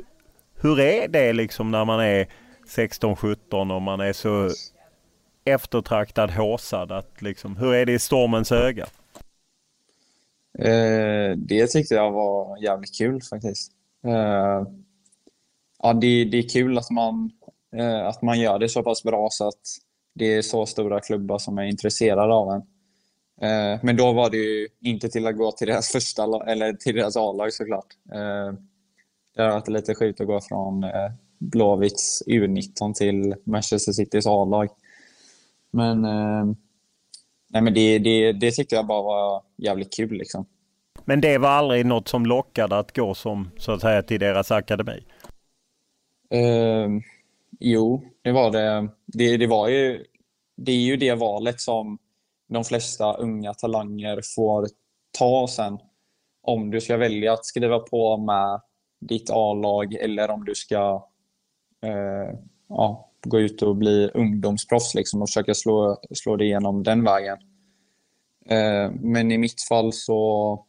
hur 0.61 0.81
är 0.81 1.09
det 1.09 1.33
liksom 1.33 1.71
när 1.71 1.85
man 1.85 2.01
är 2.01 2.27
16-17 2.67 3.75
och 3.75 3.83
man 3.83 4.01
är 4.01 4.13
så 4.13 4.51
eftertraktad, 5.45 6.31
håsad? 6.31 6.93
Att 6.93 7.23
liksom, 7.23 7.57
hur 7.57 7.75
är 7.75 7.87
det 7.87 7.93
i 7.93 7.99
stormens 7.99 8.53
öga? 8.53 8.87
Eh, 10.59 11.37
det 11.37 11.67
tyckte 11.67 11.95
jag 11.95 12.13
var 12.13 12.63
jävligt 12.63 12.99
kul 12.99 13.23
faktiskt. 13.23 13.73
Eh, 14.05 14.67
ja, 15.83 15.93
det, 15.93 16.25
det, 16.25 16.39
är 16.39 16.49
kul 16.49 16.79
att 16.79 16.91
man, 16.91 17.31
eh, 17.77 18.07
att 18.07 18.23
man 18.23 18.41
gör 18.41 18.59
det 18.59 18.69
så 18.69 18.83
pass 18.83 19.03
bra 19.03 19.29
så 19.31 19.49
att 19.49 19.61
det 20.15 20.35
är 20.35 20.43
så 20.43 20.67
stora 20.67 21.01
klubbar 21.01 21.39
som 21.39 21.59
är 21.59 21.65
intresserade 21.65 22.35
av 22.35 22.53
en. 22.53 22.63
Eh, 23.41 23.81
men 23.83 23.97
då 23.97 24.13
var 24.13 24.31
det 24.31 24.37
ju 24.37 24.69
inte 24.81 25.09
till 25.09 25.27
att 25.27 25.37
gå 25.37 25.53
till 25.53 25.67
deras 25.67 25.89
första 25.89 26.23
eller 26.47 26.73
till 26.73 26.95
deras 26.95 27.17
A-lag 27.17 27.53
såklart. 27.53 27.87
Eh, 28.13 28.59
det 29.37 29.43
har 29.43 29.51
varit 29.51 29.69
lite 29.69 29.95
sjukt 29.95 30.21
att 30.21 30.27
gå 30.27 30.41
från 30.41 30.85
eh, 30.85 31.11
Blåvitts 31.39 32.23
U19 32.27 32.95
till 32.95 33.35
Manchester 33.45 33.93
Citys 33.93 34.27
A-lag. 34.27 34.69
Men, 35.71 36.05
eh, 36.05 36.45
nej, 37.49 37.63
men 37.63 37.75
det, 37.75 37.99
det, 37.99 38.33
det 38.33 38.51
tyckte 38.51 38.75
jag 38.75 38.87
bara 38.87 39.03
var 39.03 39.43
jävligt 39.57 39.97
kul. 39.97 40.13
Liksom. 40.13 40.47
Men 41.05 41.21
det 41.21 41.39
var 41.39 41.49
aldrig 41.49 41.87
något 41.87 42.09
som 42.09 42.27
lockade 42.27 42.79
att 42.79 42.97
gå 42.97 43.15
som, 43.15 43.51
så 43.59 43.73
att 43.73 43.81
säga, 43.81 44.03
till 44.03 44.21
deras 44.21 44.51
akademi? 44.51 45.05
Eh, 46.31 46.89
jo, 47.61 48.05
det 48.23 48.33
var 48.33 48.51
det. 48.51 48.89
det. 49.07 49.37
Det 49.37 49.47
var 49.47 49.69
ju 49.69 50.05
det 50.57 50.73
är 50.73 50.77
ju 50.77 50.97
det 50.97 51.15
valet 51.15 51.61
som 51.61 51.99
de 52.49 52.65
flesta 52.65 53.15
unga 53.15 53.55
talanger 53.55 54.21
får 54.35 54.69
ta 55.19 55.49
sen. 55.49 55.79
Om 56.43 56.71
du 56.71 56.81
ska 56.81 56.97
välja 56.97 57.33
att 57.33 57.47
skriva 57.47 57.79
på 57.79 58.17
med 58.17 58.61
ditt 59.01 59.31
A-lag 59.31 59.95
eller 59.95 60.31
om 60.31 60.45
du 60.45 60.55
ska 60.55 61.09
Eh, 61.87 62.39
ja, 62.69 63.11
gå 63.27 63.41
ut 63.41 63.63
och 63.63 63.77
bli 63.77 64.11
ungdomsproffs 64.15 64.95
liksom, 64.95 65.23
och 65.23 65.29
försöka 65.29 65.55
slå, 65.55 66.01
slå 66.15 66.37
det 66.37 66.45
igenom 66.45 66.83
den 66.83 67.05
vägen. 67.05 67.39
Eh, 68.49 68.91
men 69.01 69.33
i 69.33 69.39
mitt 69.39 69.63
fall 69.69 69.93
så, 69.93 70.65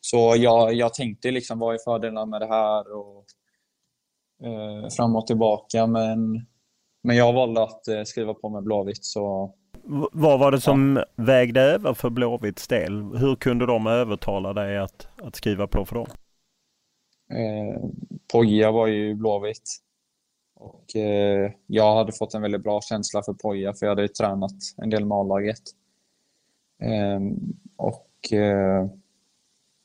så 0.00 0.34
jag, 0.36 0.74
jag 0.74 0.94
tänkte 0.94 1.30
liksom 1.30 1.58
vad 1.58 1.74
är 1.74 1.78
fördelarna 1.84 2.26
med 2.26 2.40
det 2.40 2.46
här 2.46 2.96
och 2.96 3.24
eh, 4.46 4.88
fram 4.96 5.16
och 5.16 5.26
tillbaka. 5.26 5.86
Men, 5.86 6.46
men 7.02 7.16
jag 7.16 7.32
valde 7.32 7.62
att 7.62 7.88
eh, 7.88 8.02
skriva 8.02 8.34
på 8.34 8.48
med 8.48 8.62
Blåvitt. 8.62 9.04
Så, 9.04 9.54
vad 10.12 10.38
var 10.38 10.50
det 10.50 10.60
som 10.60 10.96
ja. 10.96 11.24
vägde 11.24 11.60
över 11.60 11.94
för 11.94 12.10
Blåvitts 12.10 12.68
del? 12.68 12.92
Hur 13.16 13.36
kunde 13.36 13.66
de 13.66 13.86
övertala 13.86 14.52
dig 14.52 14.78
att, 14.78 15.08
att 15.22 15.36
skriva 15.36 15.66
på 15.66 15.84
för 15.84 15.94
dem? 15.94 16.06
Eh, 17.30 17.80
Poja 18.32 18.70
var 18.70 18.86
ju 18.86 19.14
Blåvitt. 19.14 19.76
Och, 20.54 20.96
eh, 20.96 21.52
jag 21.66 21.96
hade 21.96 22.12
fått 22.12 22.34
en 22.34 22.42
väldigt 22.42 22.62
bra 22.62 22.80
känsla 22.80 23.22
för 23.22 23.32
Poja 23.32 23.74
för 23.74 23.86
jag 23.86 23.90
hade 23.90 24.08
tränat 24.08 24.52
en 24.76 24.90
del 24.90 25.04
med 25.04 25.18
A-laget. 25.18 25.62
Eh, 26.82 27.20
och 27.76 28.32
eh, 28.32 28.86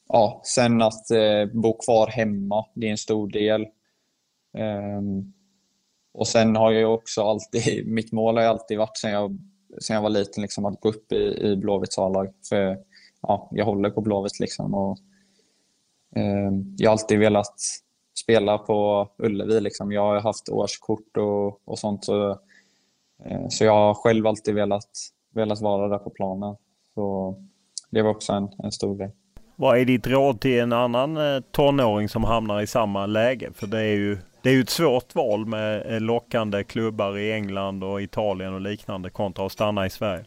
ja, 0.07 0.41
sen 0.45 0.81
att 0.81 1.11
eh, 1.11 1.45
bo 1.53 1.77
kvar 1.77 2.07
hemma, 2.07 2.65
det 2.73 2.87
är 2.87 2.91
en 2.91 2.97
stor 2.97 3.27
del. 3.27 3.67
Ehm, 4.53 5.33
och 6.13 6.27
sen 6.27 6.55
har 6.55 6.71
jag 6.71 6.93
också 6.93 7.23
alltid, 7.23 7.87
mitt 7.93 8.11
mål 8.11 8.37
har 8.37 8.43
alltid 8.43 8.77
varit 8.77 8.97
sen 8.97 9.11
jag, 9.11 9.37
sen 9.81 9.93
jag 9.93 10.03
var 10.03 10.09
liten 10.09 10.41
liksom, 10.41 10.65
att 10.65 10.81
gå 10.81 10.89
upp 10.89 11.11
i, 11.11 11.49
i 11.51 11.55
Blåvitts 11.55 11.97
A-lag. 11.97 12.33
För 12.49 12.77
ja, 13.21 13.49
jag 13.51 13.65
håller 13.65 13.89
på 13.89 14.01
Blåvitt 14.01 14.39
liksom. 14.39 14.73
Och, 14.73 14.97
jag 16.77 16.89
har 16.89 16.91
alltid 16.91 17.19
velat 17.19 17.55
spela 18.21 18.57
på 18.57 19.07
Ullevi. 19.17 19.61
Liksom. 19.61 19.91
Jag 19.91 20.01
har 20.01 20.19
haft 20.19 20.49
årskort 20.49 21.17
och, 21.17 21.67
och 21.67 21.79
sånt. 21.79 22.05
Så, 22.05 22.29
eh, 23.25 23.47
så 23.49 23.65
jag 23.65 23.73
har 23.73 23.93
själv 23.93 24.27
alltid 24.27 24.55
velat, 24.55 24.89
velat 25.33 25.61
vara 25.61 25.87
där 25.87 25.97
på 25.97 26.09
planen. 26.09 26.55
Så 26.93 27.35
det 27.89 28.01
var 28.01 28.09
också 28.09 28.33
en, 28.33 28.49
en 28.63 28.71
stor 28.71 28.95
grej. 28.95 29.11
Vad 29.55 29.77
är 29.77 29.85
ditt 29.85 30.07
råd 30.07 30.41
till 30.41 30.59
en 30.59 30.73
annan 30.73 31.17
eh, 31.17 31.41
tonåring 31.51 32.09
som 32.09 32.23
hamnar 32.23 32.61
i 32.61 32.67
samma 32.67 33.05
läge? 33.05 33.49
För 33.53 33.67
det 33.67 33.79
är 33.79 33.95
ju 33.95 34.17
det 34.43 34.49
är 34.49 34.53
ju 34.53 34.61
ett 34.61 34.69
svårt 34.69 35.15
val 35.15 35.45
med 35.45 35.93
eh, 35.93 35.99
lockande 35.99 36.63
klubbar 36.63 37.17
i 37.17 37.31
England 37.31 37.83
och 37.83 38.01
Italien 38.01 38.53
och 38.53 38.61
liknande 38.61 39.09
kontra 39.09 39.45
att 39.45 39.51
stanna 39.51 39.85
i 39.85 39.89
Sverige. 39.89 40.25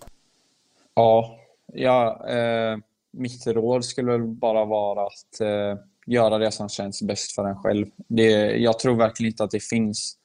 Ja, 0.95 1.37
ja 1.73 2.27
eh, 2.29 2.79
mitt 3.17 3.47
råd 3.47 3.85
skulle 3.85 4.13
väl 4.13 4.23
bara 4.23 4.65
vara 4.65 5.07
att 5.07 5.41
eh, 5.41 5.79
göra 6.07 6.39
det 6.39 6.51
som 6.51 6.69
känns 6.69 7.03
bäst 7.03 7.33
för 7.33 7.45
en 7.45 7.57
själv. 7.57 7.87
Det, 8.09 8.31
jag 8.57 8.79
tror 8.79 8.97
verkligen 8.97 9.33
inte 9.33 9.45
att 9.45 9.51
det 9.51 9.63
finns 9.63 10.17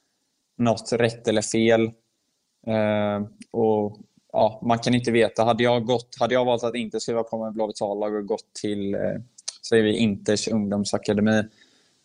något 0.58 0.92
rätt 0.92 1.28
eller 1.28 1.42
fel. 1.42 1.82
Eh, 2.66 3.26
och 3.50 3.98
ja, 4.32 4.60
man 4.64 4.78
kan 4.78 4.94
inte 4.94 5.10
veta. 5.10 5.44
Hade 5.44 5.64
jag, 5.64 5.86
gått, 5.86 6.16
hade 6.20 6.34
jag 6.34 6.44
valt 6.44 6.64
att 6.64 6.74
inte 6.74 7.00
skriva 7.00 7.22
på 7.22 7.44
med 7.44 7.52
Blåvitts 7.52 7.82
A-lag 7.82 8.14
och 8.14 8.26
gått 8.26 8.54
till, 8.60 8.94
eh, 8.94 9.00
säger 9.68 9.82
vi, 9.82 9.96
Inters 9.96 10.48
ungdomsakademi, 10.48 11.42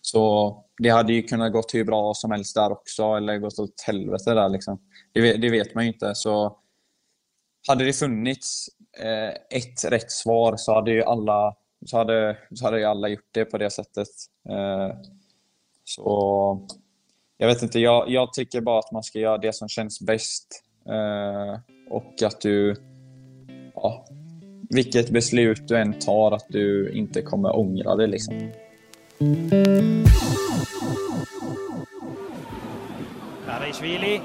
så 0.01 0.55
det 0.77 0.89
hade 0.89 1.13
ju 1.13 1.23
kunnat 1.23 1.51
gått 1.51 1.73
hur 1.73 1.83
bra 1.83 2.13
som 2.13 2.31
helst 2.31 2.55
där 2.55 2.71
också, 2.71 3.03
eller 3.03 3.37
gått 3.37 3.59
åt 3.59 3.81
helvete 3.87 4.33
där. 4.33 4.49
Liksom. 4.49 4.79
Det, 5.13 5.33
det 5.33 5.49
vet 5.49 5.75
man 5.75 5.83
ju 5.83 5.93
inte. 5.93 6.15
Så 6.15 6.57
hade 7.67 7.85
det 7.85 7.93
funnits 7.93 8.69
Eh, 8.99 9.29
ett 9.49 9.85
rätt 9.91 10.11
svar 10.11 10.57
så 10.57 10.73
hade 10.73 10.91
ju 10.91 11.03
alla, 11.03 11.55
så 11.85 11.97
hade, 11.97 12.37
så 12.53 12.65
hade 12.65 12.79
ju 12.79 12.85
alla 12.85 13.07
gjort 13.07 13.29
det 13.31 13.45
på 13.45 13.57
det 13.57 13.69
sättet. 13.69 14.07
Eh, 14.49 14.97
så 15.83 16.67
jag 17.37 17.47
vet 17.47 17.61
inte, 17.61 17.79
jag, 17.79 18.09
jag 18.09 18.33
tycker 18.33 18.61
bara 18.61 18.79
att 18.79 18.91
man 18.91 19.03
ska 19.03 19.19
göra 19.19 19.37
det 19.37 19.53
som 19.53 19.69
känns 19.69 20.01
bäst. 20.01 20.63
Eh, 20.89 21.59
och 21.89 22.23
att 22.23 22.41
du, 22.41 22.75
ja, 23.75 24.05
vilket 24.69 25.09
beslut 25.09 25.67
du 25.67 25.77
än 25.77 25.99
tar, 25.99 26.31
att 26.31 26.45
du 26.49 26.91
inte 26.91 27.21
kommer 27.21 27.55
ångra 27.55 27.95
det. 27.95 28.07
Liksom. 28.07 28.51
Karajshvili 33.45 34.21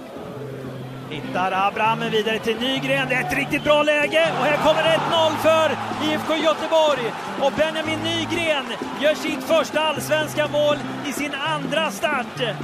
hittar 1.10 1.52
Abraham 1.68 2.00
vidare 2.10 2.38
till 2.38 2.56
Nygren. 2.60 3.08
Det 3.08 3.14
är 3.14 3.24
ett 3.24 3.36
riktigt 3.36 3.64
bra 3.64 3.82
läge 3.82 4.32
och 4.38 4.44
här 4.44 4.56
kommer 4.56 4.82
1-0 4.82 5.36
för 5.42 5.76
IFK 6.08 6.36
Göteborg. 6.36 7.12
Och 7.40 7.52
Benjamin 7.52 7.98
Nygren 7.98 8.64
gör 9.00 9.14
sitt 9.14 9.44
första 9.44 9.80
allsvenska 9.80 10.48
mål 10.48 10.76
i 11.08 11.12
sin 11.12 11.34
andra 11.34 11.90
start. 11.90 12.56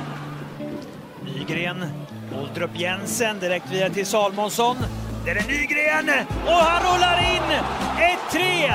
Nygren, 1.24 1.84
Oldrup 2.42 2.78
Jensen 2.78 3.38
direkt 3.38 3.70
vidare 3.72 3.90
till 3.90 4.06
Salmonsson. 4.06 4.76
Där 5.24 5.36
är 5.36 5.46
Nygren 5.48 6.26
och 6.46 6.52
han 6.52 6.82
rullar 6.82 7.18
in 7.18 7.60
1-3. 8.32 8.72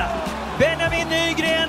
Benjamin 0.58 1.08
Nygren, 1.08 1.68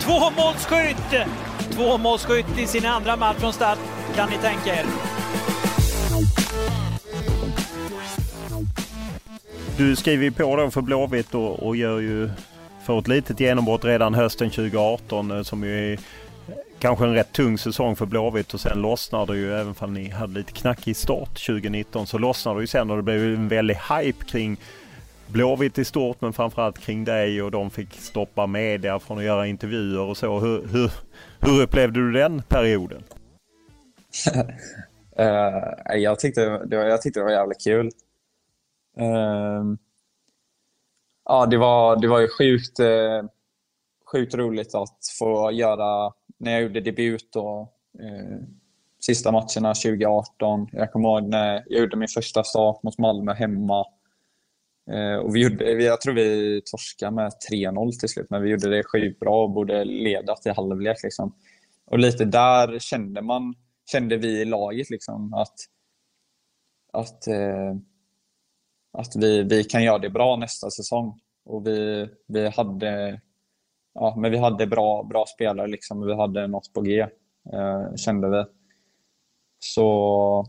tvåmålsskytt. 0.00 1.28
Tvåmålsskytt 1.72 2.58
i 2.58 2.66
sin 2.66 2.86
andra 2.86 3.16
match 3.16 3.36
från 3.38 3.52
start, 3.52 3.78
kan 4.16 4.28
ni 4.30 4.36
tänka 4.36 4.74
er. 4.74 4.84
Du 9.78 9.96
skriver 9.96 10.24
ju 10.24 10.32
på 10.32 10.56
då 10.56 10.70
för 10.70 10.80
Blåvitt 10.80 11.34
och, 11.34 11.62
och 11.62 11.76
gör 11.76 12.00
ju 12.00 12.30
för 12.82 12.98
ett 12.98 13.08
litet 13.08 13.40
genombrott 13.40 13.84
redan 13.84 14.14
hösten 14.14 14.50
2018 14.50 15.30
eh, 15.30 15.42
som 15.42 15.64
ju 15.64 15.92
är 15.92 15.98
kanske 16.78 17.04
en 17.04 17.14
rätt 17.14 17.32
tung 17.32 17.58
säsong 17.58 17.96
för 17.96 18.06
Blåvitt 18.06 18.54
och 18.54 18.60
sen 18.60 18.82
lossnar 18.82 19.26
det 19.26 19.36
ju 19.36 19.54
även 19.54 19.74
om 19.78 19.94
ni 19.94 20.08
hade 20.08 20.34
lite 20.34 20.52
knackig 20.52 20.96
start 20.96 21.46
2019 21.46 22.06
så 22.06 22.18
lossnar 22.18 22.54
det 22.54 22.60
ju 22.60 22.66
sen 22.66 22.90
och 22.90 22.96
det 22.96 23.02
blev 23.02 23.22
en 23.22 23.48
väldig 23.48 23.74
hype 23.74 24.24
kring 24.24 24.56
Blåvitt 25.26 25.78
i 25.78 25.84
stort 25.84 26.20
men 26.20 26.32
framförallt 26.32 26.78
kring 26.78 27.04
dig 27.04 27.42
och 27.42 27.50
de 27.50 27.70
fick 27.70 27.94
stoppa 27.94 28.46
media 28.46 28.98
från 28.98 29.18
att 29.18 29.24
göra 29.24 29.46
intervjuer 29.46 30.00
och 30.00 30.16
så. 30.16 30.38
Hur, 30.38 30.66
hur, 30.72 30.90
hur 31.40 31.62
upplevde 31.62 32.00
du 32.00 32.12
den 32.12 32.42
perioden? 32.42 33.02
uh, 35.20 35.96
jag, 36.02 36.18
tyckte, 36.18 36.66
det 36.66 36.76
var, 36.76 36.84
jag 36.84 37.02
tyckte 37.02 37.20
det 37.20 37.24
var 37.24 37.32
jävligt 37.32 37.64
kul. 37.64 37.90
Ehm, 38.96 39.78
ja, 41.24 41.46
det 41.46 41.56
var, 41.56 41.96
det 41.96 42.08
var 42.08 42.20
ju 42.20 42.28
sjukt, 42.28 42.80
eh, 42.80 43.22
sjukt 44.12 44.34
roligt 44.34 44.74
att 44.74 44.98
få 45.18 45.52
göra, 45.52 46.12
när 46.38 46.52
jag 46.52 46.62
gjorde 46.62 46.80
debut 46.80 47.36
och 47.36 47.60
eh, 48.00 48.38
sista 49.00 49.32
matcherna 49.32 49.74
2018. 49.74 50.68
Jag 50.72 50.92
kommer 50.92 51.08
ihåg 51.08 51.22
när 51.22 51.64
jag 51.66 51.80
gjorde 51.80 51.96
min 51.96 52.08
första 52.08 52.44
start 52.44 52.82
mot 52.82 52.98
Malmö 52.98 53.34
hemma. 53.34 53.84
Eh, 54.90 55.16
och 55.16 55.36
vi 55.36 55.42
gjorde, 55.42 55.72
jag 55.72 56.00
tror 56.00 56.14
vi 56.14 56.62
torskade 56.64 57.12
med 57.12 57.32
3-0 57.50 57.90
till 58.00 58.08
slut, 58.08 58.26
men 58.30 58.42
vi 58.42 58.50
gjorde 58.50 58.70
det 58.70 58.84
sjukt 58.84 59.20
bra 59.20 59.42
och 59.42 59.50
borde 59.50 59.84
leda 59.84 60.36
till 60.36 60.52
halvlek. 60.52 61.02
Liksom. 61.02 61.34
Och 61.86 61.98
lite 61.98 62.24
där 62.24 62.78
kände 62.78 63.22
man, 63.22 63.54
kände 63.90 64.16
vi 64.16 64.40
i 64.40 64.44
laget 64.44 64.90
liksom 64.90 65.34
att, 65.34 65.54
att 66.92 67.28
att 68.94 69.16
vi, 69.16 69.42
vi 69.42 69.64
kan 69.64 69.84
göra 69.84 69.98
det 69.98 70.10
bra 70.10 70.36
nästa 70.36 70.70
säsong. 70.70 71.20
Och 71.44 71.66
vi, 71.66 72.08
vi 72.26 72.48
hade 72.48 73.20
ja, 73.94 74.14
men 74.16 74.30
vi 74.30 74.38
hade 74.38 74.66
bra, 74.66 75.02
bra 75.02 75.24
spelare 75.26 75.66
liksom. 75.66 76.06
Vi 76.06 76.14
hade 76.14 76.46
något 76.46 76.72
på 76.72 76.80
G, 76.80 77.00
eh, 77.52 77.94
kände 77.96 78.28
vi. 78.30 78.44
Så, 79.58 79.86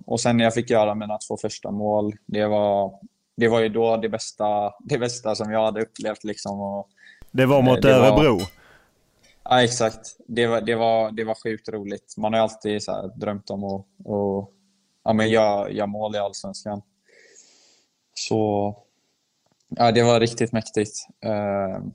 och 0.05 0.19
sen 0.19 0.37
när 0.37 0.43
jag 0.43 0.53
fick 0.53 0.69
göra 0.69 0.95
mina 0.95 1.17
två 1.17 1.37
första 1.37 1.71
mål, 1.71 2.13
det 2.25 2.45
var, 2.45 2.99
det 3.37 3.47
var 3.47 3.59
ju 3.59 3.69
då 3.69 3.97
det 3.97 4.09
bästa, 4.09 4.73
det 4.79 4.97
bästa 4.97 5.35
som 5.35 5.51
jag 5.51 5.65
hade 5.65 5.81
upplevt. 5.81 6.23
Liksom. 6.23 6.59
Och, 6.61 6.89
det 7.31 7.45
var 7.45 7.61
mot 7.61 7.81
det 7.81 7.95
Örebro? 7.95 8.37
Var, 8.37 8.47
ja, 9.43 9.63
exakt. 9.63 10.17
Det 10.27 10.47
var, 10.47 10.61
det, 10.61 10.75
var, 10.75 11.11
det 11.11 11.23
var 11.23 11.35
sjukt 11.43 11.69
roligt. 11.69 12.15
Man 12.17 12.33
har 12.33 12.39
ju 12.39 12.43
alltid 12.43 12.83
så 12.83 13.07
drömt 13.15 13.49
om 13.49 13.63
att 13.63 13.85
och, 14.05 14.51
ja, 15.03 15.13
men 15.13 15.29
göra, 15.29 15.69
göra 15.69 15.87
mål 15.87 16.15
i 16.15 16.17
Allsvenskan. 16.17 16.81
Så 18.15 18.75
ja, 19.69 19.91
det 19.91 20.03
var 20.03 20.19
riktigt 20.19 20.51
mäktigt. 20.51 21.07
Uh, 21.25 21.87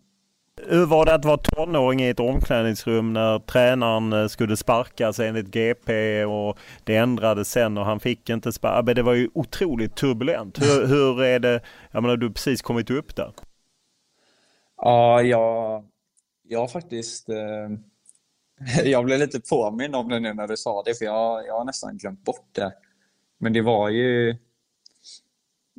hur 0.68 0.86
var 0.86 1.04
det 1.04 1.14
att 1.14 1.24
vara 1.24 1.36
tonåring 1.36 2.02
i 2.02 2.08
ett 2.08 2.20
omklädningsrum 2.20 3.12
när 3.12 3.38
tränaren 3.38 4.12
eh, 4.12 4.26
skulle 4.26 4.56
sparkas 4.56 5.18
enligt 5.18 5.46
GP 5.46 6.24
och 6.24 6.58
det 6.84 6.96
ändrades 6.96 7.50
sen 7.50 7.78
och 7.78 7.84
han 7.84 8.00
fick 8.00 8.30
inte 8.30 8.52
sparka? 8.52 8.94
Det 8.94 9.02
var 9.02 9.14
ju 9.14 9.28
otroligt 9.34 9.96
turbulent. 9.96 10.62
Hur, 10.62 10.86
hur 10.86 11.22
är 11.22 11.38
det? 11.38 11.60
Jag 11.90 12.02
menar, 12.02 12.16
du 12.16 12.26
har 12.26 12.32
precis 12.32 12.62
kommit 12.62 12.90
upp 12.90 13.16
där. 13.16 13.32
Ja, 14.76 15.22
jag, 15.22 15.84
jag 16.42 16.70
faktiskt... 16.70 17.28
Eh, 17.28 18.84
jag 18.84 19.04
blev 19.04 19.18
lite 19.18 19.40
påmind 19.40 19.96
om 19.96 20.08
det 20.08 20.20
nu 20.20 20.34
när 20.34 20.46
du 20.46 20.56
sa 20.56 20.82
det, 20.82 20.94
för 20.94 21.04
jag, 21.04 21.46
jag 21.46 21.58
har 21.58 21.64
nästan 21.64 21.96
glömt 21.96 22.24
bort 22.24 22.48
det. 22.52 22.72
Men 23.38 23.52
det 23.52 23.62
var 23.62 23.88
ju 23.88 24.36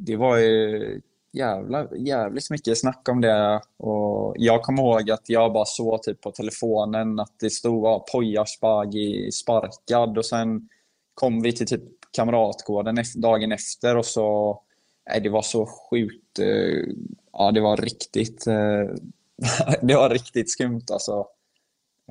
det 0.06 0.16
var 0.16 0.38
ju 0.38 1.02
jävla, 1.34 1.88
jävligt 1.96 2.50
mycket 2.50 2.78
snack 2.78 3.10
om 3.10 3.22
det. 3.22 3.62
Och 3.78 4.36
jag 4.38 4.62
kommer 4.62 4.84
ihåg 4.84 5.12
att 5.12 5.30
jag 5.30 5.54
bara 5.54 5.66
såg 5.66 6.04
typ 6.04 6.22
på 6.22 6.32
telefonen 6.32 7.20
att 7.20 7.40
det 7.40 7.50
stod 7.50 7.86
ja, 7.86 8.06
Poya 8.12 8.46
Spagi 8.46 9.32
sparkad 9.32 10.18
och 10.18 10.26
sen 10.26 10.70
kom 11.14 11.42
vi 11.42 11.54
till 11.54 11.68
typ 11.68 11.84
Kamratgården 12.12 12.98
dagen 13.16 13.52
efter 13.52 13.98
och 13.98 14.06
så... 14.06 14.62
Nej, 15.10 15.22
det 15.22 15.30
var 15.30 15.42
så 15.42 15.66
sjukt. 15.66 16.40
Eh, 16.40 16.94
ja, 17.34 17.52
det 17.52 17.62
var 17.62 17.78
riktigt... 17.78 18.48
Eh, 18.48 18.96
det 19.82 19.96
var 19.96 20.10
riktigt 20.10 20.52
skumt 20.52 20.86
alltså. 20.92 21.28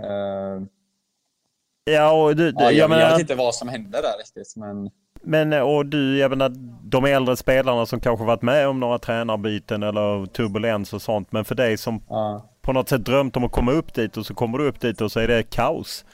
Eh, 0.01 0.63
ja, 1.85 2.23
och 2.23 2.37
du, 2.37 2.47
ja, 2.47 2.63
jag, 2.63 2.73
jag, 2.73 2.91
menar... 2.91 3.03
jag 3.03 3.11
vet 3.11 3.21
inte 3.21 3.35
vad 3.35 3.55
som 3.55 3.69
hände 3.69 4.03
där 4.03 4.19
riktigt, 4.19 4.57
men... 4.57 4.91
Men 5.23 5.53
och 5.53 5.87
du, 5.87 6.19
jag 6.19 6.31
menar 6.31 6.53
de 6.83 7.05
äldre 7.05 7.37
spelarna 7.37 7.87
som 7.87 8.01
kanske 8.01 8.25
varit 8.25 8.43
med 8.43 8.69
om 8.69 8.81
några 8.81 8.99
tränarbyten 8.99 9.83
eller 9.83 10.27
turbulens 10.27 10.93
och 10.93 11.03
sånt. 11.03 11.33
Men 11.33 11.45
för 11.45 11.55
dig 11.55 11.79
som 11.79 12.03
ja. 12.09 12.51
på 12.63 12.73
något 12.73 12.89
sätt 12.89 13.05
drömt 13.05 13.37
om 13.37 13.45
att 13.45 13.53
komma 13.53 13.73
upp 13.73 13.95
dit 13.95 14.17
och 14.17 14.27
så 14.27 14.35
kommer 14.35 14.59
du 14.59 14.69
upp 14.69 14.81
dit 14.81 15.01
och 15.01 15.13
så 15.13 15.21
är 15.21 15.29
det 15.29 15.43
kaos. 15.43 16.05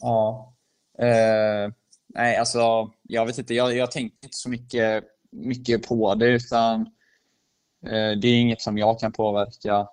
Ja. 0.00 0.54
Eh, 0.98 1.72
nej, 2.06 2.36
alltså 2.36 2.90
jag 3.02 3.26
vet 3.26 3.38
inte. 3.38 3.54
Jag, 3.54 3.76
jag 3.76 3.90
tänkte 3.90 4.26
inte 4.26 4.36
så 4.36 4.50
mycket, 4.50 5.04
mycket 5.32 5.88
på 5.88 6.14
det 6.14 6.26
utan 6.26 6.80
eh, 7.86 8.18
det 8.20 8.28
är 8.28 8.40
inget 8.40 8.60
som 8.60 8.78
jag 8.78 9.00
kan 9.00 9.12
påverka. 9.12 9.88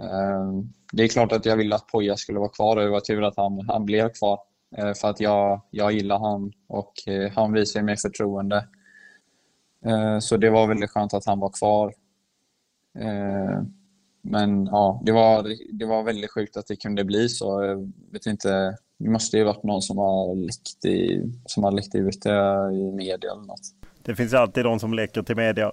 Eh, 0.00 0.52
det 0.92 1.02
är 1.02 1.08
klart 1.08 1.32
att 1.32 1.46
jag 1.46 1.56
ville 1.56 1.74
att 1.74 1.86
Poja 1.86 2.16
skulle 2.16 2.38
vara 2.38 2.48
kvar 2.48 2.76
och 2.76 2.82
det 2.82 2.90
var 2.90 3.00
tur 3.00 3.24
att 3.24 3.36
han, 3.36 3.68
han 3.68 3.84
blev 3.84 4.12
kvar. 4.12 4.38
Eh, 4.76 4.94
för 4.94 5.08
att 5.08 5.20
jag, 5.20 5.60
jag 5.70 5.92
gillar 5.92 6.18
han 6.18 6.52
och 6.68 6.92
eh, 7.06 7.32
han 7.32 7.52
visar 7.52 7.82
mig 7.82 7.96
förtroende. 7.96 8.68
Eh, 9.86 10.18
så 10.18 10.36
det 10.36 10.50
var 10.50 10.66
väldigt 10.66 10.90
skönt 10.90 11.14
att 11.14 11.26
han 11.26 11.40
var 11.40 11.50
kvar. 11.50 11.94
Men 14.22 14.66
ja, 14.66 15.02
det 15.04 15.12
var, 15.12 15.52
det 15.72 15.86
var 15.86 16.02
väldigt 16.02 16.30
sjukt 16.30 16.56
att 16.56 16.66
det 16.66 16.76
kunde 16.76 17.04
bli 17.04 17.28
så. 17.28 17.64
Jag 17.64 17.92
vet 18.12 18.26
inte, 18.26 18.76
det 18.98 19.10
måste 19.10 19.36
ju 19.36 19.44
varit 19.44 19.62
någon 19.62 19.82
som 19.82 19.98
har 19.98 20.34
läckt, 20.34 20.84
i, 20.84 21.22
som 21.46 21.64
har 21.64 21.72
läckt 21.72 21.94
ut 21.94 22.22
det 22.22 22.70
i 22.72 22.92
media 22.92 23.30
eller 23.32 23.46
något. 23.46 23.60
Det 24.02 24.14
finns 24.14 24.34
alltid 24.34 24.64
de 24.64 24.78
som 24.78 24.94
läcker 24.94 25.22
till 25.22 25.36
media. 25.36 25.72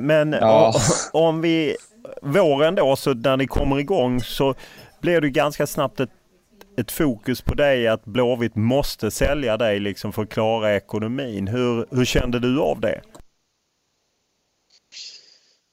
Men 0.00 0.32
ja. 0.32 0.74
om 1.12 1.40
vi, 1.40 1.76
våren 2.22 2.74
då, 2.74 2.96
så 2.96 3.14
när 3.14 3.36
ni 3.36 3.46
kommer 3.46 3.78
igång 3.78 4.20
så 4.20 4.54
blir 5.00 5.20
det 5.20 5.30
ganska 5.30 5.66
snabbt 5.66 6.00
ett 6.00 6.10
ett 6.76 6.92
fokus 6.92 7.42
på 7.42 7.54
dig 7.54 7.88
att 7.88 8.04
Blåvitt 8.04 8.56
måste 8.56 9.10
sälja 9.10 9.56
dig 9.56 9.80
liksom 9.80 10.12
för 10.12 10.22
att 10.22 10.28
klara 10.28 10.76
ekonomin. 10.76 11.48
Hur, 11.48 11.86
hur 11.90 12.04
kände 12.04 12.38
du 12.38 12.60
av 12.60 12.80
det? 12.80 13.02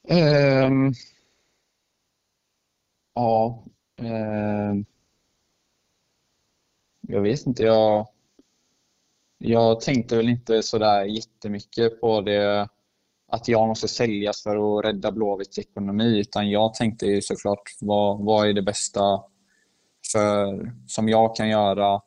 Um, 0.09 0.93
ja. 3.15 3.63
Um, 3.99 4.85
jag 7.01 7.21
vet 7.21 7.45
inte. 7.45 7.63
Jag, 7.63 8.07
jag 9.37 9.81
tänkte 9.81 10.17
väl 10.17 10.29
inte 10.29 10.63
sådär 10.63 11.03
jättemycket 11.03 12.01
på 12.01 12.21
det. 12.21 12.69
att 13.27 13.47
jag 13.47 13.67
måste 13.67 13.87
säljas 13.87 14.43
för 14.43 14.79
att 14.79 14.85
rädda 14.85 15.11
Blåvitts 15.11 15.59
ekonomi, 15.59 16.19
utan 16.19 16.49
jag 16.49 16.73
tänkte 16.73 17.05
ju 17.05 17.21
såklart 17.21 17.63
vad, 17.81 18.25
vad 18.25 18.49
är 18.49 18.53
det 18.53 18.61
bästa 18.61 19.23
för, 20.11 20.71
som 20.87 21.09
jag 21.09 21.35
kan 21.35 21.49
göra 21.49 22.01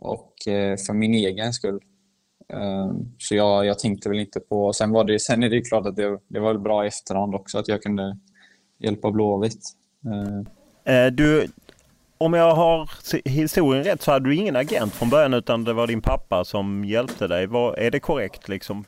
och 0.00 0.48
eh, 0.48 0.76
för 0.86 0.92
min 0.92 1.14
egen 1.14 1.52
skull. 1.52 1.80
Eh, 2.52 2.92
så 3.18 3.34
jag, 3.34 3.66
jag 3.66 3.78
tänkte 3.78 4.08
väl 4.08 4.18
inte 4.18 4.40
på... 4.40 4.72
Sen, 4.72 4.90
var 4.90 5.04
det, 5.04 5.18
sen 5.18 5.42
är 5.42 5.50
det 5.50 5.60
klart 5.60 5.86
att 5.86 5.96
det, 5.96 6.18
det 6.28 6.40
var 6.40 6.54
bra 6.54 6.84
i 6.84 6.88
efterhand 6.88 7.34
också 7.34 7.58
att 7.58 7.68
jag 7.68 7.82
kunde 7.82 8.18
hjälpa 8.78 9.10
Blåvitt. 9.10 9.62
Eh. 10.84 11.06
Du, 11.06 11.46
om 12.18 12.34
jag 12.34 12.54
har 12.54 12.90
historien 13.28 13.84
rätt 13.84 14.02
så 14.02 14.10
hade 14.10 14.28
du 14.28 14.36
ingen 14.36 14.56
agent 14.56 14.92
från 14.92 15.10
början 15.10 15.34
utan 15.34 15.64
det 15.64 15.72
var 15.72 15.86
din 15.86 16.02
pappa 16.02 16.44
som 16.44 16.84
hjälpte 16.84 17.28
dig. 17.28 17.46
Var, 17.46 17.74
är 17.74 17.90
det 17.90 18.00
korrekt 18.00 18.48
liksom? 18.48 18.84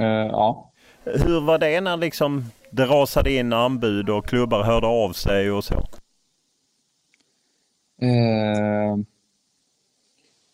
Uh, 0.00 0.06
ja. 0.06 0.72
Hur 1.04 1.40
var 1.40 1.58
det 1.58 1.80
när 1.80 1.96
liksom 1.96 2.44
det 2.70 2.86
rasade 2.86 3.32
in 3.32 3.52
anbud 3.52 4.10
och 4.10 4.26
klubbar 4.26 4.62
hörde 4.62 4.86
av 4.86 5.12
sig 5.12 5.50
och 5.50 5.64
så? 5.64 5.84
Uh, 8.02 9.04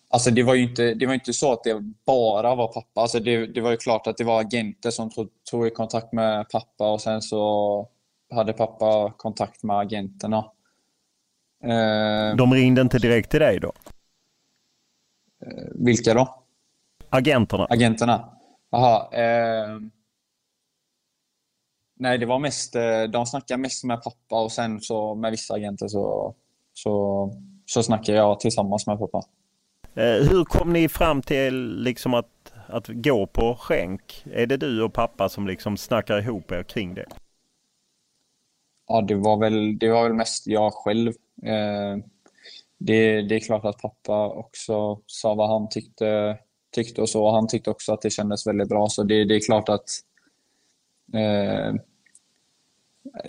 alltså 0.09 0.31
det 0.31 0.43
var 0.43 0.55
ju 0.55 0.63
inte, 0.63 0.95
det 0.95 1.07
var 1.07 1.15
inte 1.15 1.33
så 1.33 1.53
att 1.53 1.65
det 1.65 1.81
bara 2.07 2.55
var 2.55 2.73
pappa. 2.73 3.01
Alltså 3.01 3.21
det, 3.21 3.47
det 3.47 3.61
var 3.61 3.71
ju 3.71 3.77
klart 3.77 4.07
att 4.07 4.17
det 4.17 4.25
var 4.25 4.41
agenter 4.41 4.91
som 4.91 5.11
tog, 5.11 5.29
tog 5.51 5.67
i 5.67 5.71
kontakt 5.71 6.13
med 6.13 6.49
pappa 6.51 6.93
och 6.93 7.01
sen 7.01 7.23
så 7.23 7.89
hade 8.31 8.53
pappa 8.53 9.13
kontakt 9.17 9.63
med 9.63 9.79
agenterna. 9.79 10.45
Uh, 11.65 12.37
De 12.37 12.55
ringde 12.55 12.81
inte 12.81 12.99
direkt 12.99 13.31
till 13.31 13.41
dig 13.41 13.61
då? 13.61 13.73
vilka 15.75 16.15
då? 16.15 16.45
Agenterna. 17.11 17.67
Agenterna. 17.71 18.37
Jaha. 18.71 19.09
Eh, 19.13 19.81
nej, 21.99 22.19
det 22.19 22.27
var 22.27 22.39
mest, 22.39 22.77
eh, 22.77 23.03
de 23.03 23.27
snackade 23.27 23.61
mest 23.63 23.85
med 23.85 24.03
pappa 24.03 24.43
och 24.43 24.53
sen 24.53 24.81
så 24.81 25.15
med 25.15 25.31
vissa 25.31 25.55
agenter 25.55 25.89
så, 25.89 26.35
så, 26.79 27.31
så 27.67 27.83
snackade 27.83 28.19
jag 28.19 28.41
tillsammans 28.41 28.87
med 28.87 28.99
pappa. 28.99 29.23
Eh, 29.95 30.29
hur 30.31 30.45
kom 30.45 30.73
ni 30.73 30.89
fram 30.89 31.23
till 31.23 31.83
liksom 31.83 32.15
att, 32.15 32.53
att 32.67 32.89
gå 32.89 33.27
på 33.27 33.57
skänk? 33.61 34.25
Är 34.33 34.47
det 34.47 34.57
du 34.57 34.83
och 34.83 34.93
pappa 34.93 35.29
som 35.29 35.47
liksom 35.47 35.77
snackar 35.77 36.19
ihop 36.19 36.53
er 36.53 36.63
kring 36.63 36.95
det? 36.95 37.07
Ja, 38.89 39.01
det 39.01 39.15
var 39.15 39.37
väl, 39.37 39.79
det 39.79 39.91
var 39.91 40.03
väl 40.03 40.15
mest 40.15 40.47
jag 40.47 40.73
själv. 40.73 41.09
Eh, 41.43 41.97
det, 42.79 43.23
det 43.23 43.35
är 43.35 43.41
klart 43.41 43.65
att 43.65 43.79
pappa 43.79 44.29
också 44.29 45.01
sa 45.07 45.35
vad 45.35 45.49
han 45.49 45.69
tyckte 45.69 46.39
tyckte 46.75 47.01
och 47.01 47.09
så. 47.09 47.31
Han 47.31 47.49
tyckte 47.49 47.71
också 47.71 47.93
att 47.93 48.03
det 48.03 48.11
kändes 48.11 48.47
väldigt 48.47 48.69
bra. 48.69 48.89
Så 48.89 49.03
det, 49.03 49.25
det 49.25 49.35
är 49.35 49.41
klart 49.41 49.69
att 49.69 49.89
eh, 51.15 51.75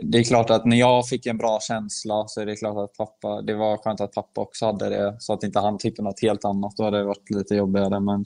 det 0.03 0.17
är 0.17 0.23
klart 0.23 0.49
att 0.49 0.65
när 0.65 0.77
jag 0.77 1.07
fick 1.07 1.25
en 1.25 1.37
bra 1.37 1.59
känsla 1.61 2.27
så 2.27 2.41
är 2.41 2.45
det 2.45 2.55
klart 2.55 2.77
att 2.77 2.97
pappa, 2.97 3.41
det 3.41 3.53
var 3.53 3.77
skönt 3.77 4.01
att 4.01 4.13
pappa 4.13 4.41
också 4.41 4.65
hade 4.65 4.89
det 4.89 5.15
så 5.19 5.33
att 5.33 5.43
inte 5.43 5.59
han 5.59 5.77
tyckte 5.77 6.01
något 6.01 6.21
helt 6.21 6.45
annat. 6.45 6.77
Då 6.77 6.83
hade 6.83 6.97
det 6.97 7.03
varit 7.03 7.29
lite 7.29 7.55
jobbigare. 7.55 7.99
Men 7.99 8.25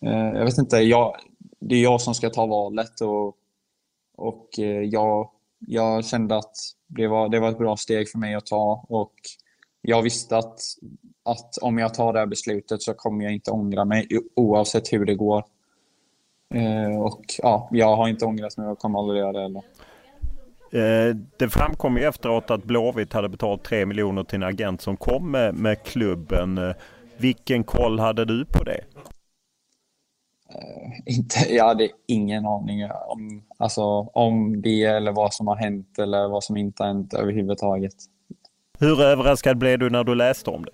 eh, 0.00 0.38
jag 0.38 0.44
vet 0.44 0.58
inte, 0.58 0.76
jag, 0.76 1.16
det 1.60 1.74
är 1.74 1.82
jag 1.82 2.00
som 2.00 2.14
ska 2.14 2.30
ta 2.30 2.46
valet 2.46 3.00
och, 3.00 3.36
och 4.16 4.58
eh, 4.58 4.82
jag, 4.82 5.30
jag 5.58 6.04
kände 6.04 6.36
att 6.36 6.56
det 6.86 7.06
var, 7.06 7.28
det 7.28 7.40
var 7.40 7.48
ett 7.48 7.58
bra 7.58 7.76
steg 7.76 8.08
för 8.08 8.18
mig 8.18 8.34
att 8.34 8.46
ta 8.46 8.84
och 8.88 9.12
jag 9.82 10.02
visste 10.02 10.36
att 10.36 10.60
att 11.24 11.58
om 11.58 11.78
jag 11.78 11.94
tar 11.94 12.12
det 12.12 12.18
här 12.18 12.26
beslutet 12.26 12.82
så 12.82 12.94
kommer 12.94 13.24
jag 13.24 13.32
inte 13.34 13.50
ångra 13.50 13.84
mig 13.84 14.08
oavsett 14.36 14.92
hur 14.92 15.04
det 15.04 15.14
går. 15.14 15.44
Eh, 16.54 17.00
och 17.00 17.24
ja, 17.38 17.68
jag 17.72 17.96
har 17.96 18.08
inte 18.08 18.24
ångrat 18.24 18.56
mig 18.56 18.68
och 18.68 18.78
kommer 18.78 18.98
aldrig 18.98 19.20
göra 19.20 19.32
det 19.32 19.42
heller. 19.42 19.62
Eh, 20.72 21.16
det 21.38 21.48
framkom 21.48 21.96
ju 21.96 22.04
efteråt 22.04 22.50
att 22.50 22.64
Blåvitt 22.64 23.12
hade 23.12 23.28
betalat 23.28 23.64
3 23.64 23.86
miljoner 23.86 24.24
till 24.24 24.36
en 24.36 24.42
agent 24.42 24.80
som 24.80 24.96
kom 24.96 25.30
med, 25.30 25.54
med 25.54 25.82
klubben. 25.82 26.58
Eh, 26.58 26.74
vilken 27.16 27.64
koll 27.64 27.98
hade 27.98 28.24
du 28.24 28.44
på 28.44 28.64
det? 28.64 28.80
Uh, 30.54 31.16
inte, 31.16 31.54
jag 31.54 31.64
hade 31.64 31.88
ingen 32.06 32.46
aning 32.46 32.84
om, 32.84 33.42
alltså, 33.58 33.82
om 34.00 34.62
det 34.62 34.84
eller 34.84 35.12
vad 35.12 35.34
som 35.34 35.46
har 35.46 35.56
hänt 35.56 35.98
eller 35.98 36.28
vad 36.28 36.44
som 36.44 36.56
inte 36.56 36.82
har 36.82 36.88
hänt 36.88 37.14
överhuvudtaget. 37.14 37.94
Hur 38.78 39.02
överraskad 39.02 39.58
blev 39.58 39.78
du 39.78 39.90
när 39.90 40.04
du 40.04 40.14
läste 40.14 40.50
om 40.50 40.64
det? 40.64 40.72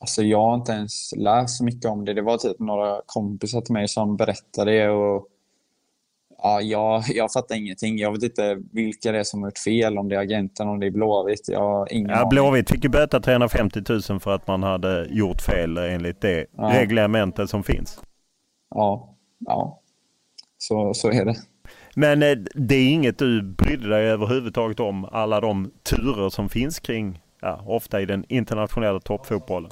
Alltså 0.00 0.22
jag 0.22 0.42
har 0.42 0.54
inte 0.54 0.72
ens 0.72 1.12
läst 1.16 1.56
så 1.56 1.64
mycket 1.64 1.90
om 1.90 2.04
det. 2.04 2.14
Det 2.14 2.22
var 2.22 2.38
typ 2.38 2.58
några 2.58 3.00
kompisar 3.06 3.60
till 3.60 3.72
mig 3.72 3.88
som 3.88 4.16
berättade. 4.16 4.90
Och, 4.90 5.28
ja, 6.38 6.60
jag, 6.60 7.02
jag 7.08 7.32
fattar 7.32 7.54
ingenting. 7.54 7.98
Jag 7.98 8.12
vet 8.12 8.22
inte 8.22 8.62
vilka 8.72 9.12
det 9.12 9.18
är 9.18 9.24
som 9.24 9.42
har 9.42 9.48
gjort 9.48 9.58
fel. 9.58 9.98
Om 9.98 10.08
det 10.08 10.16
är 10.16 10.20
agenten, 10.20 10.68
om 10.68 10.80
det 10.80 10.86
är 10.86 10.90
Blåvitt. 10.90 11.48
Jag 11.48 11.60
har 11.60 11.92
ingen 11.92 12.10
ja, 12.10 12.28
Blåvitt 12.28 12.70
fick 12.70 12.84
ju 12.84 12.90
böta 12.90 13.20
350 13.20 13.82
000 14.10 14.20
för 14.20 14.34
att 14.34 14.46
man 14.46 14.62
hade 14.62 15.06
gjort 15.10 15.40
fel 15.40 15.78
enligt 15.78 16.20
det 16.20 16.46
ja. 16.56 16.70
reglementet 16.80 17.50
som 17.50 17.64
finns. 17.64 18.00
Ja, 18.70 19.16
ja. 19.38 19.82
Så, 20.58 20.94
så 20.94 21.10
är 21.10 21.24
det. 21.24 21.36
Men 21.94 22.22
eh, 22.22 22.36
det 22.54 22.74
är 22.74 22.90
inget 22.92 23.18
du 23.18 23.42
brydde 23.42 23.88
dig 23.88 24.06
överhuvudtaget 24.06 24.80
om, 24.80 25.04
alla 25.04 25.40
de 25.40 25.70
turer 25.82 26.28
som 26.28 26.48
finns 26.48 26.80
kring, 26.80 27.22
ja, 27.40 27.64
ofta 27.66 28.00
i 28.00 28.06
den 28.06 28.24
internationella 28.28 29.00
toppfotbollen? 29.00 29.70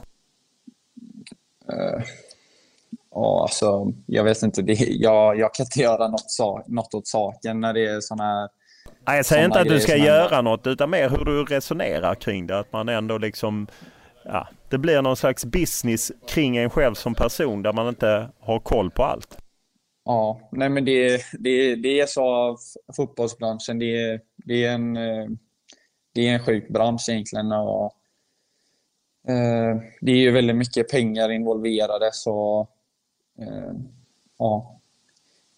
Ja, 3.14 3.42
alltså, 3.42 3.92
jag 4.06 4.24
vet 4.24 4.42
inte. 4.42 4.62
Det, 4.62 4.72
jag, 4.72 5.38
jag 5.38 5.54
kan 5.54 5.64
inte 5.66 5.80
göra 5.80 6.08
något, 6.08 6.66
något 6.66 6.94
åt 6.94 7.06
saken 7.06 7.60
när 7.60 7.72
det 7.72 7.86
är 7.86 8.00
sådana 8.00 8.24
här 8.24 8.48
Nej, 9.06 9.16
jag 9.16 9.26
säger 9.26 9.44
inte 9.44 9.60
att 9.60 9.68
du 9.68 9.80
ska 9.80 9.96
göra 9.96 10.42
något 10.42 10.66
utan 10.66 10.90
mer 10.90 11.10
hur 11.10 11.24
du 11.24 11.44
resonerar 11.44 12.14
kring 12.14 12.46
det. 12.46 12.58
Att 12.58 12.72
man 12.72 12.88
ändå 12.88 13.18
liksom, 13.18 13.66
ja, 14.24 14.48
det 14.70 14.78
blir 14.78 15.02
någon 15.02 15.16
slags 15.16 15.44
business 15.44 16.12
kring 16.28 16.56
en 16.56 16.70
själv 16.70 16.94
som 16.94 17.14
person 17.14 17.62
där 17.62 17.72
man 17.72 17.88
inte 17.88 18.28
har 18.40 18.60
koll 18.60 18.90
på 18.90 19.04
allt. 19.04 19.38
Ja, 20.04 20.40
nej 20.52 20.68
men 20.68 20.84
det, 20.84 21.22
det, 21.38 21.74
det 21.74 22.00
är 22.00 22.06
så 22.06 22.24
av 22.24 22.56
fotbollsbranschen. 22.96 23.78
Det, 23.78 24.20
det, 24.36 24.64
är 24.64 24.72
en, 24.72 24.96
eh, 24.96 25.26
det 26.14 26.28
är 26.28 26.34
en 26.34 26.44
sjuk 26.44 26.68
bransch 26.68 27.08
egentligen. 27.08 27.52
Och 27.52 27.92
Eh, 29.28 29.80
det 30.00 30.12
är 30.12 30.16
ju 30.16 30.30
väldigt 30.30 30.56
mycket 30.56 30.90
pengar 30.90 31.30
involverade 31.30 32.10
så 32.12 32.68
Eh, 33.38 33.72
ja. 34.38 34.80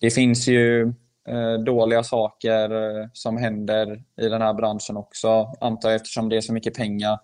Det 0.01 0.11
finns 0.11 0.49
ju 0.49 0.83
eh, 1.29 1.55
dåliga 1.65 2.03
saker 2.03 2.71
eh, 2.71 3.09
som 3.13 3.37
händer 3.37 4.03
i 4.21 4.29
den 4.29 4.43
här 4.43 4.55
branschen 4.55 4.97
också, 4.97 5.53
antar 5.61 5.89
jag 5.89 5.97
eftersom 5.97 6.29
det 6.29 6.37
är 6.37 6.41
så 6.41 6.53
mycket 6.53 6.75
pengar. 6.75 7.19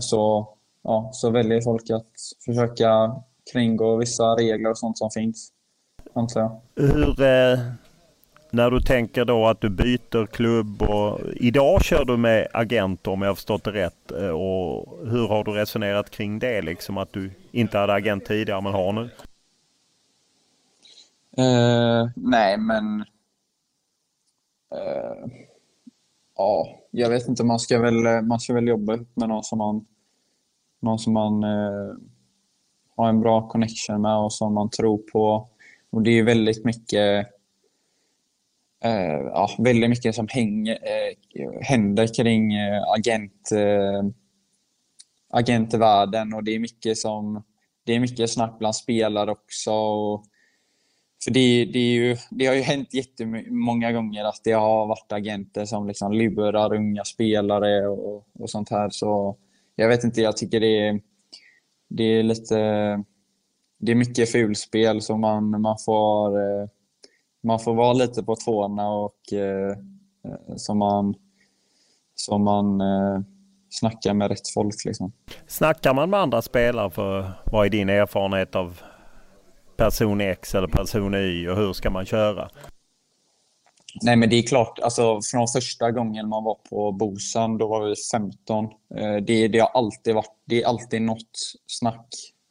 Så, 0.00 0.48
ja, 0.82 1.10
så 1.12 1.30
väljer 1.30 1.60
folk 1.60 1.90
att 1.90 2.12
försöka 2.44 3.16
kringgå 3.52 3.96
vissa 3.96 4.24
regler 4.24 4.70
och 4.70 4.78
sånt 4.78 4.98
som 4.98 5.10
finns, 5.10 5.52
antar 6.14 6.40
jag. 6.40 6.60
Hur, 6.76 7.14
när 8.56 8.70
du 8.70 8.80
tänker 8.80 9.24
då 9.24 9.46
att 9.46 9.60
du 9.60 9.68
byter 9.68 10.26
klubb 10.26 10.82
och 10.82 11.20
idag 11.36 11.84
kör 11.84 12.04
du 12.04 12.16
med 12.16 12.48
agent 12.52 13.06
om 13.06 13.22
jag 13.22 13.28
har 13.28 13.34
förstått 13.34 13.64
det 13.64 13.72
rätt. 13.72 14.10
Eh, 14.10 14.28
och 14.28 14.98
hur 15.08 15.28
har 15.28 15.44
du 15.44 15.52
resonerat 15.52 16.10
kring 16.10 16.38
det 16.38 16.62
liksom 16.62 16.98
att 16.98 17.12
du 17.12 17.30
inte 17.52 17.78
hade 17.78 17.92
agent 17.92 18.24
tidigare 18.24 18.60
men 18.60 18.72
har 18.72 18.92
nu? 18.92 19.10
Uh, 21.38 22.10
nej 22.16 22.56
men... 22.58 23.00
Uh, 24.74 25.32
ja, 26.36 26.68
jag 26.90 27.10
vet 27.10 27.28
inte. 27.28 27.44
Man 27.44 27.58
ska 27.58 27.80
väl, 27.80 28.22
man 28.22 28.40
ska 28.40 28.54
väl 28.54 28.68
jobba 28.68 28.98
med 29.14 29.28
någon 29.28 29.44
som 29.44 29.58
man, 29.58 29.86
någon 30.80 30.98
som 30.98 31.12
man 31.12 31.44
uh, 31.44 31.94
har 32.96 33.08
en 33.08 33.20
bra 33.20 33.48
connection 33.48 34.02
med 34.02 34.16
och 34.16 34.32
som 34.32 34.54
man 34.54 34.70
tror 34.70 34.98
på. 34.98 35.48
Och 35.90 36.02
det 36.02 36.18
är 36.18 36.22
väldigt 36.22 36.64
mycket 36.64 37.35
eh, 38.84 39.20
ja, 39.24 39.50
väldigt 39.58 39.90
mycket 39.90 40.14
som 40.14 40.28
häng, 40.30 40.68
eh, 40.68 41.60
händer 41.60 42.14
kring 42.14 42.54
eh, 42.54 42.82
agent, 42.96 43.52
eh, 43.52 44.02
agentvärlden 45.30 46.34
och 46.34 46.44
det 46.44 46.54
är 46.54 46.58
mycket 46.58 46.98
som 46.98 47.42
det 47.86 47.94
är 47.94 48.00
mycket 48.00 48.30
snack 48.30 48.58
bland 48.58 48.76
spelare 48.76 49.30
också. 49.30 49.72
Och, 49.72 50.24
för 51.24 51.30
det, 51.30 51.64
det, 51.64 51.78
är 51.78 51.92
ju, 51.92 52.16
det 52.30 52.46
har 52.46 52.54
ju 52.54 52.60
hänt 52.60 52.94
jättemånga 52.94 53.92
gånger 53.92 54.24
att 54.24 54.40
det 54.44 54.52
har 54.52 54.86
varit 54.86 55.12
agenter 55.12 55.64
som 55.64 55.86
liksom 55.86 56.12
lurar 56.12 56.74
unga 56.74 57.04
spelare 57.04 57.88
och, 57.88 58.28
och 58.38 58.50
sånt 58.50 58.70
här. 58.70 58.90
Så 58.90 59.36
jag 59.76 59.88
vet 59.88 60.04
inte, 60.04 60.20
jag 60.20 60.36
tycker 60.36 60.60
det 60.60 60.88
är, 60.88 61.00
det 61.88 62.04
är 62.04 62.22
lite... 62.22 62.56
Det 63.78 63.92
är 63.92 63.96
mycket 63.96 64.32
fulspel 64.32 65.02
som 65.02 65.20
man, 65.20 65.60
man 65.60 65.76
får 65.84 66.38
eh, 66.38 66.68
man 67.46 67.60
får 67.60 67.74
vara 67.74 67.92
lite 67.92 68.22
på 68.22 68.36
tårna 68.36 68.88
och 68.88 69.32
eh, 69.32 69.70
eh, 70.24 70.56
så 70.56 70.74
man, 70.74 71.14
så 72.14 72.38
man 72.38 72.80
eh, 72.80 73.20
snackar 73.70 74.14
med 74.14 74.28
rätt 74.28 74.48
folk. 74.54 74.84
Liksom. 74.84 75.12
Snackar 75.46 75.94
man 75.94 76.10
med 76.10 76.20
andra 76.20 76.42
spelare? 76.42 76.90
För 76.90 77.32
vad 77.52 77.66
är 77.66 77.70
din 77.70 77.88
erfarenhet 77.88 78.54
av 78.54 78.80
person 79.76 80.20
X 80.20 80.54
eller 80.54 80.68
person 80.68 81.14
Y 81.14 81.48
och 81.48 81.56
hur 81.56 81.72
ska 81.72 81.90
man 81.90 82.04
köra? 82.06 82.50
Nej, 84.02 84.16
men 84.16 84.30
det 84.30 84.36
är 84.36 84.42
klart, 84.42 84.78
alltså 84.78 85.20
från 85.30 85.48
första 85.48 85.90
gången 85.90 86.28
man 86.28 86.44
var 86.44 86.58
på 86.70 86.92
Bosan, 86.92 87.58
då 87.58 87.68
var 87.68 87.88
vi 87.88 87.94
15. 88.12 88.64
Eh, 88.64 89.16
det, 89.26 89.48
det 89.48 89.58
har 89.58 89.70
alltid 89.74 90.14
varit, 90.14 90.36
det 90.44 90.62
är 90.62 90.66
alltid 90.66 91.02
något 91.02 91.54
snack 91.66 92.06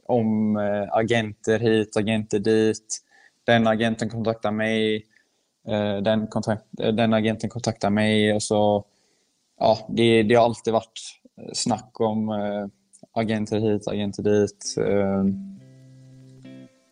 om 0.07 0.57
eh, 0.57 0.97
agenter 0.97 1.59
hit, 1.59 1.97
agenter 1.97 2.39
dit. 2.39 3.05
Den 3.45 3.67
agenten 3.67 4.09
kontaktar 4.09 4.51
mig, 4.51 5.05
eh, 5.67 5.97
den, 5.97 6.27
kontakt, 6.27 6.63
eh, 6.81 6.93
den 6.93 7.13
agenten 7.13 7.49
kontaktar 7.49 7.89
mig 7.89 8.33
och 8.33 8.43
så, 8.43 8.85
ja, 9.59 9.77
det, 9.89 10.23
det 10.23 10.35
har 10.35 10.45
alltid 10.45 10.73
varit 10.73 10.99
eh, 11.41 11.49
snack 11.53 11.99
om 11.99 12.29
agenter 13.13 13.59
hit, 13.59 13.87
agenter 13.87 14.23
dit. 14.23 14.63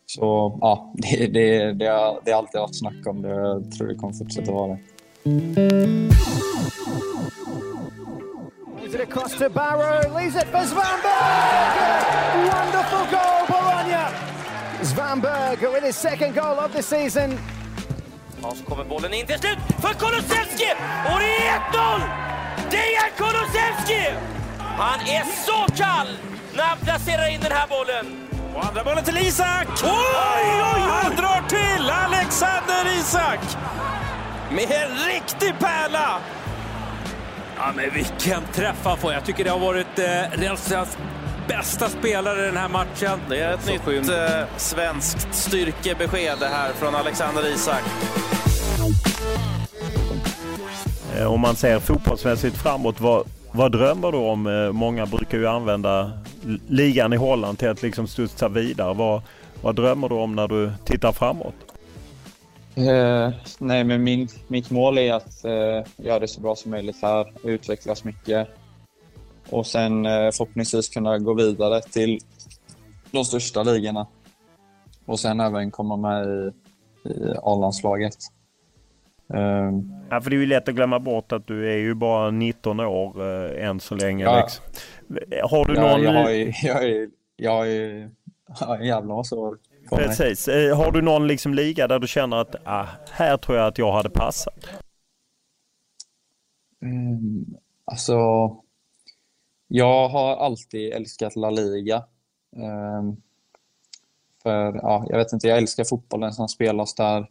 Så 0.06 0.58
ja, 0.60 0.92
det, 0.96 1.26
det, 1.26 1.72
det, 1.72 1.86
har, 1.86 2.20
det 2.24 2.30
har 2.30 2.38
alltid 2.38 2.60
varit 2.60 2.78
snack 2.78 3.06
om 3.06 3.22
det. 3.22 3.28
Jag 3.28 3.72
tror 3.72 3.88
det 3.88 3.94
kommer 3.94 4.14
fortsätta 4.14 4.52
vara 4.52 4.68
det. 4.68 4.78
Leaves 8.76 8.94
it 8.94 9.00
across 9.00 9.38
to 9.38 9.48
Barrow, 9.48 10.14
leaves 10.14 10.36
it 10.36 10.46
for 10.48 10.62
Svanberg! 10.62 11.74
Wonderful 12.52 13.06
goal, 13.10 13.46
Svanberg 14.84 15.60
with 15.72 15.84
his 15.84 15.96
second 15.96 16.34
goal 16.34 16.58
of 16.58 16.72
the 16.72 16.82
season. 16.82 17.38
Och 18.42 18.56
så 18.56 18.64
kommer 18.64 18.84
bollen 18.84 19.14
in 19.14 19.26
till 19.26 19.38
slut 19.38 19.58
för 19.80 19.94
Kulusevski! 19.94 20.70
Och 21.12 21.18
det 21.20 21.46
är 21.46 21.60
1-0! 21.72 22.00
Dejan 22.70 23.10
Kulusevski! 23.16 24.04
Han 24.58 25.00
är 25.00 25.24
så 25.46 25.74
kall 25.82 26.08
när 26.56 26.62
han 26.64 26.78
placerar 26.78 27.28
in 27.34 27.40
den 27.40 27.52
här 27.52 27.66
bollen. 27.68 28.28
Och 28.54 28.64
andra 28.64 28.84
bollen 28.84 29.04
till 29.04 29.16
Isak! 29.16 29.66
Oj, 29.84 29.90
oj, 30.34 30.62
oj! 30.74 30.80
Han 30.80 31.16
drar 31.16 31.48
till! 31.48 31.90
Alexander 31.90 32.98
Isak! 33.00 33.40
Med 34.50 34.70
en 34.70 35.06
riktig 35.06 35.58
pärla! 35.58 36.20
Ja, 37.56 37.72
men 37.76 37.90
vilken 37.94 38.42
träff 38.52 38.80
han 38.84 38.98
får. 38.98 39.12
Jag 39.12 39.24
tycker 39.24 39.44
det 39.44 39.50
har 39.50 39.58
varit 39.58 39.98
eh, 39.98 40.38
bästa 41.48 41.88
spelare 41.88 42.42
i 42.42 42.46
den 42.46 42.56
här 42.56 42.68
matchen. 42.68 43.18
Det 43.28 43.40
är 43.40 43.54
ett 43.54 43.62
Så 43.62 43.90
nytt 43.90 44.08
eh, 44.08 44.56
svenskt 44.56 45.34
styrkebesked 45.34 46.38
här 46.40 46.72
från 46.72 46.94
Alexander 46.94 47.54
Isak. 47.54 47.82
Eh, 51.18 51.32
om 51.32 51.40
man 51.40 51.56
ser 51.56 51.78
fotbollsmässigt 51.78 52.56
framåt, 52.56 53.00
vad, 53.00 53.26
vad 53.52 53.72
drömmer 53.72 54.12
du 54.12 54.18
om? 54.18 54.46
Eh, 54.46 54.72
många 54.72 55.06
brukar 55.06 55.38
ju 55.38 55.46
använda 55.46 56.10
ligan 56.68 57.12
i 57.12 57.16
Holland 57.16 57.58
till 57.58 57.68
att 57.68 57.82
liksom 57.82 58.06
studsa 58.06 58.48
vidare. 58.48 58.94
Vad, 58.94 59.22
vad 59.62 59.76
drömmer 59.76 60.08
du 60.08 60.14
om 60.14 60.36
när 60.36 60.48
du 60.48 60.72
tittar 60.84 61.12
framåt? 61.12 61.54
Eh, 62.76 63.30
nej, 63.58 63.84
men 63.84 64.04
min, 64.04 64.28
mitt 64.48 64.70
mål 64.70 64.98
är 64.98 65.12
att 65.12 65.44
eh, 65.44 66.04
göra 66.04 66.18
det 66.18 66.28
så 66.28 66.40
bra 66.40 66.56
som 66.56 66.70
möjligt 66.70 67.02
här, 67.02 67.32
utvecklas 67.44 68.04
mycket 68.04 68.48
och 69.50 69.66
sen 69.66 70.06
eh, 70.06 70.30
förhoppningsvis 70.30 70.88
kunna 70.88 71.18
gå 71.18 71.34
vidare 71.34 71.82
till 71.82 72.18
de 73.10 73.24
största 73.24 73.62
ligorna. 73.62 74.06
Och 75.06 75.20
sen 75.20 75.40
även 75.40 75.70
komma 75.70 75.96
med 75.96 76.26
i, 76.28 76.52
i 77.08 77.34
A-landslaget. 77.42 78.16
Um, 79.26 79.94
ja, 80.10 80.20
för 80.20 80.30
det 80.30 80.36
är 80.36 80.40
ju 80.40 80.46
lätt 80.46 80.68
att 80.68 80.74
glömma 80.74 80.98
bort 80.98 81.32
att 81.32 81.46
du 81.46 81.72
är 81.72 81.76
ju 81.76 81.94
bara 81.94 82.30
19 82.30 82.80
år 82.80 83.22
äh, 83.22 83.68
än 83.68 83.80
så 83.80 83.94
länge. 83.94 84.24
Ja. 84.24 84.48
Har 85.50 85.64
du 85.64 85.74
ja, 85.74 85.80
någon... 85.80 86.02
Jag 86.02 86.12
har 86.12 86.30
ju, 86.30 86.52
jag 86.62 86.84
är, 86.84 87.08
jag 87.36 87.68
är, 87.72 88.10
jag 88.60 88.80
är 88.80 88.84
jävla 88.84 89.14
massa 89.14 89.36
år 89.36 89.58
Precis. 89.90 90.46
Mig. 90.46 90.68
Eh, 90.68 90.76
har 90.76 90.92
du 90.92 91.02
någon 91.02 91.26
liksom 91.26 91.54
liga 91.54 91.88
där 91.88 91.98
du 91.98 92.06
känner 92.06 92.36
att 92.36 92.56
ah, 92.64 92.86
här 93.10 93.36
tror 93.36 93.58
jag 93.58 93.66
att 93.66 93.78
jag 93.78 93.92
hade 93.92 94.10
passat? 94.10 94.66
Mm, 96.82 97.44
alltså, 97.84 98.16
jag 99.68 100.08
har 100.08 100.36
alltid 100.36 100.92
älskat 100.92 101.36
La 101.36 101.50
Liga. 101.50 102.04
Ehm, 102.56 103.16
för, 104.42 104.74
ja, 104.74 105.06
jag 105.08 105.18
vet 105.18 105.32
inte, 105.32 105.48
jag 105.48 105.58
älskar 105.58 105.84
fotbollen 105.84 106.32
som 106.32 106.48
spelas 106.48 106.94
där 106.94 107.30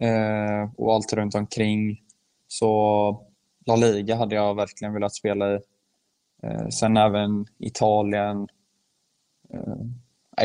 eh, 0.00 0.70
och 0.76 0.94
allt 0.94 1.12
runt 1.12 1.34
omkring. 1.34 2.02
Så 2.48 3.26
La 3.66 3.76
Liga 3.76 4.16
hade 4.16 4.34
jag 4.34 4.54
verkligen 4.54 4.94
velat 4.94 5.14
spela 5.14 5.54
i. 5.54 5.58
Eh, 6.42 6.68
sen 6.68 6.96
även 6.96 7.46
Italien. 7.58 8.48
Ehm, 9.54 9.94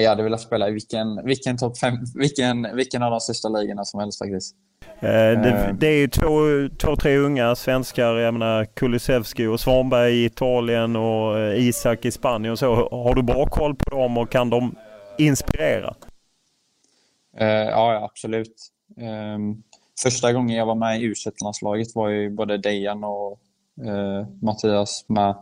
jag 0.02 0.10
hade 0.10 0.24
velat 0.24 0.42
spela 0.42 0.70
i 0.70 0.72
vilken, 0.72 1.26
vilken 1.26 1.58
topp 1.58 1.78
fem, 1.78 1.98
vilken, 2.16 2.76
vilken 2.76 3.04
av 3.04 3.12
de 3.12 3.20
största 3.20 3.50
ligorna 3.50 3.86
som 3.86 4.00
helst 4.00 4.20
faktiskt. 4.20 4.56
Eh, 5.00 5.42
det, 5.42 5.66
eh. 5.68 5.74
det, 5.74 5.88
är 5.88 5.98
ju 5.98 6.08
två, 6.08 6.30
två, 6.78 6.96
tre 6.96 7.18
unga 7.18 7.56
svenskar. 7.56 8.16
Jag 8.16 8.34
menar 8.34 8.66
Kulusevski 8.66 9.46
och 9.46 9.60
Svanberg 9.60 10.14
i 10.14 10.26
Italien 10.26 10.96
och 10.96 11.40
eh, 11.40 11.68
Isak 11.68 12.06
i 12.06 12.12
Spanien 12.12 12.52
och 12.52 12.60
så. 12.60 12.76
Har 12.76 13.16
du 13.16 13.24
bra 13.24 13.46
koll 13.46 13.76
på 13.76 13.90
dem 13.90 14.18
och 14.18 14.30
kan 14.30 14.50
de 14.50 14.76
inspirera? 15.18 15.96
Ja, 17.38 18.10
absolut. 18.12 18.72
Um, 19.36 19.64
första 20.04 20.34
gången 20.34 20.58
jag 20.58 20.66
var 20.66 20.76
med 20.76 21.02
i 21.02 21.04
u 21.04 21.14
landslaget 21.44 21.88
var 21.96 22.10
ju 22.10 22.30
både 22.30 22.58
Dejan 22.58 23.04
och 23.04 23.40
Mattias 24.42 25.06
med. 25.08 25.36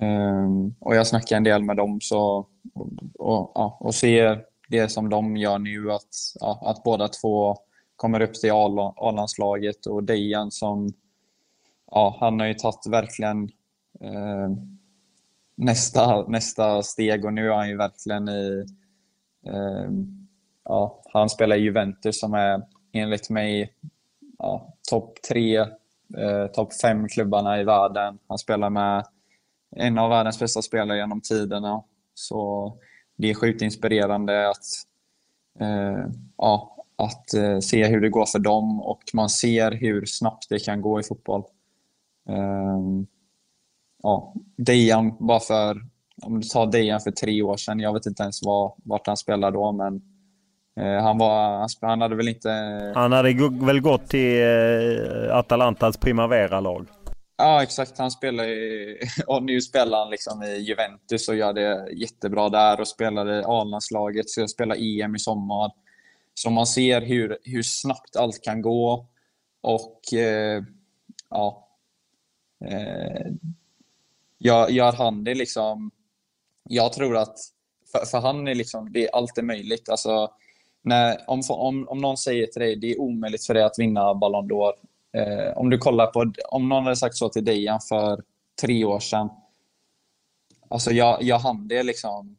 Um, 0.00 0.74
och 0.80 0.96
jag 0.96 1.06
snackar 1.06 1.36
en 1.36 1.44
del 1.44 1.64
med 1.64 1.76
dem 1.76 2.00
så, 2.00 2.46
och, 2.74 2.88
och, 3.14 3.52
ja, 3.54 3.76
och 3.80 3.94
ser 3.94 4.44
det 4.68 4.88
som 4.88 5.08
de 5.08 5.36
gör 5.36 5.58
nu, 5.58 5.92
att, 5.92 6.14
ja, 6.40 6.62
att 6.64 6.82
båda 6.84 7.08
två 7.08 7.56
kommer 7.96 8.22
upp 8.22 8.34
till 8.34 8.52
A-landslaget 8.52 9.86
och 9.86 10.04
Dejan 10.04 10.50
som, 10.50 10.92
ja, 11.90 12.16
han 12.20 12.40
har 12.40 12.46
ju 12.46 12.54
tagit 12.54 12.86
verkligen 12.86 13.44
eh, 14.00 14.50
nästa, 15.54 16.28
nästa 16.28 16.82
steg 16.82 17.24
och 17.24 17.32
nu 17.32 17.48
är 17.48 17.54
han 17.54 17.68
ju 17.68 17.76
verkligen 17.76 18.28
i, 18.28 18.64
eh, 19.46 19.90
ja, 20.64 21.02
han 21.12 21.28
spelar 21.28 21.56
i 21.56 21.60
Juventus 21.60 22.20
som 22.20 22.34
är 22.34 22.62
enligt 22.92 23.30
mig 23.30 23.72
ja, 24.38 24.74
topp 24.90 25.22
tre, 25.28 25.58
eh, 26.16 26.46
topp 26.54 26.74
fem 26.82 27.08
klubbarna 27.08 27.60
i 27.60 27.64
världen. 27.64 28.18
Han 28.28 28.38
spelar 28.38 28.70
med 28.70 29.04
en 29.76 29.98
av 29.98 30.10
världens 30.10 30.40
bästa 30.40 30.62
spelare 30.62 30.98
genom 30.98 31.20
tiderna. 31.20 31.82
Så 32.14 32.72
det 33.16 33.30
är 33.30 33.34
sjukt 33.34 33.62
inspirerande 33.62 34.48
att, 34.50 34.64
eh, 35.60 36.06
ja, 36.36 36.84
att 36.96 37.34
eh, 37.34 37.58
se 37.58 37.86
hur 37.86 38.00
det 38.00 38.08
går 38.08 38.26
för 38.26 38.38
dem 38.38 38.80
och 38.80 39.02
man 39.12 39.28
ser 39.28 39.72
hur 39.72 40.04
snabbt 40.04 40.48
det 40.48 40.64
kan 40.64 40.80
gå 40.80 41.00
i 41.00 41.02
fotboll. 41.02 41.42
Eh, 42.28 42.80
ja, 44.02 44.34
Dejan, 44.56 45.16
bara 45.18 45.40
för, 45.40 45.80
om 46.22 46.40
du 46.40 46.48
tar 46.48 46.66
Dejan 46.66 47.00
för 47.00 47.10
tre 47.10 47.42
år 47.42 47.56
sedan, 47.56 47.80
jag 47.80 47.92
vet 47.92 48.06
inte 48.06 48.22
ens 48.22 48.42
var, 48.42 48.74
vart 48.84 49.06
han 49.06 49.16
spelade 49.16 49.56
då, 49.56 49.72
men 49.72 50.02
Eh, 50.80 51.02
han, 51.02 51.18
var, 51.18 51.66
han 51.86 52.00
hade 52.00 52.16
väl 52.16 52.28
inte... 52.28 52.50
Han 52.94 53.12
hade 53.12 53.34
väl 53.66 53.80
gått 53.80 54.08
till 54.08 54.42
eh, 54.42 55.36
Atalantas 55.36 55.96
Primavera-lag? 55.96 56.86
Ja, 57.38 57.62
exakt. 57.62 57.98
Han 57.98 58.10
spelar 58.10 58.48
i, 58.48 58.98
och 59.26 59.42
nu 59.42 59.60
spelar 59.60 59.98
han 59.98 60.10
liksom 60.10 60.42
i 60.42 60.56
Juventus 60.56 61.28
och 61.28 61.36
gör 61.36 61.52
det 61.52 61.92
jättebra 61.92 62.48
där 62.48 62.80
och 62.80 62.88
spelar 62.88 63.40
i 63.40 63.42
A-landslaget, 63.46 64.30
ska 64.30 64.48
spela 64.48 64.76
EM 64.76 65.16
i 65.16 65.18
sommar. 65.18 65.72
Så 66.34 66.50
man 66.50 66.66
ser 66.66 67.00
hur, 67.00 67.38
hur 67.44 67.62
snabbt 67.62 68.16
allt 68.16 68.42
kan 68.42 68.62
gå 68.62 69.06
och 69.60 70.12
eh, 70.12 70.62
ja, 71.30 71.68
eh, 72.64 73.26
gör, 74.38 74.68
gör 74.68 74.92
han 74.92 75.24
det 75.24 75.34
liksom... 75.34 75.90
Jag 76.68 76.92
tror 76.92 77.16
att 77.16 77.38
för, 77.92 78.06
för 78.06 78.18
han 78.18 78.48
är 78.48 78.54
liksom, 78.54 78.92
det, 78.92 79.10
allt 79.10 79.38
är 79.38 79.42
möjligt. 79.42 79.88
Alltså, 79.88 80.30
när, 80.82 81.30
om, 81.30 81.42
om, 81.48 81.88
om 81.88 81.98
någon 81.98 82.16
säger 82.16 82.46
till 82.46 82.62
dig 82.62 82.76
det 82.76 82.92
är 82.92 83.00
omöjligt 83.00 83.46
för 83.46 83.54
dig 83.54 83.62
att 83.62 83.78
vinna 83.78 84.14
Ballon 84.14 84.50
d'Or. 84.50 84.72
Eh, 85.16 85.52
om 85.56 85.70
du 85.70 85.78
kollar 85.78 86.06
på, 86.06 86.32
om 86.48 86.68
någon 86.68 86.84
hade 86.84 86.96
sagt 86.96 87.16
så 87.16 87.28
till 87.28 87.44
dig 87.44 87.68
för 87.88 88.22
tre 88.60 88.84
år 88.84 89.00
sedan. 89.00 89.28
Alltså 90.68 90.90
jag, 90.90 91.22
jag 91.22 91.38
hann 91.38 91.68
det 91.68 91.82
liksom. 91.82 92.36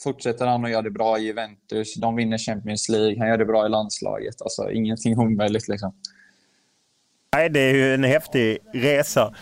Fortsätter 0.00 0.46
han 0.46 0.64
att 0.64 0.70
göra 0.70 0.82
det 0.82 0.90
bra 0.90 1.18
i 1.18 1.22
Juventus, 1.22 1.94
de 1.94 2.16
vinner 2.16 2.38
Champions 2.38 2.88
League, 2.88 3.18
han 3.18 3.28
gör 3.28 3.38
det 3.38 3.44
bra 3.44 3.66
i 3.66 3.68
landslaget. 3.68 4.42
Alltså 4.42 4.70
ingenting 4.70 5.18
omöjligt 5.18 5.68
liksom. 5.68 5.94
Nej, 7.34 7.50
det 7.50 7.60
är 7.60 7.74
ju 7.74 7.94
en 7.94 8.04
häftig 8.04 8.58
resa. 8.72 9.34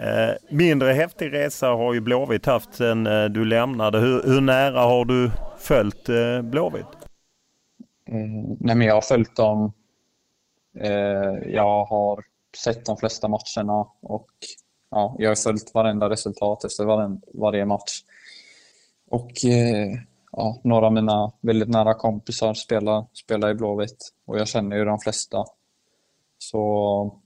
Eh, 0.00 0.56
mindre 0.56 0.92
häftig 0.92 1.32
resa 1.32 1.66
har 1.66 1.94
ju 1.94 2.00
Blåvitt 2.00 2.46
haft 2.46 2.74
sedan 2.74 3.06
eh, 3.06 3.24
du 3.24 3.44
lämnade. 3.44 3.98
Hur, 3.98 4.22
hur 4.22 4.40
nära 4.40 4.80
har 4.80 5.04
du 5.04 5.30
följt 5.58 6.08
eh, 6.08 6.42
Blåvitt? 6.42 6.86
Mm, 8.08 8.56
nej, 8.60 8.76
men 8.76 8.86
jag 8.86 8.94
har 8.94 9.00
följt 9.00 9.36
dem. 9.36 9.72
Eh, 10.74 11.50
jag 11.52 11.84
har 11.84 12.24
sett 12.56 12.86
de 12.86 12.96
flesta 12.96 13.28
matcherna 13.28 13.86
och 14.00 14.30
ja, 14.90 15.16
jag 15.18 15.30
har 15.30 15.34
följt 15.34 15.74
varenda 15.74 16.10
resultat 16.10 16.64
efter 16.64 16.84
varje, 16.84 17.20
varje 17.34 17.64
match. 17.64 18.02
Och 19.10 19.44
eh, 19.44 19.88
ja, 20.32 20.60
några 20.64 20.86
av 20.86 20.92
mina 20.92 21.32
väldigt 21.40 21.68
nära 21.68 21.94
kompisar 21.94 22.54
spelar, 22.54 23.06
spelar 23.12 23.50
i 23.50 23.54
Blåvitt 23.54 24.12
och 24.26 24.38
jag 24.38 24.48
känner 24.48 24.76
ju 24.76 24.84
de 24.84 24.98
flesta. 24.98 25.44
Så 26.38 27.20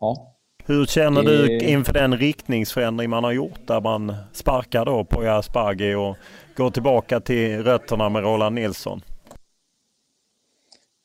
ja. 0.00 0.34
Hur 0.64 0.86
känner 0.86 1.22
du 1.22 1.58
inför 1.58 1.92
den 1.92 2.16
riktningsförändring 2.16 3.10
man 3.10 3.24
har 3.24 3.32
gjort 3.32 3.66
där 3.66 3.80
man 3.80 4.14
sparkar 4.32 4.84
då 4.84 5.04
på 5.04 5.22
Aspargi 5.22 5.94
och 5.94 6.16
går 6.56 6.70
tillbaka 6.70 7.20
till 7.20 7.62
rötterna 7.64 8.08
med 8.08 8.22
Roland 8.22 8.54
Nilsson? 8.54 9.00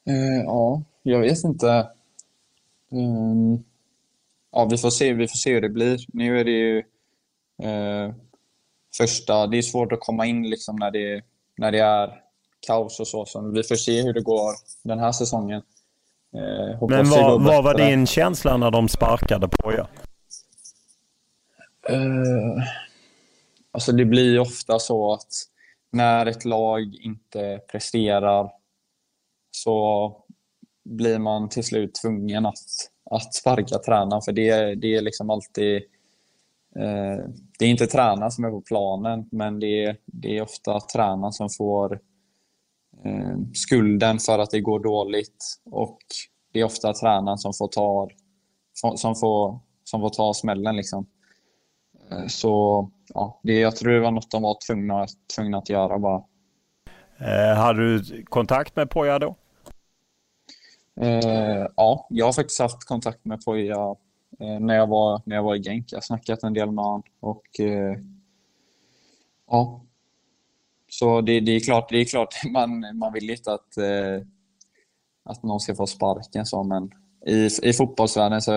Uh, 0.10 0.44
ja, 0.46 0.82
jag 1.04 1.20
vet 1.20 1.44
inte. 1.44 1.90
Um, 2.92 3.64
ja, 4.52 4.68
vi 4.72 4.78
får, 4.78 4.90
se, 4.90 5.14
vi 5.14 5.28
får 5.28 5.38
se 5.38 5.54
hur 5.54 5.62
det 5.62 5.70
blir. 5.70 6.00
Nu 6.08 6.40
är 6.40 6.44
det 6.44 6.52
ju 6.52 6.78
uh, 7.64 8.14
första... 8.98 9.48
Det 9.48 9.58
är 9.58 9.62
svårt 9.62 9.92
att 9.92 10.00
komma 10.00 10.26
in 10.26 10.50
liksom 10.50 10.76
när, 10.76 10.92
det, 10.92 11.22
när 11.58 11.72
det 11.72 11.80
är 11.80 12.22
kaos 12.68 13.00
och 13.00 13.08
så. 13.08 13.26
så 13.26 13.52
vi 13.52 13.64
får 13.64 13.76
se 13.76 14.02
hur 14.02 14.14
det 14.14 14.22
går 14.22 14.52
den 14.84 15.00
här 15.00 15.12
säsongen. 15.12 15.62
Uh, 16.36 16.88
Men 16.90 17.10
vad, 17.10 17.44
vad 17.44 17.64
var 17.64 17.78
din 17.78 18.08
känsla 18.08 18.58
när 18.58 18.72
de 18.72 18.90
sparkade 18.90 19.48
på 19.48 19.74
er? 19.74 19.88
Uh, 21.90 22.64
alltså 23.72 23.92
det 23.92 24.06
blir 24.06 24.40
ofta 24.40 24.80
så 24.80 25.14
att 25.14 25.30
när 25.92 26.26
ett 26.26 26.46
lag 26.46 26.96
inte 27.02 27.60
presterar 27.72 28.52
så 29.52 30.23
blir 30.84 31.20
man 31.20 31.50
till 31.50 31.64
slut 31.64 31.96
tvungen 32.02 32.46
att, 32.46 32.90
att 33.12 33.34
sparka 33.34 33.80
tränaren 33.80 34.22
för 34.22 34.32
det, 34.32 34.76
det 34.76 34.96
är 34.96 35.02
liksom 35.02 35.30
alltid 35.30 35.76
eh, 36.76 37.26
det 37.60 37.66
är 37.66 37.70
inte 37.70 37.88
tränaren 37.88 38.32
som 38.32 38.44
är 38.44 38.50
på 38.50 38.62
planen 38.62 39.30
men 39.32 39.60
det 39.60 39.86
är, 39.86 39.98
det 40.06 40.38
är 40.38 40.42
ofta 40.42 40.80
tränaren 40.80 41.34
som 41.34 41.50
får 41.50 42.00
eh, 43.06 43.38
skulden 43.54 44.20
för 44.20 44.40
att 44.40 44.52
det 44.52 44.62
går 44.62 44.80
dåligt 44.80 45.46
och 45.72 45.98
det 46.54 46.60
är 46.60 46.64
ofta 46.64 46.94
tränaren 46.94 47.38
som 47.38 47.54
får 47.54 47.68
ta, 47.68 48.10
som 48.96 49.16
får, 49.16 49.60
som 49.84 50.02
får 50.02 50.10
ta 50.10 50.34
smällen. 50.34 50.76
Liksom. 50.76 51.06
Eh, 52.12 52.28
så 52.28 52.90
ja, 53.14 53.40
det, 53.44 53.60
jag 53.60 53.76
tror 53.76 53.92
det 53.92 54.00
var 54.00 54.12
något 54.12 54.32
de 54.32 54.42
var 54.42 54.58
tvungna, 54.68 55.08
tvungna 55.36 55.58
att 55.58 55.70
göra 55.70 56.00
bara. 56.00 56.24
Eh, 57.18 57.58
hade 57.58 57.80
du 57.80 58.24
kontakt 58.26 58.76
med 58.76 58.90
Poja 58.90 59.20
då? 59.20 59.36
Eh, 61.02 61.68
ja, 61.76 62.08
jag 62.10 62.26
har 62.26 62.34
faktiskt 62.34 62.60
haft 62.60 62.84
kontakt 62.84 63.26
med 63.26 63.46
Poja 63.46 63.96
eh, 64.40 64.60
när, 64.60 64.76
jag 64.76 64.88
var, 64.88 65.22
när 65.26 65.36
jag 65.36 65.44
var 65.44 65.56
i 65.56 65.64
Genk. 65.64 65.92
Jag 65.92 65.98
har 65.98 66.02
snackat 66.02 66.44
en 66.44 66.54
del 66.54 66.72
med 66.72 66.86
honom. 66.86 67.04
Och, 67.20 67.60
eh, 67.60 67.98
ja. 69.50 69.82
Så 70.90 71.22
det, 71.22 71.40
det, 71.40 71.52
är 71.52 71.60
klart, 71.60 71.90
det 71.90 71.98
är 71.98 72.06
klart 72.06 72.36
man, 72.52 72.98
man 72.98 73.14
vill 73.14 73.30
inte 73.30 73.54
att, 73.54 73.78
eh, 73.78 74.28
att 75.24 75.44
någon 75.44 75.60
ska 75.60 75.76
få 75.76 75.88
sparken 75.88 76.46
så, 76.46 76.64
men 76.64 76.92
i, 77.26 77.50
i 77.64 77.74
fotbollsvärlden 77.74 78.42
så 78.42 78.52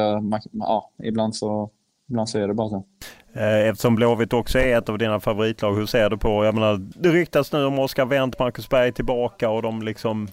ja, 0.52 0.90
ibland 1.02 1.36
så 1.36 1.70
Ibland 2.08 2.28
så 2.28 2.38
är 2.38 2.48
det 2.48 2.54
bara 2.54 2.68
så. 2.68 2.84
Eh, 3.32 3.68
eftersom 3.68 3.94
Blåvitt 3.94 4.32
också 4.32 4.58
är 4.58 4.78
ett 4.78 4.88
av 4.88 4.98
dina 4.98 5.20
favoritlag, 5.20 5.74
hur 5.74 5.86
ser 5.86 6.10
du 6.10 6.18
på, 6.18 6.44
jag 6.44 6.54
menar, 6.54 6.76
det 6.76 7.08
ryktas 7.08 7.52
nu 7.52 7.64
om 7.64 7.78
Oskar 7.78 8.06
Wendt, 8.06 8.38
Marcus 8.38 8.68
Berg 8.68 8.92
tillbaka 8.92 9.50
och 9.50 9.62
de 9.62 9.82
liksom 9.82 10.28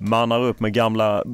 mannar 0.00 0.40
upp 0.40 0.60
med 0.60 0.74
gamla 0.74 1.24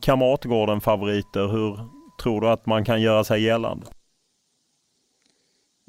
Kamratgården-favoriter. 0.00 1.48
Hur 1.48 1.78
tror 2.22 2.40
du 2.40 2.48
att 2.48 2.66
man 2.66 2.84
kan 2.84 3.02
göra 3.02 3.24
sig 3.24 3.42
gällande? 3.42 3.86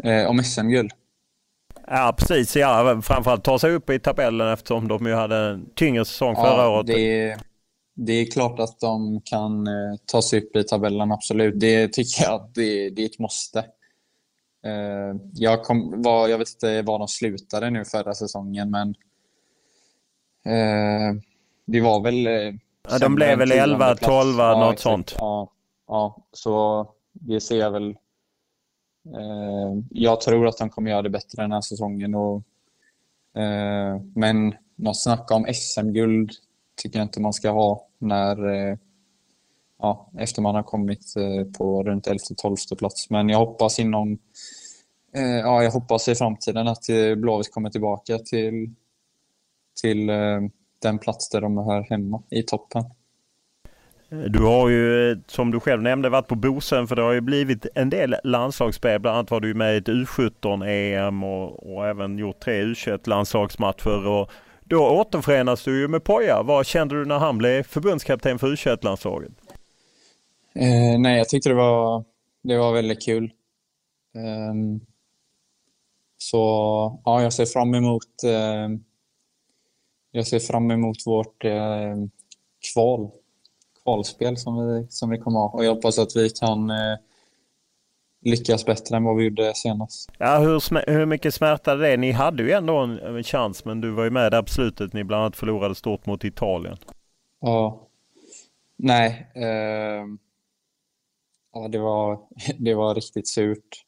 Eh, 0.03 0.29
om 0.29 0.43
SM-guld? 0.43 0.91
Ja 1.87 2.15
precis, 2.17 2.55
ja, 2.55 3.01
framförallt 3.01 3.43
ta 3.43 3.59
sig 3.59 3.71
upp 3.71 3.89
i 3.89 3.99
tabellen 3.99 4.47
eftersom 4.47 4.87
de 4.87 5.05
ju 5.05 5.13
hade 5.13 5.35
en 5.35 5.69
tyngre 5.75 6.05
säsong 6.05 6.35
förra 6.35 6.63
ja, 6.63 6.69
året. 6.69 6.87
Det 6.87 7.21
är, 7.21 7.39
det 7.95 8.13
är 8.13 8.31
klart 8.31 8.59
att 8.59 8.79
de 8.79 9.21
kan 9.21 9.67
eh, 9.67 9.95
ta 10.05 10.21
sig 10.21 10.41
upp 10.41 10.55
i 10.55 10.63
tabellen, 10.63 11.11
absolut. 11.11 11.59
Det 11.59 11.87
tycker 11.87 12.23
jag 12.23 12.33
att 12.33 12.55
det, 12.55 12.89
det 12.89 13.01
är 13.01 13.05
ett 13.05 13.19
måste. 13.19 13.59
Eh, 14.65 15.15
jag, 15.33 15.63
kom, 15.63 16.01
var, 16.01 16.27
jag 16.27 16.37
vet 16.37 16.49
inte 16.49 16.81
var 16.81 16.99
de 16.99 17.07
slutade 17.07 17.69
nu 17.69 17.85
förra 17.85 18.13
säsongen, 18.13 18.71
men 18.71 18.95
eh, 20.45 21.21
det 21.65 21.81
var 21.81 22.03
väl... 22.03 22.27
Eh, 22.27 22.53
ja, 22.89 22.99
de 22.99 23.15
blev 23.15 23.37
väl 23.37 23.51
11, 23.51 23.95
12, 23.95 24.37
ja, 24.37 24.59
något 24.59 24.73
exakt. 24.73 24.81
sånt. 24.81 25.15
Ja, 25.19 25.51
ja, 25.87 26.17
så 26.31 26.87
det 27.13 27.41
ser 27.41 27.59
jag 27.59 27.71
väl. 27.71 27.89
Eh, 29.05 29.83
jag 29.89 30.21
tror 30.21 30.47
att 30.47 30.57
de 30.57 30.69
kommer 30.69 30.91
göra 30.91 31.01
det 31.01 31.09
bättre 31.09 31.41
den 31.41 31.51
här 31.51 31.61
säsongen. 31.61 32.15
Och, 32.15 32.43
eh, 33.41 34.01
men 34.15 34.55
något 34.75 35.01
snack 35.01 35.31
om 35.31 35.45
SM-guld 35.53 36.31
tycker 36.75 36.99
jag 36.99 37.05
inte 37.05 37.21
man 37.21 37.33
ska 37.33 37.49
ha 37.49 37.87
när 37.97 38.53
eh, 38.53 38.77
ja, 39.79 40.09
efter 40.17 40.41
man 40.41 40.55
har 40.55 40.63
kommit 40.63 41.13
eh, 41.17 41.51
på 41.57 41.83
runt 41.83 42.07
11-12 42.07 42.75
plats. 42.75 43.09
Men 43.09 43.29
jag 43.29 43.37
hoppas 43.37 43.79
inom 43.79 44.17
eh, 45.15 45.23
ja, 45.23 45.63
jag 45.63 45.71
hoppas 45.71 46.07
i 46.07 46.15
framtiden 46.15 46.67
att 46.67 46.85
Blåvitt 47.17 47.51
kommer 47.51 47.69
tillbaka 47.69 48.17
till, 48.17 48.73
till 49.81 50.09
den 50.85 50.99
plats 50.99 51.29
där 51.29 51.41
de 51.41 51.57
är 51.57 51.89
hemma, 51.89 52.23
i 52.29 52.43
toppen. 52.43 52.83
Du 54.09 54.43
har 54.43 54.69
ju, 54.69 55.17
som 55.27 55.51
du 55.51 55.59
själv 55.59 55.81
nämnde, 55.81 56.09
varit 56.09 56.27
på 56.27 56.35
Bosön 56.35 56.87
för 56.87 56.95
det 56.95 57.01
har 57.01 57.11
ju 57.11 57.21
blivit 57.21 57.65
en 57.75 57.89
del 57.89 58.15
landslagsspel. 58.23 58.99
Bland 58.99 59.17
annat 59.17 59.31
var 59.31 59.39
du 59.39 59.53
med 59.53 59.75
i 59.75 59.77
ett 59.77 59.87
U17-EM 59.87 61.23
och, 61.23 61.75
och, 61.75 61.87
även 61.87 62.17
gjort 62.17 62.39
tre 62.39 62.63
U21-landslagsmatcher. 62.63 64.07
Och 64.07 64.31
då 64.63 64.89
återförenas 64.89 65.63
du 65.63 65.79
ju 65.79 65.87
med 65.87 66.03
Poja. 66.03 66.43
Vad 66.43 66.65
kände 66.65 66.95
du 66.95 67.05
när 67.05 67.19
han 67.19 67.37
blev 67.37 67.63
förbundskapten 67.63 68.39
för 68.39 68.47
U21-landslaget? 68.47 69.31
Eh, 70.55 70.99
nej, 70.99 71.17
jag 71.17 71.29
tyckte 71.29 71.49
det 71.49 71.55
var, 71.55 72.03
det 72.43 72.57
var 72.57 72.73
väldigt 72.73 73.05
kul. 73.05 73.31
Um, 74.51 74.81
så 76.17 76.37
ja, 77.05 77.21
jag 77.23 77.33
ser 77.33 77.45
fram 77.45 77.75
emot 77.75 78.23
eh, 78.23 78.69
jag 80.15 80.27
ser 80.27 80.39
fram 80.39 80.71
emot 80.71 80.97
vårt 81.05 81.45
eh, 81.45 81.95
kval, 82.73 83.09
kvalspel 83.83 84.37
som 84.37 84.67
vi, 84.67 84.87
som 84.89 85.09
vi 85.09 85.17
kommer 85.17 85.39
ha 85.39 85.49
och 85.49 85.65
jag 85.65 85.75
hoppas 85.75 85.99
att 85.99 86.15
vi 86.15 86.29
kan 86.29 86.69
eh, 86.69 86.97
lyckas 88.21 88.65
bättre 88.65 88.97
än 88.97 89.03
vad 89.03 89.17
vi 89.17 89.23
gjorde 89.23 89.53
senast. 89.55 90.11
Ja, 90.17 90.37
hur, 90.37 90.91
hur 90.91 91.05
mycket 91.05 91.33
smärtade 91.33 91.87
det? 91.87 91.97
Ni 91.97 92.11
hade 92.11 92.43
ju 92.43 92.51
ändå 92.51 92.77
en, 92.77 92.99
en 92.99 93.23
chans 93.23 93.65
men 93.65 93.81
du 93.81 93.91
var 93.91 94.03
ju 94.03 94.09
med 94.09 94.31
där 94.31 94.41
på 94.41 94.49
slutet. 94.49 94.93
Ni 94.93 95.03
bland 95.03 95.23
annat 95.23 95.35
förlorade 95.35 95.75
stort 95.75 96.05
mot 96.05 96.23
Italien. 96.23 96.77
Ja. 97.41 97.87
Nej. 98.75 99.31
Eh, 99.35 100.05
ja, 101.53 101.67
det 101.69 101.79
var, 101.79 102.19
det 102.57 102.73
var 102.73 102.95
riktigt 102.95 103.27
surt. 103.27 103.85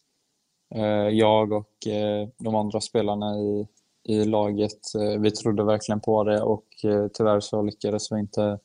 Eh, 0.75 1.09
jag 1.09 1.53
och 1.53 1.87
eh, 1.87 2.27
de 2.37 2.55
andra 2.55 2.81
spelarna 2.81 3.35
i, 3.35 3.67
i 4.07 4.25
laget, 4.25 4.95
eh, 4.95 5.21
vi 5.21 5.31
trodde 5.31 5.63
verkligen 5.63 5.99
på 5.99 6.23
det 6.23 6.41
och 6.41 6.65
eh, 6.83 7.07
tyvärr 7.13 7.39
så 7.39 7.61
lyckades 7.61 8.11
vi 8.11 8.19
inte 8.19 8.59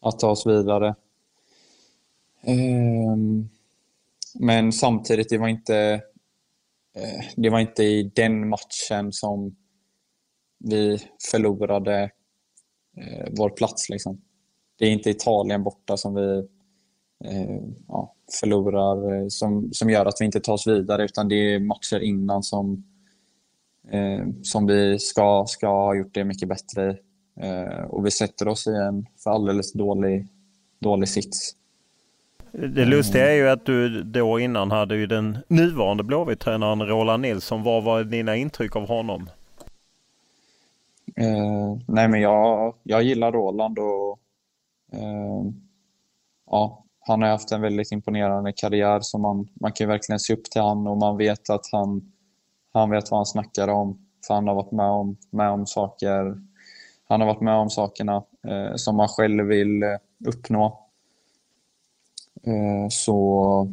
att 0.00 0.18
ta 0.18 0.30
oss 0.30 0.46
vidare. 0.46 0.94
Ehm, 2.42 3.48
men 4.34 4.72
samtidigt, 4.72 5.28
det 5.28 5.38
var 5.38 5.48
inte, 5.48 5.76
eh, 6.94 7.24
det 7.36 7.50
var 7.50 7.60
inte 7.60 7.82
i 7.82 8.02
den 8.14 8.48
matchen 8.48 9.12
som 9.12 9.56
vi 10.58 10.98
förlorade 11.30 12.10
vår 13.30 13.50
plats. 13.50 13.88
Liksom. 13.88 14.20
Det 14.78 14.84
är 14.84 14.90
inte 14.90 15.10
Italien 15.10 15.62
borta 15.62 15.96
som 15.96 16.14
vi 16.14 16.48
ja, 17.88 18.14
förlorar, 18.40 19.28
som, 19.28 19.72
som 19.72 19.90
gör 19.90 20.06
att 20.06 20.20
vi 20.20 20.24
inte 20.24 20.40
tar 20.40 20.52
oss 20.52 20.66
vidare, 20.66 21.04
utan 21.04 21.28
det 21.28 21.54
är 21.54 21.60
matcher 21.60 22.00
innan 22.00 22.42
som, 22.42 22.84
som 24.42 24.66
vi 24.66 24.98
ska, 24.98 25.44
ska 25.48 25.68
ha 25.68 25.94
gjort 25.94 26.14
det 26.14 26.24
mycket 26.24 26.48
bättre 26.48 26.90
i. 26.90 26.96
och 27.88 28.06
vi 28.06 28.10
sätter 28.10 28.48
oss 28.48 28.66
i 28.66 28.70
en 28.70 29.06
för 29.24 29.30
alldeles 29.30 29.72
dålig, 29.72 30.26
dålig 30.78 31.08
sits. 31.08 31.54
Det 32.52 32.84
lustiga 32.84 33.30
är 33.30 33.34
ju 33.34 33.48
att 33.48 33.66
du 33.66 34.02
då 34.02 34.40
innan 34.40 34.70
hade 34.70 34.96
ju 34.96 35.06
den 35.06 35.38
nuvarande 35.48 36.04
Blåvitt-tränaren 36.04 36.86
Roland 36.86 37.22
Nilsson. 37.22 37.62
Vad 37.62 37.84
var 37.84 38.04
dina 38.04 38.36
intryck 38.36 38.76
av 38.76 38.88
honom? 38.88 39.30
Eh, 41.16 41.76
nej 41.86 42.08
men 42.08 42.20
jag, 42.20 42.74
jag 42.82 43.02
gillar 43.02 43.32
Roland 43.32 43.78
och 43.78 44.18
eh, 44.92 45.52
ja, 46.50 46.84
han 47.00 47.22
har 47.22 47.28
haft 47.28 47.52
en 47.52 47.60
väldigt 47.60 47.92
imponerande 47.92 48.52
karriär 48.52 49.00
så 49.00 49.18
man, 49.18 49.48
man 49.60 49.72
kan 49.72 49.88
verkligen 49.88 50.20
se 50.20 50.32
upp 50.32 50.44
till 50.44 50.60
honom 50.60 50.86
och 50.86 50.96
man 50.96 51.16
vet 51.16 51.50
att 51.50 51.66
han, 51.72 52.12
han 52.78 52.90
vet 52.90 53.10
vad 53.10 53.18
han 53.18 53.26
snackar 53.26 53.68
om. 53.68 53.98
För 54.26 54.34
han 54.34 54.48
har 54.48 54.54
varit 54.54 54.72
med 54.72 54.86
om, 54.86 55.16
med 55.30 55.50
om 55.50 55.66
saker 55.66 56.36
han 57.08 57.20
har 57.20 57.26
varit 57.26 57.40
med 57.40 57.54
om 57.54 57.70
sakerna 57.70 58.22
eh, 58.48 58.74
som 58.74 58.96
man 58.96 59.08
själv 59.08 59.44
vill 59.44 59.82
eh, 59.82 59.88
uppnå. 60.26 60.78
Eh, 62.42 62.88
så 62.90 63.72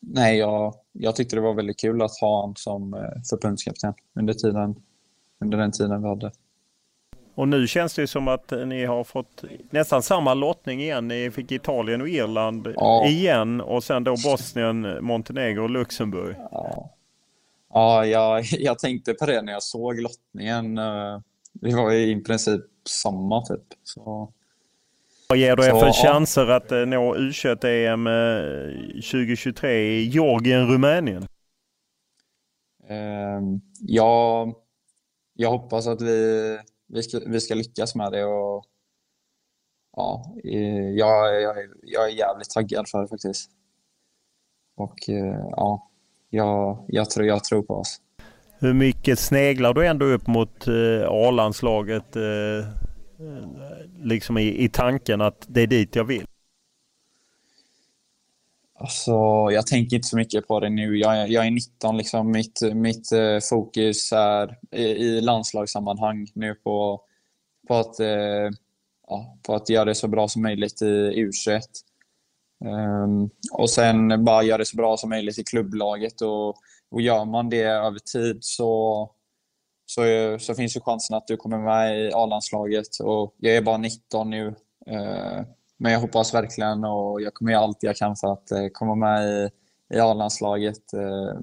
nej, 0.00 0.38
jag, 0.38 0.74
jag 0.92 1.16
tyckte 1.16 1.36
det 1.36 1.42
var 1.42 1.54
väldigt 1.54 1.80
kul 1.80 2.02
att 2.02 2.20
ha 2.20 2.40
honom 2.40 2.56
som 2.56 2.94
eh, 2.94 3.00
förbundskapten 3.30 3.94
under 4.14 4.34
tiden 4.34 4.76
under 5.40 5.58
den 5.58 5.72
tiden 5.72 6.02
vi 6.02 6.08
hade. 6.08 6.32
Och 7.34 7.48
nu 7.48 7.66
känns 7.66 7.94
det 7.94 8.06
som 8.06 8.28
att 8.28 8.52
ni 8.66 8.84
har 8.84 9.04
fått 9.04 9.44
nästan 9.70 10.02
samma 10.02 10.34
lottning 10.34 10.80
igen. 10.80 11.08
Ni 11.08 11.30
fick 11.30 11.52
Italien 11.52 12.00
och 12.00 12.08
Irland 12.08 12.68
ja. 12.76 13.06
igen 13.06 13.60
och 13.60 13.84
sen 13.84 14.04
då 14.04 14.10
Bosnien, 14.10 15.04
Montenegro 15.04 15.62
och 15.62 15.70
Luxemburg. 15.70 16.36
Ja, 16.50 16.90
ja 17.68 18.06
jag, 18.06 18.44
jag 18.50 18.78
tänkte 18.78 19.14
på 19.14 19.26
det 19.26 19.42
när 19.42 19.52
jag 19.52 19.62
såg 19.62 20.00
lottningen. 20.00 20.78
Eh, 20.78 21.20
det 21.52 21.74
var 21.74 21.92
i 21.92 22.20
princip 22.20 22.62
samma 22.88 23.44
typ. 23.44 23.64
Så... 23.82 24.32
Vad 25.28 25.38
ger 25.38 25.56
du 25.56 25.64
er 25.64 25.70
för 25.70 25.92
chanser 25.92 26.46
att 26.46 26.72
eh, 26.72 26.86
nå 26.86 27.16
U21-EM 27.16 28.06
2023 28.94 29.70
eh, 29.70 29.76
i 29.76 30.02
Georgien, 30.02 30.68
Rumänien? 30.68 31.26
Ehm, 32.88 33.60
ja, 33.80 34.52
jag 35.34 35.50
hoppas 35.50 35.86
att 35.86 36.02
vi, 36.02 36.58
vi, 36.86 37.02
ska, 37.02 37.20
vi 37.26 37.40
ska 37.40 37.54
lyckas 37.54 37.94
med 37.94 38.12
det. 38.12 38.24
Och, 38.24 38.64
ja, 39.96 40.34
jag, 40.94 41.42
jag, 41.42 41.56
jag 41.82 42.04
är 42.04 42.14
jävligt 42.14 42.50
taggad 42.50 42.88
för 42.88 43.02
det 43.02 43.08
faktiskt. 43.08 43.50
Och 44.76 45.08
eh, 45.08 45.48
ja, 45.50 45.90
jag, 46.36 46.84
jag, 46.88 47.10
tror, 47.10 47.26
jag 47.26 47.44
tror 47.44 47.62
på 47.62 47.74
oss. 47.74 48.00
Hur 48.58 48.74
mycket 48.74 49.18
sneglar 49.18 49.74
du 49.74 49.86
ändå 49.86 50.06
upp 50.06 50.26
mot 50.26 50.68
A-landslaget 51.08 52.16
liksom 54.02 54.38
i, 54.38 54.64
i 54.64 54.68
tanken 54.68 55.20
att 55.20 55.44
det 55.48 55.60
är 55.60 55.66
dit 55.66 55.96
jag 55.96 56.04
vill? 56.04 56.26
Alltså, 58.78 59.12
jag 59.50 59.66
tänker 59.66 59.96
inte 59.96 60.08
så 60.08 60.16
mycket 60.16 60.48
på 60.48 60.60
det 60.60 60.68
nu. 60.68 60.96
Jag, 60.98 61.28
jag 61.28 61.46
är 61.46 61.50
19. 61.50 61.96
Liksom. 61.96 62.30
Mitt, 62.30 62.60
mitt 62.74 63.12
eh, 63.12 63.38
fokus 63.50 64.12
är 64.12 64.58
i, 64.72 64.82
i 64.82 65.20
landslagssammanhang 65.20 66.26
nu 66.34 66.54
på, 66.54 67.00
på, 67.68 67.74
att, 67.74 68.00
eh, 68.00 68.50
ja, 69.08 69.38
på 69.42 69.54
att 69.54 69.68
göra 69.68 69.84
det 69.84 69.94
så 69.94 70.08
bra 70.08 70.28
som 70.28 70.42
möjligt 70.42 70.82
i 70.82 70.84
U21. 70.84 71.60
Um, 72.64 73.30
och 73.52 73.70
sen 73.70 74.24
bara 74.24 74.42
göra 74.42 74.58
det 74.58 74.64
så 74.64 74.76
bra 74.76 74.96
som 74.96 75.10
möjligt 75.10 75.38
i 75.38 75.44
klubblaget. 75.44 76.20
Och, 76.20 76.48
och 76.90 77.00
gör 77.00 77.24
man 77.24 77.48
det 77.48 77.62
över 77.62 77.98
tid 77.98 78.38
så, 78.40 79.10
så, 79.86 80.02
så 80.40 80.54
finns 80.54 80.76
ju 80.76 80.80
chansen 80.80 81.16
att 81.16 81.26
du 81.26 81.36
kommer 81.36 81.58
med 81.58 82.00
i 82.00 82.12
A-landslaget. 82.12 83.00
Och 83.02 83.34
jag 83.38 83.56
är 83.56 83.62
bara 83.62 83.76
19 83.76 84.30
nu. 84.30 84.46
Uh, 84.90 85.42
men 85.78 85.92
jag 85.92 86.00
hoppas 86.00 86.34
verkligen 86.34 86.84
och 86.84 87.22
jag 87.22 87.34
kommer 87.34 87.52
göra 87.52 87.62
allt 87.62 87.82
jag 87.82 87.96
kan 87.96 88.16
för 88.16 88.32
att 88.32 88.52
uh, 88.52 88.68
komma 88.72 88.94
med 88.94 89.28
i, 89.28 89.50
i 89.94 90.00
A-landslaget 90.00 90.94
uh, 90.94 91.40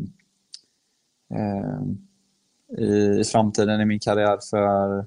i, 2.78 3.20
i 3.20 3.24
framtiden 3.24 3.82
i 3.82 3.86
min 3.86 3.99
karriär. 3.99 4.39
För 4.49 5.05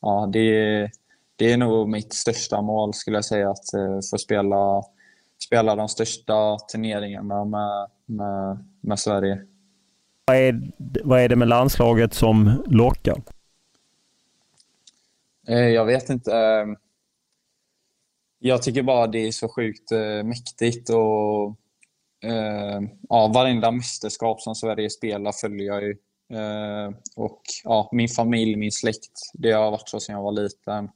ja, 0.00 0.30
det, 0.32 0.90
det 1.36 1.52
är 1.52 1.56
nog 1.56 1.88
mitt 1.88 2.12
största 2.12 2.62
mål 2.62 2.94
skulle 2.94 3.16
jag 3.16 3.24
säga, 3.24 3.50
att 3.50 3.70
få 4.10 4.18
spela, 4.18 4.82
spela 5.38 5.76
de 5.76 5.88
största 5.88 6.58
turneringarna 6.58 7.44
med, 7.44 7.88
med, 8.06 8.64
med 8.80 8.98
Sverige. 8.98 9.46
Vad 10.24 10.36
är, 10.36 10.72
vad 11.04 11.20
är 11.20 11.28
det 11.28 11.36
med 11.36 11.48
landslaget 11.48 12.14
som 12.14 12.62
lockar? 12.66 13.22
Eh, 15.48 15.68
jag 15.68 15.84
vet 15.84 16.08
inte. 16.08 16.36
Eh, 16.36 16.66
jag 18.38 18.62
tycker 18.62 18.82
bara 18.82 19.06
det 19.06 19.18
är 19.18 19.32
så 19.32 19.48
sjukt 19.48 19.92
eh, 19.92 20.24
mäktigt 20.24 20.90
och 20.90 21.56
ja, 23.08 23.26
varenda 23.34 23.70
mästerskap 23.70 24.40
som 24.40 24.54
Sverige 24.54 24.90
spelar 24.90 25.32
följer 25.32 25.66
jag 25.66 25.82
ju. 25.82 25.96
Och 27.16 27.42
ja, 27.64 27.88
min 27.92 28.08
familj, 28.08 28.56
min 28.56 28.72
släkt, 28.72 29.30
det 29.32 29.52
har 29.52 29.70
varit 29.70 29.88
så 29.88 30.00
sedan 30.00 30.14
jag 30.14 30.22
var 30.22 30.32
liten. 30.32 30.90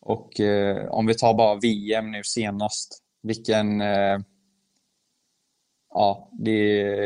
Och 0.00 0.40
om 0.88 1.06
vi 1.06 1.14
tar 1.14 1.34
bara 1.34 1.54
VM 1.54 2.10
nu 2.10 2.24
senast, 2.24 3.03
vilken 3.24 3.80
eh, 3.80 4.18
ja, 5.90 6.30
det, 6.32 6.60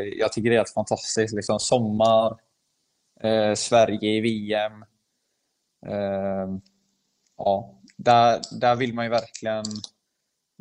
jag 0.05 0.33
tycker 0.33 0.51
det 0.51 0.57
är 0.57 0.59
helt 0.59 0.75
fantastiskt. 0.75 1.35
Liksom, 1.35 1.59
sommar, 1.59 2.39
eh, 3.21 3.55
Sverige 3.55 4.11
i 4.11 4.21
VM. 4.21 4.83
Eh, 5.87 6.59
ja, 7.37 7.81
där, 7.97 8.41
där 8.61 8.77
vill 8.77 8.95
man 8.95 9.05
ju 9.05 9.11
verkligen 9.11 9.65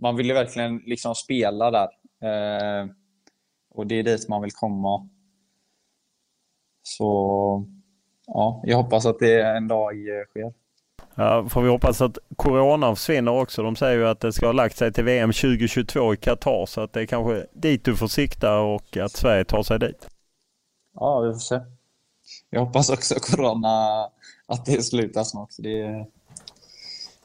man 0.02 0.16
vill 0.16 0.28
ju 0.28 0.34
verkligen 0.34 0.78
liksom 0.78 1.16
spela 1.16 1.72
där. 1.72 1.90
Eh, 2.22 2.90
och 3.70 3.88
det 3.88 3.96
är 3.96 4.04
dit 4.04 4.30
man 4.30 4.42
vill 4.42 4.52
komma. 4.52 5.10
Så 6.84 7.66
ja, 8.28 8.62
jag 8.66 8.78
hoppas 8.78 9.06
att 9.06 9.20
det 9.20 9.42
en 9.42 9.68
dag 9.68 9.94
sker. 10.30 10.54
Ja, 11.20 11.50
får 11.50 11.62
vi 11.62 11.70
hoppas 11.70 12.02
att 12.02 12.18
Corona 12.36 12.96
försvinner 12.96 13.32
också. 13.32 13.64
De 13.64 13.76
säger 13.76 13.98
ju 13.98 14.08
att 14.08 14.20
det 14.20 14.34
ska 14.34 14.46
ha 14.46 14.54
lagt 14.54 14.78
sig 14.78 14.94
till 14.94 15.04
VM 15.04 15.32
2022 15.32 16.14
i 16.14 16.18
Qatar 16.18 16.66
så 16.66 16.82
att 16.82 16.94
det 16.94 17.02
är 17.02 17.06
kanske 17.06 17.46
dit 17.54 17.86
du 17.86 17.96
får 17.96 18.08
sikta 18.08 18.60
och 18.60 18.98
att 18.98 19.12
Sverige 19.12 19.46
tar 19.46 19.64
sig 19.64 19.80
dit. 19.80 20.08
Ja, 20.94 21.20
vi 21.20 21.34
får 21.34 21.40
se. 21.40 21.60
Jag 22.50 22.66
hoppas 22.66 22.90
också 22.90 23.16
Corona, 23.16 24.04
att 24.46 24.66
det 24.66 24.84
slutar 24.84 25.24
snart. 25.24 25.50
Det, 25.58 26.06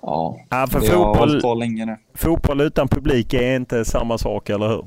ja, 0.01 0.41
ja, 0.51 0.67
för 0.71 0.81
det 0.81 0.87
fotboll, 0.87 1.43
har 1.45 1.55
länge 1.55 1.87
nu. 1.87 1.97
Fotboll 2.15 2.61
utan 2.61 2.89
publik 2.89 3.35
är 3.35 3.57
inte 3.57 3.85
samma 3.85 4.19
sak, 4.19 4.49
eller 4.49 4.69
hur? 4.69 4.87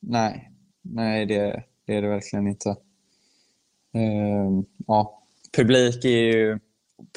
Nej, 0.00 0.50
nej 0.82 1.26
det, 1.26 1.62
det 1.86 1.96
är 1.96 2.02
det 2.02 2.08
verkligen 2.08 2.46
inte. 2.46 2.68
Uh, 3.96 4.62
ja, 4.86 5.22
publik 5.56 6.04
är 6.04 6.08
ju 6.08 6.58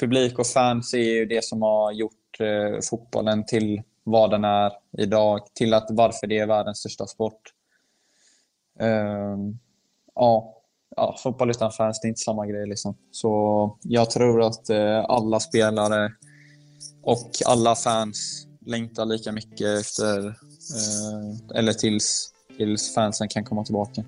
publik 0.00 0.38
och 0.38 0.46
fans 0.46 0.94
är 0.94 0.98
ju 0.98 1.26
det 1.26 1.44
som 1.44 1.62
har 1.62 1.92
gjort 1.92 2.40
eh, 2.40 2.80
fotbollen 2.90 3.46
till 3.46 3.82
vad 4.04 4.30
den 4.30 4.44
är 4.44 4.72
idag, 4.98 5.40
till 5.54 5.74
att 5.74 5.86
varför 5.90 6.26
det 6.26 6.38
är 6.38 6.46
världens 6.46 6.78
största 6.78 7.06
sport. 7.06 7.40
Uh, 8.82 9.36
ja, 10.14 10.56
ja, 10.96 11.16
fotboll 11.18 11.50
utan 11.50 11.72
fans, 11.72 12.00
det 12.00 12.06
är 12.06 12.08
inte 12.08 12.20
samma 12.20 12.46
grej. 12.46 12.66
Liksom. 12.66 12.96
Så 13.10 13.78
jag 13.82 14.10
tror 14.10 14.46
att 14.46 14.70
eh, 14.70 15.04
alla 15.08 15.40
spelare 15.40 16.12
och 17.02 17.30
alla 17.46 17.74
fans 17.74 18.46
längtar 18.66 19.04
lika 19.04 19.32
mycket 19.32 19.80
efter, 19.80 20.26
eh, 20.26 21.58
eller 21.58 21.72
tills, 21.72 22.32
tills 22.56 22.94
fansen 22.94 23.28
kan 23.28 23.44
komma 23.44 23.64
tillbaka. 23.64 24.04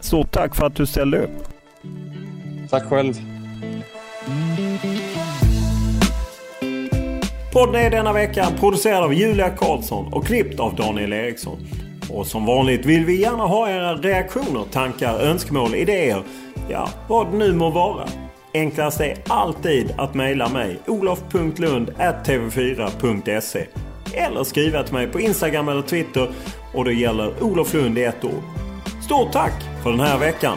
Stort 0.00 0.32
tack 0.32 0.56
för 0.56 0.66
att 0.66 0.76
du 0.76 0.86
ställde 0.86 1.22
upp. 1.22 1.48
Tack 2.70 2.84
själv. 2.84 3.14
Podden 7.52 7.74
är 7.74 7.90
denna 7.90 8.12
vecka 8.12 8.46
producerad 8.60 9.04
av 9.04 9.14
Julia 9.14 9.50
Karlsson 9.50 10.12
och 10.12 10.26
klippt 10.26 10.60
av 10.60 10.74
Daniel 10.74 11.12
Eriksson. 11.12 11.58
Och 12.10 12.26
som 12.26 12.46
vanligt 12.46 12.86
vill 12.86 13.04
vi 13.04 13.20
gärna 13.20 13.46
ha 13.46 13.70
era 13.70 13.94
reaktioner, 13.94 14.64
tankar, 14.72 15.20
önskemål, 15.20 15.74
idéer. 15.74 16.22
Ja, 16.68 16.88
vad 17.08 17.30
det 17.30 17.36
nu 17.36 17.52
må 17.52 17.70
vara. 17.70 18.08
Enklast 18.54 19.00
är 19.00 19.14
alltid 19.28 19.94
att 19.98 20.14
mejla 20.14 20.48
mig 20.48 20.78
olof.lund.tv4.se 20.86 23.66
Eller 24.14 24.44
skriva 24.44 24.82
till 24.82 24.94
mig 24.94 25.06
på 25.06 25.20
Instagram 25.20 25.68
eller 25.68 25.82
Twitter 25.82 26.28
och 26.74 26.84
det 26.84 26.92
gäller 26.92 27.42
Olof 27.42 27.74
Lund 27.74 27.98
i 27.98 28.04
ett 28.04 28.24
ord. 28.24 28.42
Stort 29.04 29.32
tack 29.32 29.52
för 29.82 29.90
den 29.90 30.00
här 30.00 30.18
veckan! 30.18 30.56